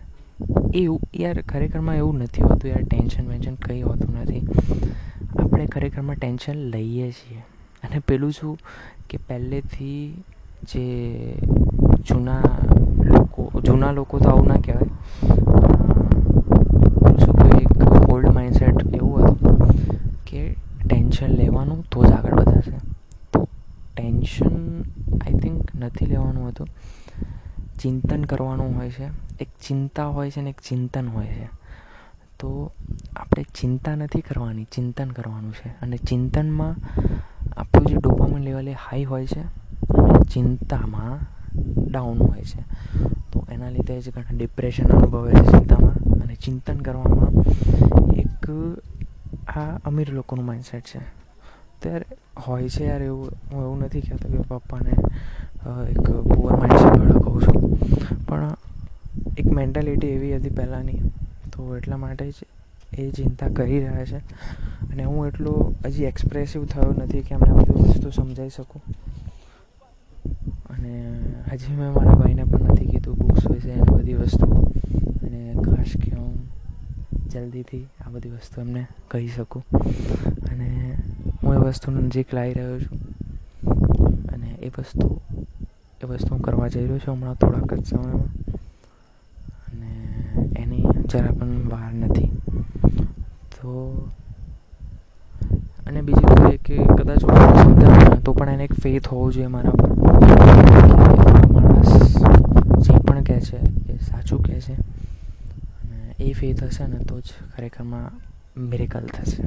એવું 0.74 1.00
યાર 1.16 1.42
ખરેખરમાં 1.42 1.96
એવું 1.96 2.20
નથી 2.20 2.44
હોતું 2.44 2.72
યાર 2.72 2.84
ટેન્શન 2.84 3.28
વેન્શન 3.28 3.56
કંઈ 3.56 3.82
હોતું 3.82 4.16
નથી. 4.22 4.42
આપણે 5.40 5.66
ખરેખરમાં 5.66 6.16
ટેન્શન 6.16 6.58
લઈએ 6.74 7.10
છીએ. 7.12 7.42
અને 7.84 8.00
પેલું 8.08 8.32
શું 8.32 8.58
કે 9.10 9.18
પહેલેથી 9.18 10.24
જે 10.64 10.86
જૂના 12.10 12.44
લોકો 13.06 13.62
જૂના 13.62 13.92
લોકો 13.92 14.20
તો 14.20 14.30
આવું 14.30 14.48
ના 14.48 14.56
કહેવાય 14.56 14.90
શું 17.18 17.36
કે 17.42 17.50
એક 17.58 17.72
ઓલ્ડ 18.10 18.30
માઇન્ડસેટ 18.30 18.96
એવું 18.96 19.24
હતું 19.24 19.58
કે 20.26 20.42
ટેન્શન 21.14 21.36
લેવાનું 21.36 21.86
તો 21.92 22.06
જ 22.06 22.12
આગળ 22.12 22.34
વધાશે 22.34 22.72
તો 23.34 23.48
ટેન્શન 23.96 24.82
આઈ 25.22 25.34
થિંક 25.34 25.76
નથી 25.76 26.06
લેવાનું 26.06 26.50
હતું. 26.50 26.68
ચિંતન 27.80 28.24
કરવાનું 28.24 28.76
હોય 28.76 28.90
છે. 28.90 29.06
એક 29.40 29.48
ચિંતા 29.68 30.06
હોય 30.06 30.32
છે 30.32 30.42
ને 30.42 30.50
એક 30.50 30.56
ચિંતન 30.68 31.08
હોય 31.08 31.26
છે. 31.26 31.50
તો 32.40 32.72
આપણે 33.16 33.44
ચિંતા 33.44 33.96
નથી 33.96 34.22
કરવાની, 34.22 34.64
ચિંતન 34.64 35.10
કરવાનું 35.10 35.52
છે. 35.52 35.70
અને 35.82 35.98
ચિંતનમાં 35.98 36.76
આપણું 37.58 37.86
જે 37.86 37.96
ડોપામાઇન 37.96 38.44
લેવલ 38.44 38.68
એ 38.68 38.74
હાઈ 38.74 39.04
હોય 39.04 39.28
છે 39.28 39.44
ચિંતામાં 40.34 41.20
ડાઉન 41.92 42.22
હોય 42.22 42.42
છે. 42.42 42.62
તો 43.32 43.48
એના 43.52 43.70
લીધે 43.70 44.02
જ 44.02 44.14
ઘણા 44.14 44.38
ડિપ્રેશન 44.38 44.88
અનુભવે 44.88 45.34
છે 45.34 45.52
ચિંતામાં. 45.52 46.22
અને 46.22 46.36
ચિંતન 46.36 46.78
કરવામાં 46.78 47.30
એક 48.16 48.50
આ 49.48 49.80
અમીર 49.86 50.14
લોકોનું 50.14 50.46
માઇન્ડસેટ 50.46 50.84
છે. 50.84 51.00
ત્યારે 51.82 52.06
હોય 52.48 52.70
છે 52.70 52.86
યાર 52.86 53.02
એવું, 53.02 53.32
હું 53.54 53.64
એવું 53.64 53.80
નથી 53.80 54.02
કહેતો 54.02 54.28
કે 54.30 54.38
પપ્પાને 54.38 54.92
એક 55.90 56.12
પુઅર 56.34 56.56
માઇન્ડસેટવાળા 56.56 57.20
કહું 57.20 57.42
છું. 57.42 57.78
પણ 58.26 58.56
એક 59.38 59.46
મેન્ટાલિટી 59.46 60.08
એવી 60.08 60.36
હતી 60.36 60.50
પહેલાંની, 60.50 61.00
તો 61.54 61.78
એટલા 61.78 61.98
માટે 61.98 62.32
જ 62.32 62.34
એ 62.94 63.12
ચિંતા 63.12 63.48
કરી 63.48 63.80
રહ્યા 63.80 64.06
છે. 64.06 64.18
અને 64.92 65.04
હું 65.04 65.28
એટલો 65.28 65.74
હજી 65.86 66.04
એક્સપ્રેસિવ 66.04 66.66
થયો 66.66 66.92
નથી 66.92 67.22
કે 67.22 67.36
એમને 67.36 67.54
બધી 67.54 67.90
વસ્તુ 67.90 68.10
સમજાવી 68.10 68.50
શકું. 68.50 68.82
અને 70.70 71.20
હજી 71.52 71.76
મેં 71.76 71.92
મારા 71.94 72.12
ભાઈને 72.12 72.44
પણ 72.44 72.60
નથી 72.60 72.86
કીધું 72.86 73.18
બુક્સ 73.18 73.52
વિશે 73.52 73.70
એની 73.70 73.82
બધી 73.82 74.14
વસ્તુ 74.14 74.46
અને 75.24 75.54
ખાસ 75.66 75.98
કે 76.04 76.12
હું 76.16 76.33
જલ્દીથી 77.30 77.88
આ 78.08 78.10
બધી 78.10 78.30
વસ્તુ 78.30 78.62
એમને 78.62 78.86
કહી 79.08 79.28
શકું. 79.28 79.64
અને 80.50 80.98
હું 81.44 81.54
એ 81.54 81.58
વસ્તુને 81.58 82.02
નજીક 82.02 82.34
લાવી 82.34 82.54
રહ્યો 82.54 82.80
છું. 82.80 83.00
અને 84.28 84.48
એ 84.48 84.70
વસ્તુ 84.70 85.22
એ 86.04 86.06
વસ્તુ 86.06 86.36
હું 86.36 86.42
કરવા 86.42 86.68
જઈ 86.68 86.82
રહ્યો 86.82 86.98
છું 86.98 87.14
હમણાં 87.14 87.36
થોડાક 87.36 87.74
જ 87.74 87.86
સમયમાં. 87.86 88.26
અને 89.44 90.00
એની 90.56 90.84
જરા 91.06 91.32
પણ 91.32 91.70
વાર 91.70 91.94
નથી. 91.94 92.26
તો, 93.38 94.02
અને 95.88 96.02
બીજું 96.02 96.36
વસ્તુ 96.36 96.54
એ 96.54 96.58
કે 96.58 96.78
કદાચ 96.78 97.26
તો 98.26 98.34
પણ 98.34 98.50
એને 98.50 98.64
એક 98.64 98.74
ફેથ 98.74 99.08
હોવો 99.08 99.32
જોઈએ 99.32 99.48
મારા 99.48 99.70
પર. 99.70 99.90
માણસ 101.52 102.18
જે 102.78 102.98
પણ 102.98 103.24
કહે 103.24 103.40
છે, 103.40 103.58
એ 103.92 103.98
સાચું 103.98 104.44
કહે 104.44 104.62
છે. 104.62 105.03
એ 106.20 106.34
ફેથ 106.34 106.64
હશે 106.64 106.88
ને 106.88 107.00
તો 107.04 107.20
જ 107.20 107.28
ખરેખરમાં 107.56 108.12
મિરેકલ 108.70 109.06
થશે. 109.08 109.44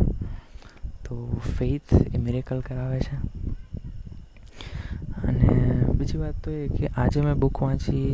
તો 1.04 1.16
ફેથ 1.56 1.92
એ 2.12 2.18
મિરેકલ 2.18 2.60
કરાવે 2.60 3.00
છે. 3.00 3.16
અને 5.22 5.48
બીજી 5.94 6.18
વાત 6.18 6.36
તો 6.44 6.50
એ 6.52 6.68
કે 6.68 6.86
આજે 6.96 7.20
મેં 7.20 7.38
બુક 7.38 7.62
વાંચી 7.62 8.08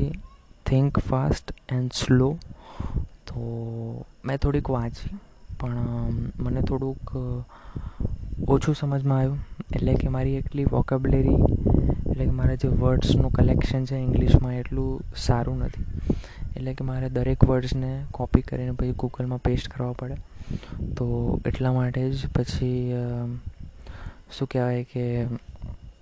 થિંક 0.66 0.98
ફાસ્ટ 0.98 1.52
એન્ડ 1.68 1.92
સ્લો 1.92 2.28
તો 3.26 3.40
મેં 4.24 4.38
થોડીક 4.38 4.70
વાંચી, 4.70 5.14
પણ 5.60 6.32
મને 6.38 6.62
થોડુંક 6.62 7.14
ઓછું 8.48 8.74
સમજમાં 8.74 9.18
આવ્યું. 9.18 9.40
એટલે 9.74 9.94
કે 9.94 10.08
મારી 10.08 10.36
એટલી 10.36 10.64
વોકેબલરી 10.64 11.38
એટલે 12.10 12.24
કે 12.24 12.30
મારા 12.30 12.54
જે 12.54 12.68
વર્ડ્સનું 12.68 13.32
કલેક્શન 13.32 13.84
છે 13.84 13.96
ઇંગ્લિશમાં 13.96 14.54
એટલું 14.54 15.00
સારું 15.16 15.58
નથી. 15.58 16.11
એટલે 16.56 16.74
કે 16.74 16.84
મારે 16.84 17.08
દરેક 17.08 17.44
વર્ડ્સને 17.44 18.04
કોપી 18.10 18.42
કરીને 18.42 18.72
પછી 18.72 18.92
ગૂગલમાં 18.92 19.42
પેસ્ટ 19.42 19.68
કરવા 19.68 19.92
પડે. 19.92 20.16
તો 20.96 21.06
એટલા 21.46 21.72
માટે 21.72 22.10
જ 22.10 22.28
પછી 22.28 22.92
શું 24.32 24.48
કહેવાય 24.48 24.84
કે 24.84 25.24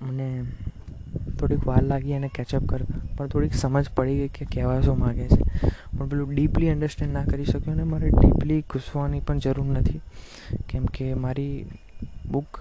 મને 0.03 0.45
થોડીક 1.39 1.67
વાર 1.67 1.83
લાગી 1.83 2.13
અને 2.13 2.29
કેચઅપ 2.29 2.65
કરતાં 2.67 3.17
પણ 3.17 3.27
થોડીક 3.27 3.55
સમજ 3.55 3.91
પડી 3.97 4.17
ગઈ 4.17 4.29
કે 4.29 4.45
કહેવા 4.45 4.81
શું 4.81 4.99
માગે 4.99 5.29
છે. 5.29 5.43
પણ 5.99 6.09
પેલું 6.09 6.35
ડીપલી 6.35 6.71
અન્ડરસ્ટેન્ડ 6.71 7.13
ના 7.13 7.25
કરી 7.25 7.45
શક્યો 7.45 7.75
ને 7.75 7.83
મારે 7.83 8.11
ડીપલી 8.11 8.61
ઘૂસવાની 8.61 9.21
પણ 9.21 9.39
જરૂર 9.39 9.67
નથી. 9.67 10.01
કેમ 10.69 10.87
કે 10.87 11.15
મારી 11.15 11.67
બુક 12.31 12.61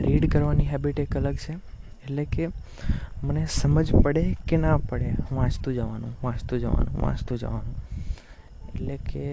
રીડ 0.00 0.30
કરવાની 0.32 0.64
હેબિટ 0.64 1.00
એક 1.00 1.16
અલગ 1.16 1.36
છે. 1.36 1.71
એટલે 2.04 2.24
કે 2.24 2.44
મને 3.24 3.42
સમજ 3.46 3.92
પડે 4.04 4.24
કે 4.48 4.56
ના 4.56 4.76
પડે, 4.78 5.10
વાંચતું 5.32 5.74
જવાનું 5.74 6.12
વાંચતું 6.22 6.58
જવાનું 6.60 6.94
વાંચતું 7.02 7.38
જવાનું. 7.38 7.76
એટલે 8.68 8.96
કે 9.10 9.26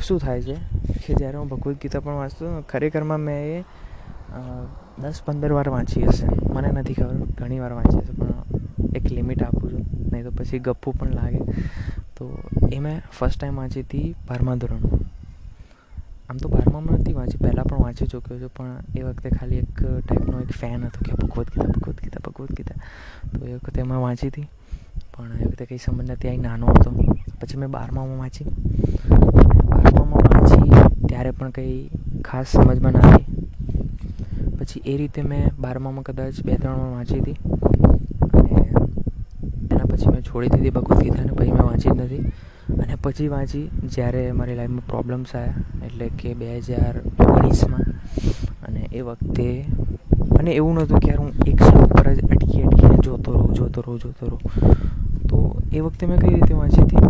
શું 0.00 0.18
થાય 0.18 0.42
છે 0.42 0.56
કે 1.02 1.14
જ્યારે 1.14 1.36
હું 1.38 1.48
ભગવદ્ 1.48 1.76
ગીતા 1.82 2.00
પણ 2.00 2.20
વાંચતો 2.22 2.44
ખરેખરમાં 2.68 3.20
મેં 3.20 3.40
એ 3.54 3.64
દસ 5.02 5.22
પંદર 5.26 5.52
વાર 5.52 5.68
વાંચી 5.68 6.04
હશે. 6.04 6.26
મને 6.54 6.68
નથી 6.70 6.94
ખબર, 6.94 7.16
ઘણી 7.38 7.60
વાર 7.60 7.72
વાંચી 7.72 7.98
હશે, 7.98 8.12
પણ 8.12 8.96
એક 8.96 9.10
લિમિટ 9.10 9.42
આપું 9.42 9.70
છું. 9.70 9.84
નહીં 10.12 10.24
તો 10.24 10.30
પછી 10.30 10.58
ગપ્પું 10.58 10.98
પણ 10.98 11.14
લાગે. 11.14 11.40
તો 12.16 12.24
એ 12.72 12.78
મેં 12.78 13.02
ફર્સ્ટ 13.12 13.38
ટાઈમ 13.40 13.56
વાંચી 13.56 13.84
હતી 13.86 14.14
બારમા 14.28 14.54
ધોરણમાં 14.54 15.13
આમ 16.28 16.36
તો 16.36 16.48
બારમામાં 16.48 16.98
નથી 16.98 17.12
વાંચી 17.12 17.38
પહેલાં 17.38 17.66
પણ 17.68 17.82
વાંચી 17.82 18.06
ચૂક્યો 18.06 18.38
છું 18.40 18.52
પણ 18.56 18.76
એ 18.98 19.02
વખતે 19.02 19.28
ખાલી 19.30 19.58
એક 19.58 19.80
ટાઈપનો 20.04 20.36
એક 20.40 20.52
ફેન 20.60 20.84
હતો 20.84 20.98
કે 21.06 21.12
ભગવદ્ 21.20 21.48
ગીતા 21.52 21.72
ભગવદ્ 21.74 21.98
ગીતા 22.04 22.22
ભગવદ્ 22.26 22.52
ગીતા. 22.58 22.78
તો 23.32 23.46
એ 23.46 23.54
વખતે 23.56 23.82
મેં 23.82 24.00
વાંચી 24.00 24.28
હતી, 24.28 24.48
પણ 25.12 25.36
એ 25.40 25.44
વખતે 25.44 25.64
કંઈ 25.66 25.78
સમજ 25.78 26.10
નથી 26.10 26.28
આવી, 26.28 26.42
નાનો 26.46 26.66
હતો. 26.66 26.90
પછી 27.40 27.56
મેં 27.56 27.70
બારમામાં 27.70 28.18
વાંચી. 28.18 28.46
બારમામાં 29.68 30.22
વાંચી 30.30 30.66
ત્યારે 31.08 31.30
પણ 31.30 31.50
કંઈ 31.50 31.90
ખાસ 32.22 32.48
સમજમાં 32.48 32.92
ના 32.92 33.04
આવી. 33.10 33.26
પછી 34.58 34.82
એ 34.86 34.96
રીતે 34.96 35.22
મેં 35.22 35.44
બારમામાં 35.60 36.04
કદાચ 36.04 36.42
બે, 36.44 36.56
ત્રણમાં 36.56 36.92
વાંચી 36.96 37.20
હતી. 37.20 37.38
અને 38.32 38.52
એના 39.70 39.86
પછી 39.90 40.08
મેં 40.08 40.22
છોડી 40.22 40.48
દીધી 40.48 40.70
ભગવદ્ 40.70 41.02
ગીતાને, 41.02 41.32
પછી 41.32 41.52
મેં 41.52 41.66
વાંચી 41.66 41.90
જ 41.90 42.00
નથી. 42.00 42.24
અને 42.82 42.96
પછી 43.02 43.28
વાંચી, 43.28 43.66
જ્યારે 43.94 44.32
મારી 44.32 44.54
લાઈફમાં 44.54 44.86
પ્રોબ્લેમ્સ 44.86 45.34
આવ્યા, 45.34 45.86
એટલે 45.86 46.08
કે 46.08 46.34
બે 46.34 46.60
હજાર 46.60 46.94
ઓગણીસમાં, 47.18 47.86
અને 48.68 48.88
એ 48.92 49.00
વખતે 49.00 49.66
અને 50.38 50.50
એવું 50.50 50.74
નહોતું 50.74 51.00
કે 51.00 51.08
યાર 51.08 51.20
હું 51.20 51.32
એક 51.46 51.62
શ્લોક 51.62 51.92
પર 51.92 52.08
જ 52.14 52.20
અટકી 52.32 52.62
અટકીને 52.62 52.96
જોતો 53.04 53.32
રહું 53.32 53.54
જોતો 53.54 53.80
રહું 53.80 53.98
જોતો 53.98 54.26
રહું. 54.26 54.40
તો 55.28 55.56
એ 55.72 55.80
વખતે 55.80 56.06
મેં 56.06 56.18
કઈ 56.18 56.34
રીતે 56.34 56.54
વાંચી 56.54 56.82
હતી? 56.82 57.02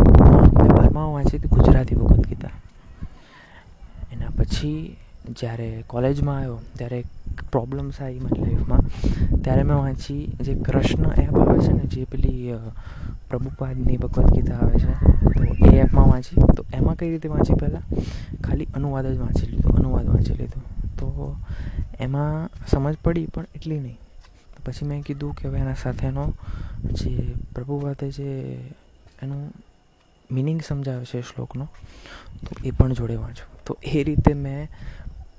મેં 0.59 0.73
બારમામાં 0.77 1.13
વાંચી 1.13 1.39
હતી 1.39 1.49
ગુજરાતી 1.49 1.97
ભગવદ્ 1.97 2.27
ગીતા. 2.29 2.55
એના 4.13 4.31
પછી 4.37 4.97
જ્યારે 5.41 5.85
કોલેજમાં 5.87 6.37
આવ્યો, 6.37 6.59
ત્યારે 6.79 7.05
પ્રોબ્લેમ્સ 7.51 8.01
આવી 8.01 8.21
મારી 8.21 8.43
લાઈફમાં. 8.43 8.85
ત્યારે 9.43 9.63
મેં 9.63 9.77
વાંચી 9.77 10.23
જે 10.41 10.55
કૃષ્ણ 10.55 11.07
એપ 11.25 11.39
આવે 11.39 11.59
છે 11.59 11.73
ને, 11.73 11.85
જે 11.87 12.05
પેલી 12.05 12.55
પ્રભુપાદની 13.31 13.97
ભગવદ્ 13.97 14.31
ગીતા 14.31 14.55
આવે 14.55 14.79
છે. 14.79 14.93
તો 15.21 15.45
એ 15.45 15.77
એપમાં 15.77 16.09
વાંચી. 16.09 16.41
તો 16.57 16.65
એમાં 16.75 16.95
કઈ 16.95 17.11
રીતે 17.11 17.29
વાંચી 17.29 17.55
પહેલાં? 17.55 17.83
ખાલી 18.43 18.67
અનુવાદ 18.75 19.07
જ 19.07 19.19
વાંચી 19.19 19.47
લીધો. 19.47 19.69
અનુવાદ 19.69 20.09
વાંચી 20.09 20.35
લીધો. 20.35 20.61
તો 20.85 21.37
એમાં 22.01 22.51
સમજ 22.67 22.97
પડી 23.05 23.27
પણ 23.27 23.45
એટલી 23.55 23.81
નહીં. 23.81 23.99
તો 24.57 24.63
પછી 24.65 24.87
મેં 24.87 25.03
કીધું 25.03 25.35
કે 25.35 25.49
હવે 25.49 25.59
એના 25.59 25.75
સાથેનો 25.75 26.33
જે 26.85 27.35
પ્રભુપાદે 27.55 28.11
જે 28.11 28.57
એનું 29.23 29.53
મિનિંગ 30.33 30.61
સમજાવે 30.63 31.05
છે 31.05 31.21
શ્લોકનો, 31.21 31.69
તો 32.41 32.57
એ 32.65 32.71
પણ 32.71 32.93
જોડે 32.93 33.17
વાંચું. 33.17 33.65
તો 33.67 33.79
એ 33.83 34.05
રીતે 34.05 34.35
મેં 34.35 34.69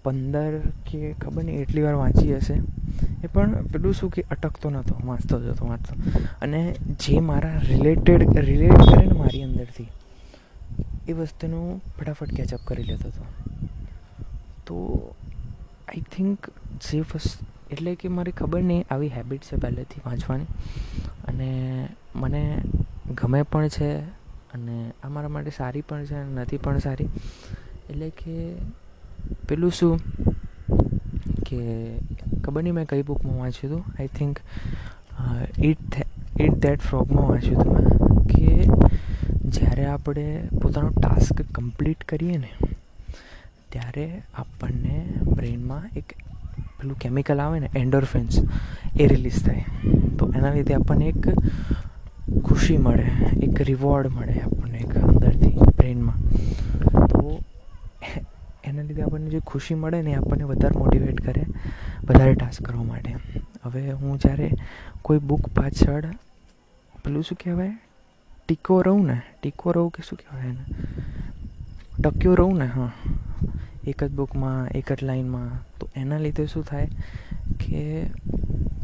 પંદર 0.06 0.60
કે 0.90 1.14
ખબર 1.14 1.44
નહીં, 1.44 1.60
એટલી 1.60 1.82
વાર 1.82 1.94
વાંચી 1.94 2.36
હશે. 2.36 2.56
એ 3.24 3.28
પણ 3.34 3.56
પેલું 3.66 3.94
શું 3.94 4.10
કે, 4.10 4.24
અટકતો 4.32 4.70
નહોતો 4.70 4.96
વાંચતો 5.04 5.42
જતો 5.42 5.68
વાંચતો. 5.68 5.94
અને 6.42 6.62
જે 7.00 7.20
મારા 7.20 7.62
રિલેટેડ 7.68 8.38
રિલેટ 8.40 8.78
કરે 8.90 9.06
ને 9.06 9.18
મારી 9.20 9.44
અંદરથી, 9.44 9.90
એ 11.08 11.14
વસ્તુનું 11.14 11.82
ફટાફટ 12.00 12.36
કેચઅપ 12.36 12.62
કરી 12.68 12.84
લેતો 12.84 13.10
હતો. 13.10 13.24
તો 14.68 14.76
આઈ 15.88 16.06
થિંક 16.12 16.50
જે 16.82 17.00
વસ્તુ 17.00 17.46
એટલે 17.72 17.96
કે 17.96 18.08
મારી 18.08 18.32
ખબર 18.32 18.62
નહીં, 18.62 18.86
આવી 18.92 19.10
હેબિટ 19.10 19.44
છે 19.44 19.56
પહેલેથી 19.58 20.02
વાંચવાની. 20.06 20.50
અને 21.28 21.50
મને 22.16 22.42
ગમે 23.16 23.42
પણ 23.42 23.68
છે, 23.68 23.92
અને 24.54 24.92
આ 25.04 25.10
મારા 25.10 25.30
માટે 25.30 25.52
સારી 25.58 25.82
પણ 25.82 26.06
છે 26.06 26.20
નથી 26.36 26.58
પણ 26.58 26.80
સારી. 26.80 27.10
એટલે 27.90 28.10
કે 28.10 28.36
પેલું 29.48 29.72
શું 29.72 29.96
કે 31.48 31.60
ખબર 32.44 32.62
નહીં 32.64 32.76
મેં 32.76 32.88
કઈ 32.88 33.04
બુકમાં 33.10 33.40
વાંચ્યું 33.40 33.72
હતું? 33.72 33.84
I 33.98 34.12
think 34.18 34.36
it 35.70 35.92
it 36.40 36.56
that 36.64 36.82
ફ્રોગમાં 36.82 37.28
વાંચ્યું 37.30 37.60
હતું 37.62 37.76
કે 38.32 38.50
જ્યારે 39.48 39.86
આપણે 39.88 40.26
પોતાનો 40.62 40.90
ટાસ્ક 40.92 41.42
કમ્પ્લીટ 41.56 42.02
કરીએ 42.04 42.38
ને, 42.38 42.52
ત્યારે 43.72 44.06
આપણને 44.36 44.96
બ્રેઇનમાં 45.30 45.86
એક 45.96 46.16
પેલું 46.80 46.98
કેમિકલ 47.00 47.42
આવે 47.42 47.58
ને 47.60 47.70
એન્ડોરફિન્સ 47.76 48.36
એ 49.00 49.08
રિલીઝ 49.08 49.42
થાય. 49.46 49.64
તો 50.18 50.24
એના 50.36 50.54
લીધે 50.54 50.74
આપણને 50.76 51.08
એક 51.14 51.24
ખુશી 52.46 52.80
મળે, 52.80 53.08
એક 53.46 53.62
રિવોર્ડ 53.70 54.14
મળે 54.16 54.36
આપણને 54.42 54.80
એક 54.80 54.94
અંદરથી 55.00 55.56
બ્રેઇનમાં 55.78 56.20
તો 57.12 57.22
એના 58.66 58.85
લીધે 58.96 59.04
આપણને 59.04 59.30
જે 59.30 59.40
ખુશી 59.40 59.76
મળે 59.76 60.02
ને 60.02 60.12
એ 60.12 60.14
આપણને 60.14 60.44
વધારે 60.44 60.80
મોટિવેટ 60.80 61.22
કરે 61.22 61.46
વધારે 62.10 62.34
ટાસ્ક 62.34 62.62
કરવા 62.62 62.84
માટે. 62.84 63.16
હવે 63.64 63.92
હું 63.92 64.20
જ્યારે 64.20 64.52
કોઈ 65.02 65.18
બુક 65.18 65.48
પાછળ 65.48 66.06
પેલું 67.06 67.24
શું 67.24 67.38
કહેવાય? 67.44 67.72
ટીકો 68.48 68.82
રહું 68.82 69.08
ને, 69.08 69.22
ટીકો 69.42 69.72
રહું 69.72 69.90
કે 69.90 70.04
શું 70.10 70.18
કહેવાય 70.18 70.48
એને? 70.48 70.64
ટક્યો 72.02 72.36
રહું 72.36 72.58
ને, 72.58 72.66
હા. 72.66 72.92
એક 73.88 74.04
જ 74.04 74.12
બુકમાં 74.12 74.68
એક 74.68 74.94
જ 74.94 75.04
લાઈનમાં. 75.04 75.64
તો 75.80 75.90
એના 75.96 76.18
લીધે 76.18 76.46
શું 76.46 76.64
થાય 76.64 76.88
કે 77.66 78.04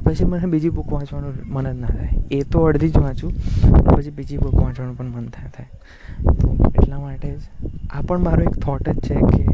પછી 0.05 0.25
મને 0.25 0.45
બીજી 0.45 0.69
બુક 0.69 0.93
વાંચવાનું 0.93 1.33
મન 1.45 1.73
જ 1.73 1.79
ના 1.79 1.87
થાય. 1.87 2.09
એ 2.31 2.43
તો 2.43 2.59
અડધી 2.59 2.89
જ 2.89 2.97
વાંચું 2.97 3.31
પછી 3.85 4.09
બીજી 4.09 4.37
બુક 4.37 4.55
વાંચવાનું 4.55 4.97
પણ 4.97 5.05
મન 5.05 5.27
થાય 5.27 5.49
થાય. 5.49 5.65
તો 6.33 6.71
એટલા 6.75 6.99
માટે 6.99 7.37
જ 7.37 7.41
આ 7.89 8.01
પણ 8.01 8.19
મારો 8.19 8.43
એક 8.43 8.49
થોટ 8.49 8.89
જ 8.89 8.99
છે 8.99 9.15
કે 9.15 9.45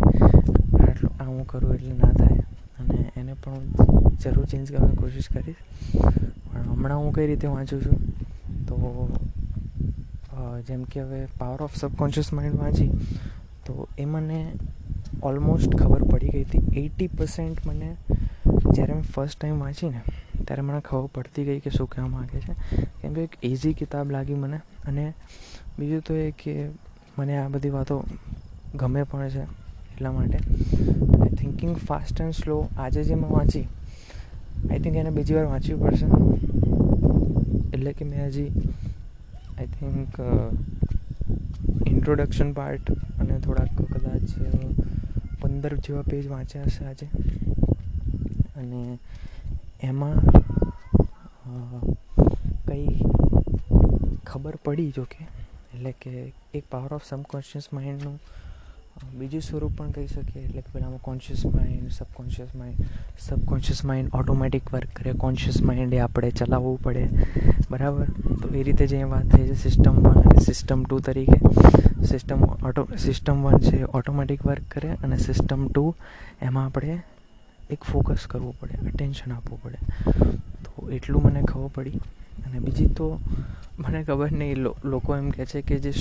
આ 1.27 1.29
હું 1.29 1.47
કરું 1.47 1.73
એટલે 1.73 1.93
ના 1.93 2.13
થાય. 2.13 2.43
અને 2.79 2.97
એને 3.15 3.33
પણ 3.35 3.53
હું 3.79 4.17
જરૂર 4.17 4.45
ચેન્જ 4.45 4.71
કરવાની 4.71 4.95
કોશિશ 4.95 5.29
કરીશ. 5.29 5.61
પણ 5.93 6.61
હમણાં 6.63 6.99
હું 6.99 7.13
કઈ 7.13 7.27
રીતે 7.27 7.47
વાંચું 7.47 7.81
છું? 7.81 7.97
તો 8.67 8.75
જેમ 10.67 10.83
કે 10.83 11.01
હવે 11.01 11.19
પાવર 11.39 11.61
ઓફ 11.61 11.75
સબકોન્શિયસ 11.75 12.31
માઇન્ડ 12.33 12.59
વાંચી, 12.59 12.89
તો 13.65 13.87
એ 13.97 14.05
મને 14.05 14.39
ઓલમોસ્ટ 15.23 15.75
ખબર 15.75 16.03
પડી 16.03 16.29
ગઈ 16.29 16.43
હતી. 16.43 16.81
એટી 16.81 17.07
પર્સન્ટ 17.09 17.59
મને 17.67 17.89
જ્યારે 18.73 18.93
મેં 18.93 19.03
ફર્સ્ટ 19.05 19.39
ટાઈમ 19.39 19.59
વાંચીને 19.59 20.01
ત્યારે 20.39 20.61
મને 20.61 20.79
ખબર 20.81 21.07
પડતી 21.15 21.45
ગઈ 21.45 21.59
કે 21.59 21.69
શું 21.69 21.89
કહેવા 21.89 22.07
માગે 22.07 22.39
છે. 22.39 22.53
કેમ 23.01 23.13
કે 23.13 23.21
એક 23.23 23.37
ઇઝી 23.43 23.73
કિતાબ 23.73 24.11
લાગી 24.11 24.33
મને. 24.35 24.59
અને 24.87 25.05
બીજું 25.79 26.01
તો 26.01 26.13
એ 26.15 26.31
કે 26.43 26.53
મને 27.17 27.37
આ 27.37 27.47
બધી 27.47 27.69
વાતો 27.69 28.03
ગમે 28.75 29.03
પણ 29.03 29.29
છે 29.29 29.43
એટલા 29.43 30.11
માટે. 30.11 30.39
થિંકિંગ 31.37 31.75
ફાસ્ટ 31.77 32.21
એન્ડ 32.21 32.33
સ્લો 32.33 32.57
આજે 32.77 33.03
જે 33.03 33.15
મેં 33.15 33.31
વાંચી 33.31 33.65
આઈ 34.71 34.79
થિંક 34.79 34.95
એને 34.95 35.09
બીજી 35.09 35.35
વાર 35.35 35.45
વાંચવી 35.45 35.79
પડશે. 35.79 36.07
એટલે 37.73 37.91
કે 37.93 38.05
મેં 38.05 38.25
હજી 38.25 38.49
આઈ 39.57 39.67
થિંક 39.79 40.19
ઇન્ટ્રોડક્શન 41.87 42.53
પાર્ટ 42.53 42.91
અને 42.91 43.39
થોડાક 43.39 43.81
કદાચ 43.81 44.27
પંદર 45.41 45.73
જેવા 45.77 46.01
પેજ 46.01 46.27
વાંચ્યા 46.27 46.63
હશે 46.63 46.85
આજે. 46.85 47.07
અને 48.57 48.81
એમાં 49.83 50.17
કંઈ 52.67 53.01
ખબર 54.25 54.55
પડી 54.65 54.91
જો 54.95 55.03
કે 55.03 55.23
એટલે 55.73 55.91
કે 56.01 56.11
એક 56.53 56.63
પાવર 56.71 56.93
ઓફ 56.93 57.05
સબકોન્શિયસ 57.09 57.67
માઇન્ડનું 57.73 58.19
બીજું 59.19 59.41
સ્વરૂપ 59.41 59.77
પણ 59.77 59.91
કહી 59.91 60.07
શકીએ. 60.07 60.41
એટલે 60.41 60.61
કે 60.61 60.67
પહેલાં 60.73 60.97
conscious 60.97 61.45
mind 61.45 61.91
subconscious 61.91 62.55
mind 62.55 62.75
subconscious 63.19 63.85
mind 63.85 64.15
automatic 64.15 64.73
work 64.73 64.87
કરે. 64.95 65.13
કોન્શિયસ 65.13 65.61
માઇન્ડ 65.63 65.93
એ 65.93 65.99
આપણે 65.99 66.29
ચલાવવું 66.31 66.81
પડે. 66.81 67.09
બરાબર? 67.71 68.05
તો 68.41 68.55
એ 68.55 68.63
રીતે 68.63 68.87
જે 68.87 69.03
વાત 69.03 69.25
થઈ 69.25 69.47
છે 69.47 69.53
સિસ્ટમ 69.53 69.93
વન 69.93 70.21
અને 70.21 70.39
સિસ્ટમ 70.43 70.83
ટુ 70.83 70.99
તરીકે. 70.99 71.39
સિસ્ટમ 72.03 72.43
ઓટો 72.43 72.87
સિસ્ટમ 72.97 73.43
વન 73.43 73.59
છે 73.59 73.83
ઓટોમેટિક 73.83 74.45
વર્ક 74.45 74.61
કરે 74.71 74.89
અને 74.89 75.17
સિસ્ટમ 75.17 75.67
ટુ 75.67 75.95
એમાં 76.41 76.65
આપણે 76.65 77.01
એક 77.69 77.83
ફોકસ 77.83 78.27
કરવું 78.27 78.59
પડે 78.59 78.87
અટેન્શન 78.87 79.31
આપવું 79.31 79.61
પડે. 79.61 79.77
તો 80.63 80.91
એટલું 80.91 81.23
મને 81.23 81.41
ખબર 81.41 81.67
પડી. 81.75 81.99
અને 82.45 82.59
બીજી 82.59 82.85
તો 82.85 83.19
મને 83.79 84.03
ખબર 84.03 84.31
નહીં 84.31 84.57
લોકો 84.85 85.15
એમ 85.15 85.29
કહે 85.29 85.45
છે 85.45 85.61
કે 85.61 85.79
જે 85.79 85.91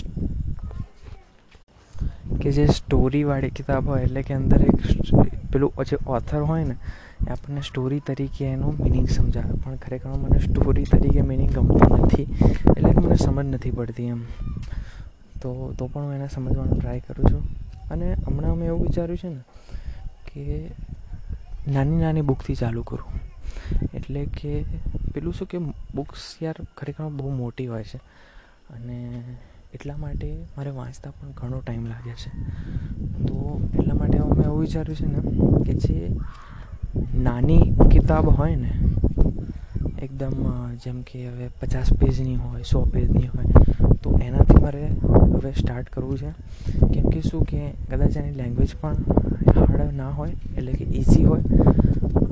કે 2.41 2.53
જે 2.53 2.67
સ્ટોરીવાળી 2.67 3.51
કિતાબ 3.51 3.89
હોય, 3.89 4.03
એટલે 4.03 4.23
કે 4.23 4.35
અંદર 4.35 4.61
એક 4.63 4.79
પેલું 5.53 5.85
જે 5.85 5.97
ઓથર 6.07 6.43
હોય 6.43 6.65
ને, 6.65 6.77
એ 7.27 7.31
આપણને 7.31 7.61
સ્ટોરી 7.61 8.01
તરીકે 8.01 8.45
એનું 8.45 8.75
મિનિંગ 8.83 9.09
સમજાવે. 9.09 9.55
પણ 9.65 9.77
ખરેખર 9.77 10.11
મને 10.11 10.39
સ્ટોરી 10.39 10.85
તરીકે 10.85 11.23
મિનિંગ 11.23 11.51
ગમતું 11.51 11.99
નથી, 11.99 12.27
એટલે 12.77 12.91
મને 12.93 13.17
સમજ 13.17 13.47
નથી 13.47 13.71
પડતી 13.71 14.07
એમ. 14.07 14.23
તો 15.43 15.75
તો 15.79 15.87
પણ 15.87 16.03
હું 16.03 16.15
એને 16.15 16.29
સમજવાનો 16.29 16.75
ટ્રાય 16.77 17.01
કરું 17.01 17.31
છું. 17.33 17.43
અને 17.91 18.15
હમણાં 18.15 18.57
મેં 18.57 18.69
એવું 18.69 18.83
વિચાર્યું 18.83 19.19
છે 19.19 19.29
ને, 19.29 19.43
કે 20.27 20.45
નાની 21.73 21.97
નાની 21.97 22.21
બુકથી 22.21 22.55
ચાલુ 22.55 22.83
કરું. 22.83 23.09
એટલે 23.95 24.25
કે 24.27 24.63
પેલું 25.15 25.35
શું 25.35 25.49
કે 25.49 25.59
બુક્સ 25.95 26.37
યાર 26.43 26.55
ખરેખર 26.77 27.09
બહુ 27.09 27.31
મોટી 27.31 27.67
હોય 27.67 27.85
છે. 27.85 27.99
અને 28.75 29.23
એટલા 29.77 29.97
માટે 29.97 30.29
મારે 30.57 30.71
વાંચતા 30.71 31.11
પણ 31.11 31.33
ઘણો 31.37 31.59
ટાઈમ 31.61 31.87
લાગે 31.87 32.15
છે. 32.23 32.31
તો 33.27 33.61
એટલા 33.75 33.95
માટે 33.95 34.19
મેં 34.19 34.45
એવું 34.45 34.61
વિચાર્યું 34.61 34.99
છે 35.01 35.07
ને 35.07 35.21
કે 35.65 35.73
જે 35.75 35.99
નાની 37.23 37.65
કિતાબ 37.93 38.29
હોય 38.29 38.57
ને, 38.57 38.73
એકદમ 40.03 40.37
જેમ 40.85 40.99
કે 41.03 41.19
હવે 41.29 41.49
પચાસ 41.61 41.93
પેજની 41.93 42.37
હોય, 42.37 42.63
સો 42.63 42.85
પેજની 42.95 43.29
હોય, 43.35 43.47
તો 44.03 44.19
એનાથી 44.23 44.63
મારે 44.63 44.83
હવે 45.35 45.53
સ્ટાર્ટ 45.53 45.91
કરવું 45.91 46.19
છે. 46.19 46.31
કેમ 46.95 47.07
કે 47.09 47.21
શું 47.21 47.45
કે 47.45 47.61
કદાચ 47.91 48.17
એની 48.17 48.35
લેંગ્વેજ 48.35 48.77
પણ 48.81 48.97
હાર્ડ 49.57 49.97
ના 49.97 50.11
હોય, 50.11 50.35
એટલે 50.57 50.73
કે 50.73 50.85
ઇઝી 50.85 51.25
હોય, 51.25 51.45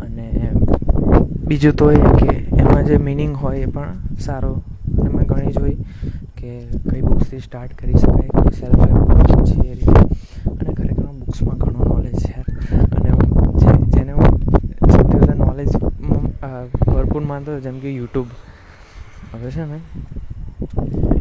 અને 0.07 0.27
બીજું 1.47 1.75
તો 1.77 1.91
એ 1.91 1.99
કે 2.21 2.31
એમાં 2.61 2.85
જે 2.85 2.97
મિનિંગ 3.09 3.37
હોય 3.37 3.59
એ 3.59 3.67
પણ 3.67 4.17
સારો. 4.19 4.53
અને 4.99 5.09
મેં 5.09 5.27
ઘણી 5.27 5.53
જોઈ 5.53 5.77
કે 6.45 6.55
કઈ 6.91 7.01
બુક્સથી 7.01 7.39
સ્ટાર્ટ 7.41 7.75
કરી 7.75 7.99
શકાય 7.99 8.51
સેલ્ફ 8.53 8.83
હેલ્પ 8.87 9.45
છે 9.49 9.69
એ 9.69 9.75
રીતે. 9.75 10.01
અને 10.51 10.75
ખરેખર 10.75 11.07
બુક્સમાં 11.21 11.57
ઘણું 11.59 11.87
નોલેજ 11.89 12.17
છે. 12.25 12.35
અને 12.97 13.11
હું 13.11 13.57
જેને 13.91 14.13
હું 14.13 14.39
સૌથી 14.93 15.19
વધારે 15.19 15.39
નોલેજ 15.39 15.71
ભરપૂર 16.87 17.25
માનતો 17.25 17.61
જેમ 17.61 17.79
કે 17.79 17.95
યુટ્યુબ 17.95 18.27
હવે 19.35 19.51
છે 19.51 19.65
ને 19.65 19.79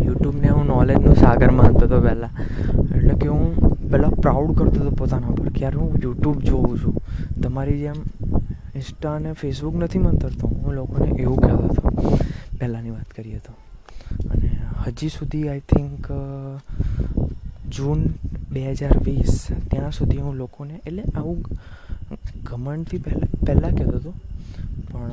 યુટ્યુબને 0.05 0.49
હું 0.49 0.65
નોલેજનું 0.65 1.15
સાગર 1.15 1.51
માનતો 1.51 1.85
હતો 1.85 2.01
પહેલાં. 2.01 2.33
એટલે 2.95 3.13
કે 3.13 3.27
હું 3.27 3.89
પહેલાં 3.91 4.11
પ્રાઉડ 4.11 4.57
કરતો 4.57 4.81
હતો 4.81 4.91
પોતાના 4.99 5.35
પર 5.39 5.49
કે 5.49 5.63
યાર 5.63 5.75
હું 5.75 5.97
યુટ્યુબ 6.03 6.37
જોઉં 6.41 6.77
છું. 6.83 6.95
તમારી 7.41 7.79
જેમ 7.79 7.99
ઇન્સ્ટા 8.75 9.15
અને 9.15 9.33
ફેસબુક 9.33 9.75
નથી 9.75 9.99
મંતરતો 9.99 10.47
હું 10.47 10.73
લોકોને 10.73 11.09
એવું 11.21 11.39
કહેતો 11.39 11.63
હતો. 11.63 12.17
પહેલાંની 12.59 12.89
વાત 12.89 13.09
કરીએ 13.15 13.37
તો. 13.37 13.53
અને 14.31 14.49
હજી 14.85 15.09
સુધી 15.17 15.45
આઈ 15.49 15.63
થિંક 15.73 16.07
જૂન 17.75 18.01
બે 18.53 18.61
હજાર 18.79 18.97
વીસ, 19.05 19.33
ત્યાં 19.69 19.91
સુધી 19.99 20.21
હું 20.25 20.35
લોકોને, 20.41 20.75
એટલે 20.87 21.03
આવું 21.15 21.39
ઘમંડથી 22.47 23.01
પહેલાં 23.05 23.31
પહેલાં 23.45 23.73
કહેતો 23.77 23.97
હતો. 23.97 24.11
પણ 24.91 25.11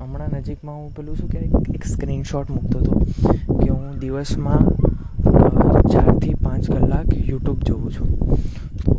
હમણાં 0.00 0.30
નજીકમાં 0.38 0.76
હું 0.80 0.90
પેલું 0.96 1.16
શું 1.16 1.28
કહેવાય, 1.32 1.62
એક 1.76 1.84
સ્ક્રીનશોટ 1.92 2.48
મૂકતો 2.50 2.76
હતો 2.78 2.92
કે 3.60 3.68
હું 3.70 3.98
દિવસમાં 4.00 4.64
ચારથી 5.92 6.34
પાંચ 6.44 6.64
કલાક 6.70 7.08
યુટ્યુબ 7.30 7.60
જોઉં 7.68 7.90
છું. 7.94 8.10
તો 8.84 8.90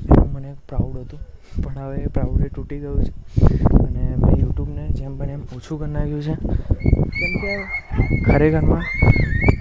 પ્રાઉડ 0.74 0.98
હતું. 0.98 1.20
પણ 1.64 1.78
હવે 1.80 1.98
પ્રાઉડ 1.98 2.48
તૂટી 2.56 2.80
ગયું 2.80 3.04
છે. 3.04 3.12
અને 3.74 4.16
મેં 4.18 4.40
યુટ્યુબને 4.40 4.88
જેમ 4.88 5.18
બને 5.18 5.34
એમ 5.34 5.40
ઓછું 5.40 5.80
કરી 5.80 5.92
નાખ્યું 5.92 6.22
છે. 6.22 6.34
કેમ 6.98 7.34
કે 7.42 7.62
ખરેખરમાં 8.32 8.84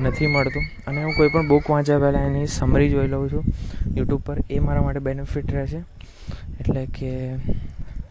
નથી 0.03 0.27
મળતું. 0.27 0.63
અને 0.87 1.05
હું 1.05 1.13
કોઈ 1.17 1.29
પણ 1.29 1.49
બુક 1.49 1.71
વાંચ્યા 1.71 1.99
પહેલાં 1.99 2.27
એની 2.27 2.47
સમરી 2.47 2.91
જોઈ 2.91 3.07
લઉં 3.07 3.33
છું. 3.33 3.45
યુટ્યુબ 3.97 4.21
પર 4.27 4.37
એ 4.51 4.59
મારા 4.59 4.83
માટે 4.83 4.99
બેનિફિટ 4.99 5.55
રહેશે. 5.55 5.77
એટલે 6.61 6.87
કે 6.87 7.35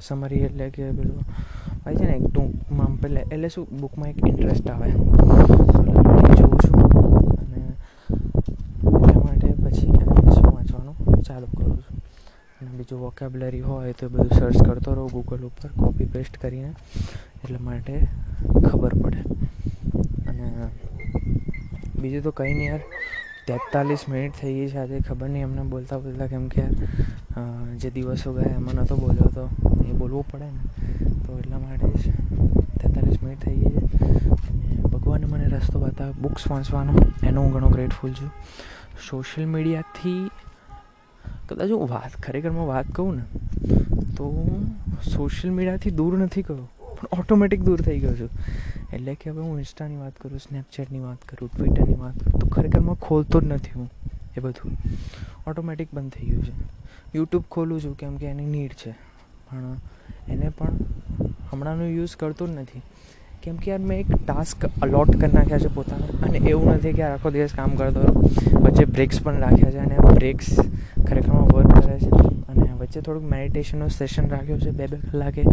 સમરી 0.01 0.35
એટલે 0.35 0.69
કે 0.69 0.91
પેલું 0.91 1.19
હોય 1.85 1.95
છે 1.95 2.05
ને 2.05 2.13
એક 2.13 2.27
ટૂંકમાં 2.33 3.01
પહેલાં 3.01 3.23
એટલે 3.23 3.49
શું 3.49 3.67
બુકમાં 3.81 4.09
એક 4.09 4.17
ઇન્ટરેસ્ટ 4.27 4.71
આવે. 4.71 4.91
જોઉં 4.91 6.59
છું. 6.59 6.81
અને 7.39 7.65
એટલા 8.97 9.19
માટે 9.19 9.47
પછી 9.47 9.87
શું 10.31 10.55
વાંચવાનું 10.55 11.21
ચાલુ 11.21 11.45
કરું 11.45 11.77
છું. 11.77 11.90
અને 12.61 12.71
બીજું 12.77 12.99
વોકેબ્લરી 12.99 13.61
હોય 13.61 13.93
તો 13.99 14.09
બધું 14.09 14.31
સર્ચ 14.39 14.57
કરતો 14.67 14.93
રહું 14.95 15.09
ગૂગલ 15.13 15.45
ઉપર 15.49 15.69
કોપી 15.77 16.09
પેસ્ટ 16.15 16.37
કરીને, 16.37 16.71
એટલા 17.43 17.63
માટે 17.67 17.93
ખબર 18.67 18.93
પડે. 19.01 19.21
અને 20.29 20.45
બીજું 22.01 22.23
તો 22.23 22.31
કંઈ 22.31 22.53
નહીં 22.53 22.69
યાર, 22.71 22.83
તેતાલીસ 23.47 24.03
મિનિટ 24.09 24.33
થઈ 24.41 24.53
ગઈ 24.57 24.69
છે 24.73 24.77
આજે, 24.79 24.99
ખબર 25.07 25.29
નહીં 25.29 25.47
એમને 25.47 25.63
બોલતા 25.73 25.99
બોલતા 25.99 26.27
કેમ 26.27 26.45
કે 26.53 26.63
જે 27.81 27.89
દિવસો 27.89 28.33
ગયા 28.33 28.55
એમાં 28.59 28.75
નહોતો 28.75 28.95
બોલ્યો 29.03 29.29
તો, 29.37 29.45
એ 29.89 29.93
બોલવું 30.01 30.25
પડે 30.31 30.47
ને. 30.55 30.61
તો 31.23 31.39
એટલા 31.39 31.59
માટે 31.59 31.87
જ 32.01 32.13
તેતાલીસ 32.81 33.17
મિનિટ 33.23 33.41
થઈ 33.45 33.57
ગઈ 33.61 33.73
છે. 33.73 33.81
અને 34.49 34.69
ભગવાને 34.91 35.25
મને 35.25 35.49
રસ્તો 35.55 35.79
બતાવ્યો 35.79 36.21
બુક્સ 36.21 36.43
વાંચવાનો, 36.51 36.93
એનો 37.23 37.41
હું 37.41 37.51
ઘણો 37.53 37.69
ગ્રેટફુલ 37.75 38.13
છું. 38.13 38.31
સોશિયલ 39.09 39.47
મીડિયાથી 39.47 40.21
કદાચ 41.51 41.69
હું 41.69 41.89
વાત 41.89 42.13
ખરેખરમાં 42.23 42.67
વાત 42.67 42.91
કહું 42.91 43.15
ને, 43.15 43.23
તો 44.15 44.25
સોશિયલ 45.09 45.53
મીડિયાથી 45.53 45.91
દૂર 45.91 46.17
નથી 46.17 46.41
ગયો, 46.41 46.67
પણ 46.79 47.19
ઓટોમેટિક 47.19 47.61
દૂર 47.61 47.81
થઈ 47.81 47.99
ગયો 47.99 48.15
છું. 48.15 48.29
એટલે 48.93 49.15
કે 49.15 49.29
હવે 49.29 49.41
હું 49.41 49.57
ઇન્સ્ટાની 49.57 49.97
વાત 49.97 50.15
કરું 50.21 50.39
સ્નેપચેટની 50.39 50.99
વાત 50.99 51.17
કરું 51.29 51.49
ટ્વિટરની 51.49 51.93
વાત 51.93 52.19
કરું, 52.19 52.39
તો 52.39 52.47
ખરેખરમાં 52.47 52.95
ખોલતો 52.95 53.41
જ 53.41 53.43
નથી 53.43 53.71
હું 53.75 53.89
એ 54.37 54.39
બધું. 54.39 54.71
ઓટોમેટિક 55.47 55.93
બંધ 55.93 56.11
થઈ 56.11 56.25
ગયું 56.25 56.43
છે. 56.43 56.53
યુટ્યુબ 57.15 57.43
ખોલું 57.51 57.81
છું, 57.83 57.97
કેમ 57.97 58.17
કે 58.17 58.25
એની 58.25 58.45
નીડ 58.45 58.73
છે. 58.73 58.91
પણ 59.49 59.75
એને 60.29 60.49
પણ 60.49 60.77
હમણાંનું 61.51 61.89
યુઝ 61.89 62.15
કરતો 62.15 62.47
જ 62.47 62.49
નથી. 62.49 62.81
કેમ 63.43 63.55
કે 63.55 63.71
યાર 63.71 63.79
મેં 63.79 63.99
એક 63.99 64.09
ટાસ્ક 64.15 64.65
અલોટ 64.81 65.11
કરી 65.15 65.31
નાખ્યા 65.33 65.59
છે 65.59 65.69
પોતાને 65.75 66.07
અને 66.25 66.37
એવું 66.49 66.73
નથી 66.73 66.93
કે 66.93 67.03
આખો 67.03 67.29
દિવસ 67.31 67.53
કામ 67.55 67.71
કરતો 67.75 68.01
રહો. 68.01 68.13
વચ્ચે 68.59 68.85
બ્રેક્સ 68.85 69.21
પણ 69.21 69.39
રાખ્યા 69.39 69.71
છે 69.71 69.77
અને 69.77 69.95
બ્રેક્સ 70.15 70.49
ખરેખરમાં 71.07 71.47
વર્ક 71.47 71.71
કરે 71.79 71.97
છે. 71.97 72.11
અને 72.49 72.67
વચ્ચે 72.79 73.01
થોડુંક 73.01 73.31
મેડિટેશનનું 73.31 73.89
સેશન 73.89 74.29
રાખ્યું 74.29 74.61
છે 74.61 74.71
બે 74.71 74.87
બે 74.87 74.97
કલાકે, 74.97 75.43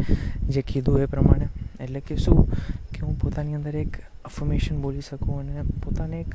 જે 0.49 0.63
કીધું 0.63 1.01
એ 1.01 1.07
પ્રમાણે. 1.07 1.49
એટલે 1.81 2.01
કે 2.01 2.17
શું? 2.17 2.45
કે 2.93 3.01
હું 3.07 3.19
પોતાની 3.19 3.55
અંદર 3.55 3.77
એક 3.77 3.99
અફર્મેશન 4.25 4.81
બોલી 4.81 5.01
શકું 5.01 5.41
અને 5.41 5.63
પોતાને 5.85 6.21
એક 6.21 6.33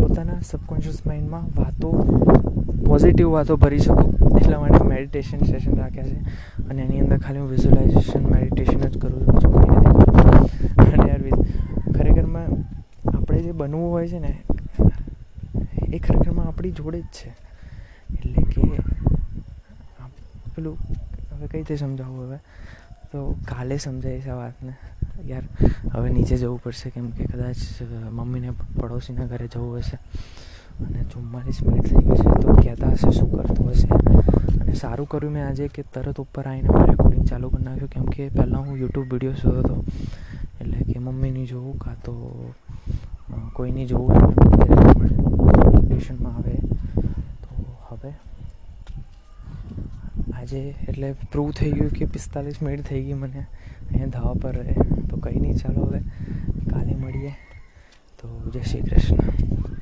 પોતાના 0.00 0.40
સબકોન્શિયસ 0.42 1.00
માઇન્ડમાં 1.06 1.46
વાતો 1.56 1.90
પોઝિટિવ 2.88 3.28
વાતો 3.30 3.56
ભરી 3.56 3.78
શકું, 3.78 4.38
એટલા 4.40 4.60
માટે 4.60 4.84
મેડિટેશન 4.84 5.40
સેશન 5.50 5.74
રાખ્યા 5.76 6.04
છે. 6.04 6.18
અને 6.68 6.82
એની 6.82 7.00
અંદર 7.00 7.18
ખાલી 7.18 7.40
હું 7.40 7.50
વિઝ્યુલાઇઝેશન 7.50 8.22
મેડિટેશન 8.26 8.80
જ 8.80 8.98
કરું 8.98 9.20
છું, 9.40 9.52
બીજું 9.54 9.82
નથી. 9.96 10.92
અને 10.94 11.08
યાર 11.10 11.22
ખરેખરમાં 11.96 12.48
આપણે 13.16 13.38
જે 13.42 13.52
બનવું 13.52 13.90
હોય 13.90 14.08
છે 14.08 14.18
ને, 14.18 14.32
એ 15.92 15.98
ખરેખરમાં 15.98 16.46
આપણી 16.46 16.72
જોડે 16.72 17.00
જ 17.00 17.08
છે. 17.18 17.30
એટલે 18.14 18.42
કે 18.52 18.62
પેલું 20.54 20.76
હવે 21.30 21.46
કઈ 21.46 21.58
રીતે 21.58 21.76
સમજાવવું 21.76 22.26
હવે? 22.26 22.38
તો 23.12 23.18
કાલે 23.48 23.76
સમજાવીશ 23.78 24.28
આ 24.28 24.34
વાતને. 24.34 24.72
યાર, 25.26 25.44
હવે 25.92 26.08
નીચે 26.10 26.36
જવું 26.36 26.60
પડશે 26.62 26.90
કેમ 26.90 27.10
કે 27.10 27.24
કદાચ 27.24 27.60
મમ્મીને 28.10 28.50
પડોશીના 28.80 29.26
ઘરે 29.26 29.46
જવું 29.46 29.76
હશે. 29.78 29.98
અને 30.86 31.04
ચુમ્માલીસ 31.04 31.62
મિનિટ 31.62 31.86
થઈ 31.86 32.04
ગઈ 32.06 32.16
છે, 32.16 32.30
તો 32.42 32.54
કહેતા 32.54 32.92
હશે 32.92 33.10
શું 33.10 33.30
કરતો 33.32 33.62
હશે? 33.70 33.88
અને 34.60 34.72
સારું 34.74 35.08
કર્યું 35.08 35.32
મેં 35.32 35.46
આજે 35.46 35.68
કે 35.68 35.82
તરત 35.82 36.18
ઉપર 36.20 36.48
આવીને 36.48 36.68
મેં 36.68 36.86
રેકોર્ડિંગ 36.86 37.24
ચાલુ 37.24 37.50
કરી 37.50 37.64
નાખ્યું, 37.64 37.90
કેમ 37.90 38.04
કે 38.04 38.28
પહેલાં 38.28 38.66
હું 38.66 38.78
યુટ્યુબ 38.78 39.12
વીડિયો 39.12 39.32
જોતો 39.32 39.58
હતો. 39.58 39.84
એટલે 40.60 40.78
કે 40.92 40.98
મમ્મીની 40.98 41.46
જોવું, 41.46 41.78
કાં 41.78 41.96
તો 42.04 42.14
કોઈની 43.52 43.86
જોવું 43.86 44.14
ટ્યુશનમાં 45.86 46.36
આવે. 46.36 46.54
તો 47.42 47.50
હવે 47.88 48.12
આજે 50.34 50.60
એટલે 50.88 51.12
પ્રૂવ 51.32 51.50
થઈ 51.50 51.72
ગયું 51.72 51.90
કે 51.90 52.04
પિસ્તાલીસ 52.04 52.62
મિનિટ 52.62 52.86
થઈ 52.86 53.02
ગઈ 53.02 53.12
મને. 53.12 53.46
અહીંયા 53.88 54.06
ધાવા 54.06 54.34
પર 54.34 54.54
રહે. 54.56 54.74
તો 55.10 55.16
કંઈ 55.16 55.40
નહીં, 55.40 55.56
ચાલો 55.56 55.84
હવે 55.84 56.00
કાલે 56.70 56.94
મળીએ. 56.94 57.32
તો 58.18 58.50
જય 58.52 58.62
શ્રી 58.62 58.82
કૃષ્ણ. 58.82 59.77